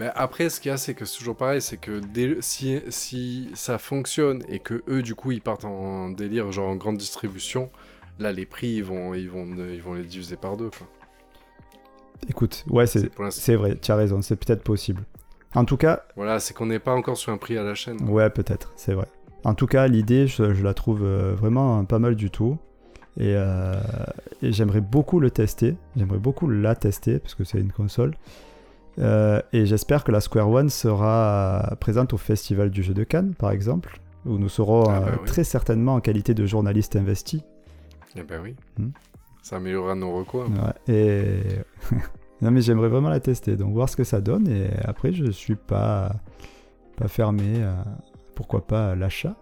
Mais 0.00 0.10
après, 0.16 0.48
ce 0.50 0.60
qu'il 0.60 0.70
y 0.70 0.72
a, 0.72 0.78
c'est 0.78 0.94
que 0.94 1.04
c'est 1.04 1.18
toujours 1.18 1.36
pareil, 1.36 1.62
c'est 1.62 1.76
que 1.76 2.00
dès- 2.00 2.38
si, 2.40 2.80
si 2.88 3.50
ça 3.54 3.78
fonctionne 3.78 4.42
et 4.48 4.58
que 4.58 4.82
eux, 4.88 5.02
du 5.02 5.14
coup, 5.14 5.30
ils 5.30 5.40
partent 5.40 5.64
en 5.64 6.08
délire, 6.10 6.50
genre 6.50 6.70
en 6.70 6.74
grande 6.76 6.96
distribution, 6.96 7.70
là, 8.18 8.32
les 8.32 8.46
prix, 8.46 8.70
ils 8.72 8.84
vont, 8.84 9.14
ils 9.14 9.30
vont, 9.30 9.46
ils 9.56 9.80
vont 9.80 9.94
les 9.94 10.02
diviser 10.02 10.34
par 10.36 10.56
deux. 10.56 10.70
Quoi. 10.70 10.88
Écoute, 12.28 12.64
ouais, 12.70 12.86
c'est 12.86 13.54
vrai, 13.56 13.76
tu 13.80 13.90
as 13.90 13.96
raison, 13.96 14.22
c'est 14.22 14.36
peut-être 14.36 14.62
possible. 14.62 15.02
En 15.54 15.64
tout 15.64 15.76
cas, 15.76 16.04
Voilà, 16.16 16.40
c'est 16.40 16.54
qu'on 16.54 16.66
n'est 16.66 16.78
pas 16.78 16.92
encore 16.94 17.16
sur 17.16 17.32
un 17.32 17.36
prix 17.36 17.58
à 17.58 17.62
la 17.62 17.74
chaîne. 17.74 18.02
ouais, 18.08 18.30
peut-être, 18.30 18.72
c'est 18.76 18.94
vrai. 18.94 19.06
En 19.44 19.54
tout 19.54 19.66
cas, 19.66 19.86
l'idée, 19.88 20.26
je, 20.28 20.54
je 20.54 20.62
la 20.62 20.72
trouve 20.72 21.02
euh, 21.02 21.34
vraiment 21.34 21.84
pas 21.84 21.98
mal 21.98 22.14
du 22.14 22.30
tout. 22.30 22.56
Et, 23.18 23.34
euh, 23.36 23.74
et 24.40 24.52
j'aimerais 24.52 24.80
beaucoup 24.80 25.20
le 25.20 25.30
tester. 25.30 25.74
J'aimerais 25.96 26.18
beaucoup 26.18 26.48
la 26.48 26.74
tester 26.74 27.18
parce 27.18 27.34
que 27.34 27.44
c'est 27.44 27.58
une 27.58 27.72
console. 27.72 28.14
Euh, 28.98 29.42
et 29.52 29.66
j'espère 29.66 30.04
que 30.04 30.12
la 30.12 30.20
Square 30.20 30.48
One 30.48 30.70
sera 30.70 31.76
présente 31.80 32.12
au 32.14 32.18
Festival 32.18 32.70
du 32.70 32.82
jeu 32.82 32.94
de 32.94 33.04
Cannes, 33.04 33.34
par 33.34 33.50
exemple, 33.50 34.00
où 34.24 34.38
nous 34.38 34.48
serons 34.48 34.84
Ah 34.88 35.00
bah 35.00 35.06
oui. 35.20 35.26
très 35.26 35.44
certainement 35.44 35.94
en 35.94 36.00
qualité 36.00 36.32
de 36.34 36.46
journaliste 36.46 36.94
investi. 36.96 37.42
Eh 38.16 38.22
ben 38.22 38.40
oui. 38.42 38.54
Hmm. 38.78 38.90
Ça 39.42 39.56
améliorera 39.56 39.94
nos 39.94 40.12
recours. 40.12 40.46
Ouais, 40.48 40.94
et 40.94 41.42
non 42.40 42.50
mais 42.50 42.62
j'aimerais 42.62 42.88
vraiment 42.88 43.10
la 43.10 43.20
tester, 43.20 43.56
donc 43.56 43.74
voir 43.74 43.88
ce 43.88 43.96
que 43.96 44.04
ça 44.04 44.20
donne. 44.20 44.48
Et 44.48 44.70
après, 44.84 45.12
je 45.12 45.30
suis 45.30 45.56
pas 45.56 46.12
pas 46.96 47.08
fermé, 47.08 47.62
à, 47.62 47.84
pourquoi 48.34 48.66
pas 48.66 48.94
l'achat. 48.94 49.36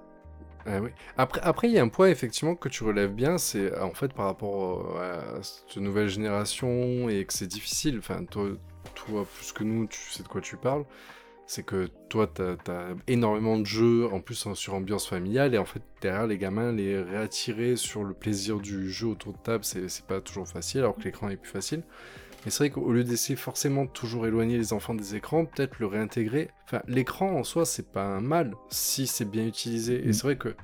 Ah 0.67 0.81
oui. 0.81 0.91
Après, 1.17 1.41
après, 1.43 1.69
il 1.69 1.75
y 1.75 1.79
a 1.79 1.83
un 1.83 1.89
point 1.89 2.09
effectivement 2.09 2.55
que 2.55 2.69
tu 2.69 2.85
relèves 2.85 3.13
bien, 3.13 3.39
c'est 3.39 3.79
en 3.79 3.93
fait 3.95 4.13
par 4.13 4.27
rapport 4.27 4.97
euh, 4.99 5.39
à 5.39 5.43
cette 5.43 5.77
nouvelle 5.79 6.09
génération 6.09 7.09
et 7.09 7.25
que 7.25 7.33
c'est 7.33 7.47
difficile. 7.47 7.99
Enfin, 7.99 8.25
toi, 8.25 8.49
toi, 8.95 9.27
plus 9.35 9.53
que 9.53 9.65
nous, 9.65 9.87
tu 9.87 9.99
sais 10.11 10.23
de 10.23 10.29
quoi 10.29 10.41
tu 10.41 10.57
parles. 10.57 10.85
C'est 11.53 11.65
que 11.65 11.89
toi, 12.09 12.29
t'as 12.33 12.53
as 12.69 12.95
énormément 13.09 13.59
de 13.59 13.67
jeux, 13.67 14.07
en 14.13 14.21
plus 14.21 14.47
en- 14.47 14.55
sur 14.55 14.75
ambiance 14.75 15.09
familiale, 15.09 15.53
et 15.53 15.59
en 15.59 15.65
fait, 15.65 15.83
derrière 16.01 16.29
les 16.29 16.39
gamins, 16.39 16.71
les 16.71 17.03
réattirer 17.03 17.75
sur 17.75 18.05
le 18.05 18.15
plaisir 18.15 18.61
du 18.61 18.89
jeu 18.89 19.09
autour 19.09 19.33
de 19.33 19.39
table, 19.39 19.65
c'est 19.65 20.07
pas 20.07 20.21
toujours 20.21 20.47
facile, 20.47 20.79
alors 20.83 20.95
que 20.95 21.03
l'écran 21.03 21.29
est 21.29 21.35
plus 21.37 21.51
facile. 21.51 21.83
Mais 22.45 22.53
c'est 22.53 22.59
vrai 22.59 22.71
qu'au 22.71 22.93
lieu 22.93 23.03
d'essayer 23.03 23.35
forcément 23.35 23.85
de 23.85 23.91
toujours 23.91 24.29
éloigner 24.29 24.59
les 24.59 24.73
enfants 24.73 24.95
des 24.95 25.17
écrans, 25.17 25.45
peut-être 25.45 25.81
le 25.81 25.87
réintégrer. 25.87 26.51
Enfin, 26.67 26.83
l'écran 26.87 27.33
en 27.33 27.43
soi, 27.43 27.67
c'est 27.67 27.91
pas 27.91 28.05
un 28.05 28.21
mal 28.21 28.55
si 28.69 29.09
c'est 29.09 29.29
bien 29.29 29.45
utilisé. 29.45 30.05
Et 30.05 30.11
Mm. 30.11 30.13
c'est 30.13 30.23
vrai 30.23 30.37
que 30.37 30.55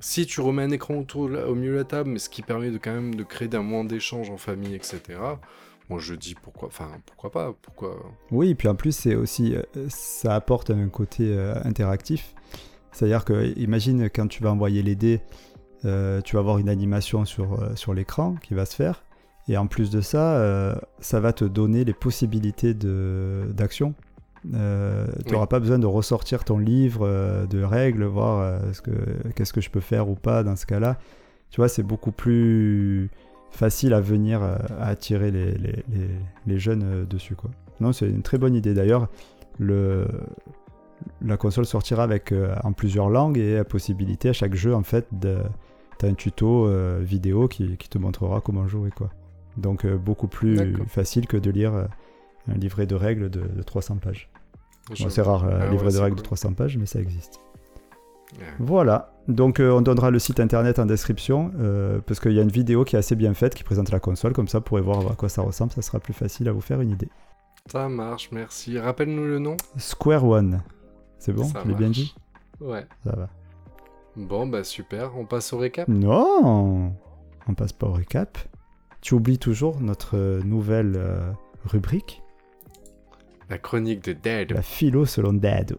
si 0.00 0.26
tu 0.26 0.40
remets 0.40 0.64
un 0.64 0.70
écran 0.72 0.96
autour, 0.96 1.30
au 1.30 1.54
milieu 1.54 1.74
de 1.74 1.76
la 1.78 1.84
table, 1.84 2.10
mais 2.10 2.18
ce 2.18 2.28
qui 2.28 2.42
permet 2.42 2.72
de 2.72 2.78
quand 2.78 2.92
même 2.92 3.14
de 3.14 3.22
créer 3.22 3.46
d'un 3.46 3.62
moment 3.62 3.84
d'échange 3.84 4.30
en 4.30 4.36
famille, 4.36 4.74
etc. 4.74 5.38
Moi, 5.90 5.98
je 6.00 6.14
dis 6.14 6.34
pourquoi, 6.42 6.68
enfin, 6.68 6.88
pourquoi 7.06 7.30
pas, 7.30 7.52
pourquoi. 7.60 7.96
Oui, 8.30 8.50
et 8.50 8.54
puis 8.54 8.68
en 8.68 8.74
plus, 8.74 8.92
c'est 8.96 9.14
aussi, 9.14 9.54
euh, 9.54 9.62
ça 9.88 10.34
apporte 10.34 10.70
un 10.70 10.88
côté 10.88 11.24
euh, 11.36 11.54
interactif. 11.64 12.34
C'est-à-dire 12.92 13.24
que, 13.24 13.52
imagine 13.58 14.08
quand 14.08 14.28
tu 14.28 14.42
vas 14.42 14.50
envoyer 14.52 14.82
les 14.82 14.94
dés, 14.94 15.20
euh, 15.84 16.20
tu 16.22 16.36
vas 16.36 16.40
avoir 16.40 16.58
une 16.58 16.68
animation 16.70 17.24
sur, 17.26 17.58
sur 17.76 17.92
l'écran 17.92 18.36
qui 18.42 18.54
va 18.54 18.64
se 18.64 18.74
faire. 18.74 19.04
Et 19.48 19.58
en 19.58 19.66
plus 19.66 19.90
de 19.90 20.00
ça, 20.00 20.36
euh, 20.36 20.74
ça 21.00 21.20
va 21.20 21.34
te 21.34 21.44
donner 21.44 21.84
les 21.84 21.92
possibilités 21.92 22.72
d'action. 22.72 23.94
Euh, 24.54 25.06
tu 25.18 25.24
Oui. 25.26 25.32
n'auras 25.32 25.46
pas 25.48 25.60
besoin 25.60 25.78
de 25.78 25.86
ressortir 25.86 26.44
ton 26.44 26.56
livre 26.58 27.46
de 27.50 27.62
règles, 27.62 28.04
voir 28.04 28.60
ce 28.72 28.80
que- 28.80 29.28
qu'est-ce 29.34 29.52
que 29.52 29.60
je 29.60 29.70
peux 29.70 29.80
faire 29.80 30.08
ou 30.08 30.14
pas 30.14 30.42
dans 30.42 30.56
ce 30.56 30.64
cas-là. 30.64 30.98
Tu 31.50 31.60
vois, 31.60 31.68
c'est 31.68 31.82
beaucoup 31.82 32.12
plus 32.12 33.10
facile 33.54 33.94
à 33.94 34.00
venir 34.00 34.42
euh, 34.42 34.56
à 34.80 34.88
attirer 34.88 35.30
les, 35.30 35.52
les- 35.52 35.84
les- 35.92 36.10
les 36.46 36.58
jeunes 36.58 36.82
euh, 36.84 37.04
dessus. 37.04 37.34
Quoi. 37.34 37.50
Non, 37.80 37.92
c'est 37.92 38.08
une 38.08 38.22
très 38.22 38.38
bonne 38.38 38.54
idée. 38.54 38.74
D'ailleurs, 38.74 39.08
le, 39.58 40.06
la 41.22 41.36
console 41.36 41.66
sortira 41.66 42.02
avec 42.02 42.32
euh, 42.32 42.54
en 42.64 42.72
plusieurs 42.72 43.08
langues 43.10 43.38
et 43.38 43.54
la 43.56 43.64
possibilité 43.64 44.28
à 44.28 44.32
chaque 44.32 44.54
jeu, 44.54 44.74
en 44.74 44.82
fait, 44.82 45.06
de, 45.12 45.38
t'as 45.98 46.08
un 46.08 46.14
tuto 46.14 46.66
euh, 46.66 47.00
vidéo 47.02 47.48
qui, 47.48 47.76
qui 47.76 47.88
te 47.88 47.98
montrera 47.98 48.40
comment 48.40 48.66
jouer. 48.68 48.90
Quoi. 48.90 49.10
Donc, 49.56 49.84
euh, 49.84 49.96
beaucoup 49.96 50.26
plus 50.28 50.76
facile 50.88 51.26
que 51.26 51.36
de 51.36 51.50
lire 51.50 51.74
euh, 51.74 51.84
un 52.48 52.54
livret 52.54 52.86
de 52.86 52.94
règles 52.94 53.30
de, 53.30 53.40
de 53.40 53.62
300 53.62 53.96
pages. 53.96 54.28
Bon, 55.00 55.08
c'est 55.08 55.22
rare, 55.22 55.44
euh, 55.44 55.50
Ah 55.52 55.56
un 55.56 55.66
ouais, 55.66 55.70
livret 55.70 55.92
de 55.92 55.98
règles 55.98 56.16
de 56.16 56.20
cool. 56.20 56.26
300 56.26 56.52
pages, 56.54 56.76
mais 56.76 56.86
ça 56.86 57.00
existe. 57.00 57.40
Voilà, 58.58 59.12
donc 59.28 59.60
euh, 59.60 59.70
on 59.70 59.80
donnera 59.80 60.10
le 60.10 60.18
site 60.18 60.40
internet 60.40 60.78
en 60.78 60.86
description 60.86 61.52
euh, 61.58 62.00
parce 62.06 62.20
qu'il 62.20 62.32
y 62.32 62.38
a 62.38 62.42
une 62.42 62.50
vidéo 62.50 62.84
qui 62.84 62.96
est 62.96 62.98
assez 62.98 63.16
bien 63.16 63.34
faite 63.34 63.54
qui 63.54 63.64
présente 63.64 63.90
la 63.90 64.00
console, 64.00 64.32
comme 64.32 64.48
ça 64.48 64.58
vous 64.58 64.64
pourrez 64.64 64.82
voir 64.82 65.10
à 65.10 65.14
quoi 65.14 65.28
ça 65.28 65.42
ressemble, 65.42 65.72
ça 65.72 65.82
sera 65.82 65.98
plus 66.00 66.12
facile 66.12 66.48
à 66.48 66.52
vous 66.52 66.60
faire 66.60 66.80
une 66.80 66.90
idée. 66.90 67.08
Ça 67.70 67.88
marche, 67.88 68.30
merci. 68.32 68.78
Rappelle-nous 68.78 69.24
le 69.24 69.38
nom. 69.38 69.56
Square 69.76 70.24
One, 70.26 70.62
c'est 71.18 71.32
bon 71.32 71.44
Ça 71.44 71.60
Je 71.64 71.68
l'ai 71.68 71.74
bien 71.74 71.90
dit 71.90 72.14
Ouais. 72.60 72.86
Ça 73.04 73.16
va. 73.16 73.28
Bon, 74.16 74.46
bah 74.46 74.62
super. 74.62 75.16
On 75.16 75.24
passe 75.24 75.52
au 75.52 75.58
récap? 75.58 75.88
Non 75.88 76.92
On 77.48 77.54
passe 77.54 77.72
pas 77.72 77.86
au 77.86 77.92
récap. 77.92 78.38
Tu 79.00 79.14
oublies 79.14 79.38
toujours 79.38 79.80
notre 79.80 80.16
nouvelle 80.44 80.94
euh, 80.96 81.30
rubrique, 81.64 82.22
La 83.50 83.58
chronique 83.58 84.04
de 84.04 84.12
Dead. 84.12 84.52
la 84.52 84.62
philo 84.62 85.04
selon 85.04 85.32
Dad. 85.32 85.76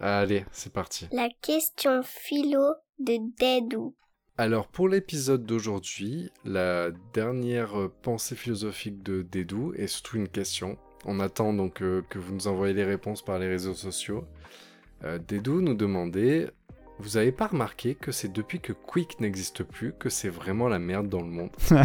Allez, 0.00 0.44
c'est 0.52 0.72
parti. 0.72 1.08
La 1.12 1.28
question 1.42 2.02
philo 2.04 2.74
de 3.00 3.18
Dédou. 3.38 3.94
Alors 4.36 4.68
pour 4.68 4.88
l'épisode 4.88 5.44
d'aujourd'hui, 5.44 6.30
la 6.44 6.90
dernière 7.12 7.72
pensée 8.02 8.36
philosophique 8.36 9.02
de 9.02 9.22
Dédou 9.22 9.72
est 9.74 9.88
surtout 9.88 10.16
une 10.16 10.28
question. 10.28 10.78
On 11.04 11.18
attend 11.18 11.52
donc 11.52 11.82
euh, 11.82 12.02
que 12.08 12.18
vous 12.20 12.32
nous 12.32 12.46
envoyez 12.46 12.74
les 12.74 12.84
réponses 12.84 13.22
par 13.22 13.38
les 13.40 13.48
réseaux 13.48 13.74
sociaux. 13.74 14.24
Euh, 15.04 15.18
Dédou 15.18 15.60
nous 15.60 15.74
demandait 15.74 16.50
Vous 17.00 17.16
avez 17.16 17.32
pas 17.32 17.48
remarqué 17.48 17.96
que 17.96 18.12
c'est 18.12 18.32
depuis 18.32 18.60
que 18.60 18.72
Quick 18.72 19.18
n'existe 19.20 19.64
plus 19.64 19.92
que 19.98 20.08
c'est 20.08 20.28
vraiment 20.28 20.68
la 20.68 20.78
merde 20.78 21.08
dans 21.08 21.20
le 21.22 21.28
monde? 21.30 21.50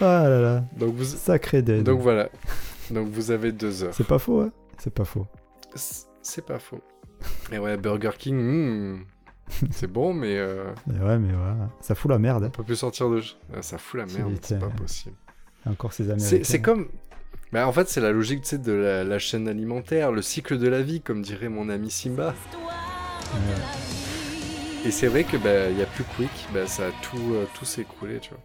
Ah 0.00 0.26
là 0.28 0.40
là, 0.40 0.64
Donc 0.78 0.94
vous, 0.94 1.04
sacré 1.04 1.62
Dad. 1.62 1.84
donc 1.84 2.00
voilà. 2.00 2.28
Donc 2.90 3.08
vous 3.08 3.30
avez 3.30 3.52
deux 3.52 3.84
heures. 3.84 3.94
C'est 3.94 4.06
pas 4.06 4.18
faux, 4.18 4.40
hein 4.40 4.50
C'est 4.82 4.92
pas 4.92 5.04
faux. 5.04 5.28
C'est 5.76 6.44
pas 6.44 6.58
faux. 6.58 6.80
Et 7.52 7.58
ouais, 7.60 7.76
Burger 7.76 8.10
King, 8.18 8.34
hmm, 8.36 9.04
c'est 9.70 9.86
bon, 9.86 10.12
mais 10.12 10.36
euh, 10.38 10.72
Mais 10.88 10.98
ouais, 10.98 11.20
mais 11.20 11.32
voilà, 11.32 11.70
ça 11.80 11.94
fout 11.94 12.10
la 12.10 12.18
merde. 12.18 12.42
on 12.42 12.46
hein. 12.46 12.50
peut 12.50 12.64
plus 12.64 12.74
sortir 12.74 13.08
de. 13.08 13.22
Ah, 13.54 13.62
Ça 13.62 13.78
fout 13.78 14.00
la 14.00 14.06
merde, 14.06 14.36
c'est 14.42 14.58
pas 14.58 14.70
possible. 14.70 15.14
Encore 15.66 15.92
ces 15.92 16.10
Américains. 16.10 16.40
C'est 16.42 16.60
comme. 16.60 16.88
Bah, 17.52 17.68
en 17.68 17.72
fait, 17.72 17.88
c'est 17.88 18.00
la 18.00 18.10
logique 18.10 18.42
tu 18.42 18.48
sais, 18.48 18.58
de 18.58 18.72
la, 18.72 19.04
la 19.04 19.18
chaîne 19.20 19.46
alimentaire, 19.46 20.10
le 20.10 20.20
cycle 20.20 20.58
de 20.58 20.66
la 20.66 20.82
vie, 20.82 21.00
comme 21.00 21.22
dirait 21.22 21.48
mon 21.48 21.68
ami 21.68 21.88
Simba. 21.88 22.34
Ouais. 23.32 23.54
Et 24.84 24.90
c'est 24.90 25.06
vrai 25.06 25.22
que 25.22 25.36
bah, 25.36 25.70
il 25.70 25.78
y 25.78 25.82
a 25.82 25.86
plus 25.86 26.02
Quick, 26.16 26.48
bah, 26.52 26.66
ça 26.66 26.88
a 26.88 26.90
tout, 27.02 27.34
euh, 27.34 27.44
tout 27.54 27.64
s'écroulé, 27.64 28.18
tu 28.18 28.30
vois. 28.30 28.40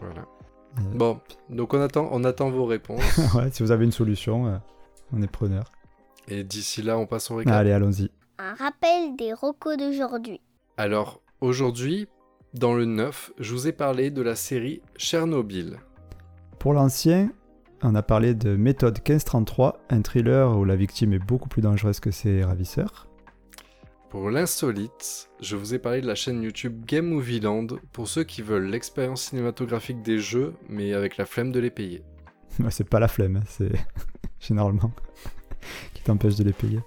Voilà. 0.00 0.26
Euh, 0.78 0.82
Bon, 0.94 1.20
donc 1.48 1.72
on 1.72 1.80
attend, 1.80 2.10
on 2.12 2.22
attend 2.24 2.50
vos 2.50 2.66
réponses. 2.66 3.00
ouais, 3.34 3.50
si 3.50 3.62
vous 3.62 3.70
avez 3.70 3.86
une 3.86 3.92
solution, 3.92 4.46
euh, 4.46 4.56
on 5.12 5.22
est 5.22 5.30
preneur. 5.30 5.64
et 6.28 6.44
d'ici 6.44 6.82
là, 6.82 6.98
on 6.98 7.06
passe 7.06 7.30
au 7.30 7.36
récap. 7.36 7.52
Allez, 7.52 7.72
allons-y. 7.72 8.10
Un 8.38 8.54
rappel 8.54 9.16
des 9.16 9.32
recos 9.32 9.76
d'aujourd'hui. 9.76 10.40
Alors, 10.76 11.20
aujourd'hui, 11.40 12.08
dans 12.54 12.74
le 12.74 12.84
9, 12.84 13.32
je 13.38 13.52
vous 13.52 13.68
ai 13.68 13.72
parlé 13.72 14.10
de 14.10 14.22
la 14.22 14.34
série 14.34 14.82
Chernobyl. 14.96 15.78
Pour 16.58 16.72
l'ancien, 16.74 17.30
on 17.82 17.94
a 17.94 18.02
parlé 18.02 18.34
de 18.34 18.56
Méthode 18.56 18.98
1533, 18.98 19.78
un 19.90 20.02
thriller 20.02 20.56
où 20.56 20.64
la 20.64 20.76
victime 20.76 21.12
est 21.12 21.18
beaucoup 21.18 21.48
plus 21.48 21.62
dangereuse 21.62 22.00
que 22.00 22.10
ses 22.10 22.44
ravisseurs. 22.44 23.08
Pour 24.10 24.30
l'insolite, 24.30 25.30
je 25.40 25.56
vous 25.56 25.74
ai 25.74 25.78
parlé 25.78 26.02
de 26.02 26.06
la 26.06 26.14
chaîne 26.14 26.42
YouTube 26.42 26.84
Game 26.84 27.06
Movie 27.06 27.40
Land 27.40 27.68
pour 27.92 28.08
ceux 28.08 28.24
qui 28.24 28.42
veulent 28.42 28.66
l'expérience 28.66 29.22
cinématographique 29.22 30.02
des 30.02 30.18
jeux, 30.18 30.54
mais 30.68 30.92
avec 30.92 31.16
la 31.16 31.24
flemme 31.24 31.50
de 31.50 31.60
les 31.60 31.70
payer. 31.70 32.02
C'est 32.70 32.88
pas 32.88 33.00
la 33.00 33.08
flemme, 33.08 33.36
hein, 33.36 33.44
c'est 33.46 33.72
généralement 34.40 34.92
qui 35.94 36.02
t'empêche 36.02 36.36
de 36.36 36.44
les 36.44 36.52
payer. 36.52 36.80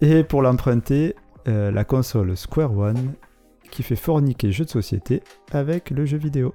Et 0.00 0.22
pour 0.22 0.42
l'emprunter, 0.42 1.16
euh, 1.48 1.70
la 1.70 1.84
console 1.84 2.36
Square 2.36 2.76
One 2.76 3.14
qui 3.70 3.82
fait 3.82 3.96
forniquer 3.96 4.52
jeux 4.52 4.64
de 4.64 4.70
société 4.70 5.22
avec 5.52 5.90
le 5.90 6.06
jeu 6.06 6.16
vidéo. 6.16 6.54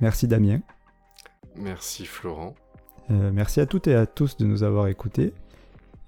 Merci 0.00 0.28
Damien. 0.28 0.60
Merci 1.56 2.06
Florent. 2.06 2.54
Euh, 3.10 3.30
merci 3.32 3.60
à 3.60 3.66
toutes 3.66 3.86
et 3.86 3.94
à 3.94 4.06
tous 4.06 4.36
de 4.36 4.46
nous 4.46 4.62
avoir 4.62 4.86
écoutés. 4.86 5.32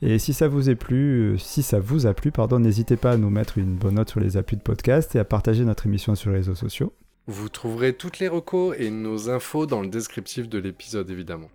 Et 0.03 0.19
si 0.19 0.35
ça 0.35 0.49
vous 0.49 0.69
a 0.69 0.75
plu, 0.75 1.35
euh, 1.35 1.39
si 1.39 1.63
ça 1.63 1.81
vous 1.81 2.07
a 2.07 2.15
plu, 2.15 2.31
pardon, 2.31 2.59
n'hésitez 2.59 2.97
pas 2.97 3.13
à 3.13 3.17
nous 3.17 3.31
mettre 3.31 3.59
une 3.59 3.77
bonne 3.77 3.95
note 3.95 4.11
sur 4.11 4.21
les 4.21 4.37
applis 4.37 4.57
de 4.57 4.63
podcast 4.63 5.15
et 5.15 5.19
à 5.19 5.25
partager 5.25 5.65
notre 5.65 5.87
émission 5.87 6.15
sur 6.15 6.31
les 6.31 6.37
réseaux 6.37 6.55
sociaux. 6.55 6.93
Vous 7.29 7.49
trouverez 7.49 7.93
toutes 7.93 8.21
les 8.21 8.29
recos 8.29 8.77
et 8.79 8.91
nos 8.91 9.31
infos 9.31 9.67
dans 9.67 9.81
le 9.81 9.89
descriptif 9.89 10.49
de 10.49 10.59
l'épisode 10.59 11.11
évidemment. 11.11 11.51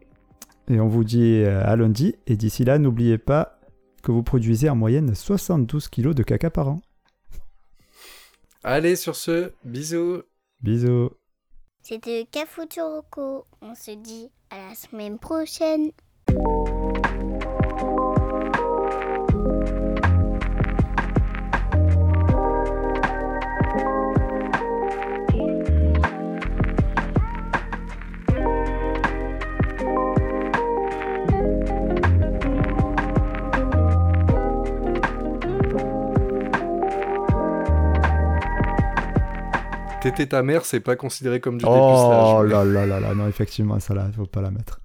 Et 0.69 0.79
on 0.79 0.87
vous 0.87 1.03
dit 1.03 1.41
euh, 1.43 1.63
à 1.65 1.75
lundi. 1.75 2.15
Et 2.27 2.35
d'ici 2.35 2.65
là, 2.65 2.77
n'oubliez 2.77 3.17
pas 3.17 3.59
que 4.03 4.11
vous 4.11 4.23
produisez 4.23 4.69
en 4.69 4.75
moyenne 4.75 5.15
72 5.15 5.87
kilos 5.87 6.15
de 6.15 6.23
caca 6.23 6.49
par 6.49 6.67
an. 6.67 6.81
Allez 8.63 8.95
sur 8.95 9.15
ce, 9.15 9.53
bisous 9.63 10.23
Bisous. 10.61 11.09
C'était 11.81 12.27
Cafuturoco. 12.29 13.45
On 13.61 13.73
se 13.73 13.91
dit 13.91 14.29
à 14.49 14.69
la 14.69 14.75
semaine 14.75 15.17
prochaine. 15.17 15.91
Téter 40.01 40.27
ta 40.27 40.43
mère, 40.43 40.65
c'est 40.65 40.79
pas 40.81 40.95
considéré 40.95 41.39
comme 41.39 41.57
du. 41.57 41.65
Oh 41.65 42.41
mais- 42.43 42.49
là 42.49 42.65
là 42.65 42.85
là 42.85 42.99
là, 42.99 43.13
non, 43.15 43.27
effectivement, 43.27 43.79
ça 43.79 43.93
là, 43.93 44.07
faut 44.15 44.25
pas 44.25 44.41
la 44.41 44.51
mettre. 44.51 44.80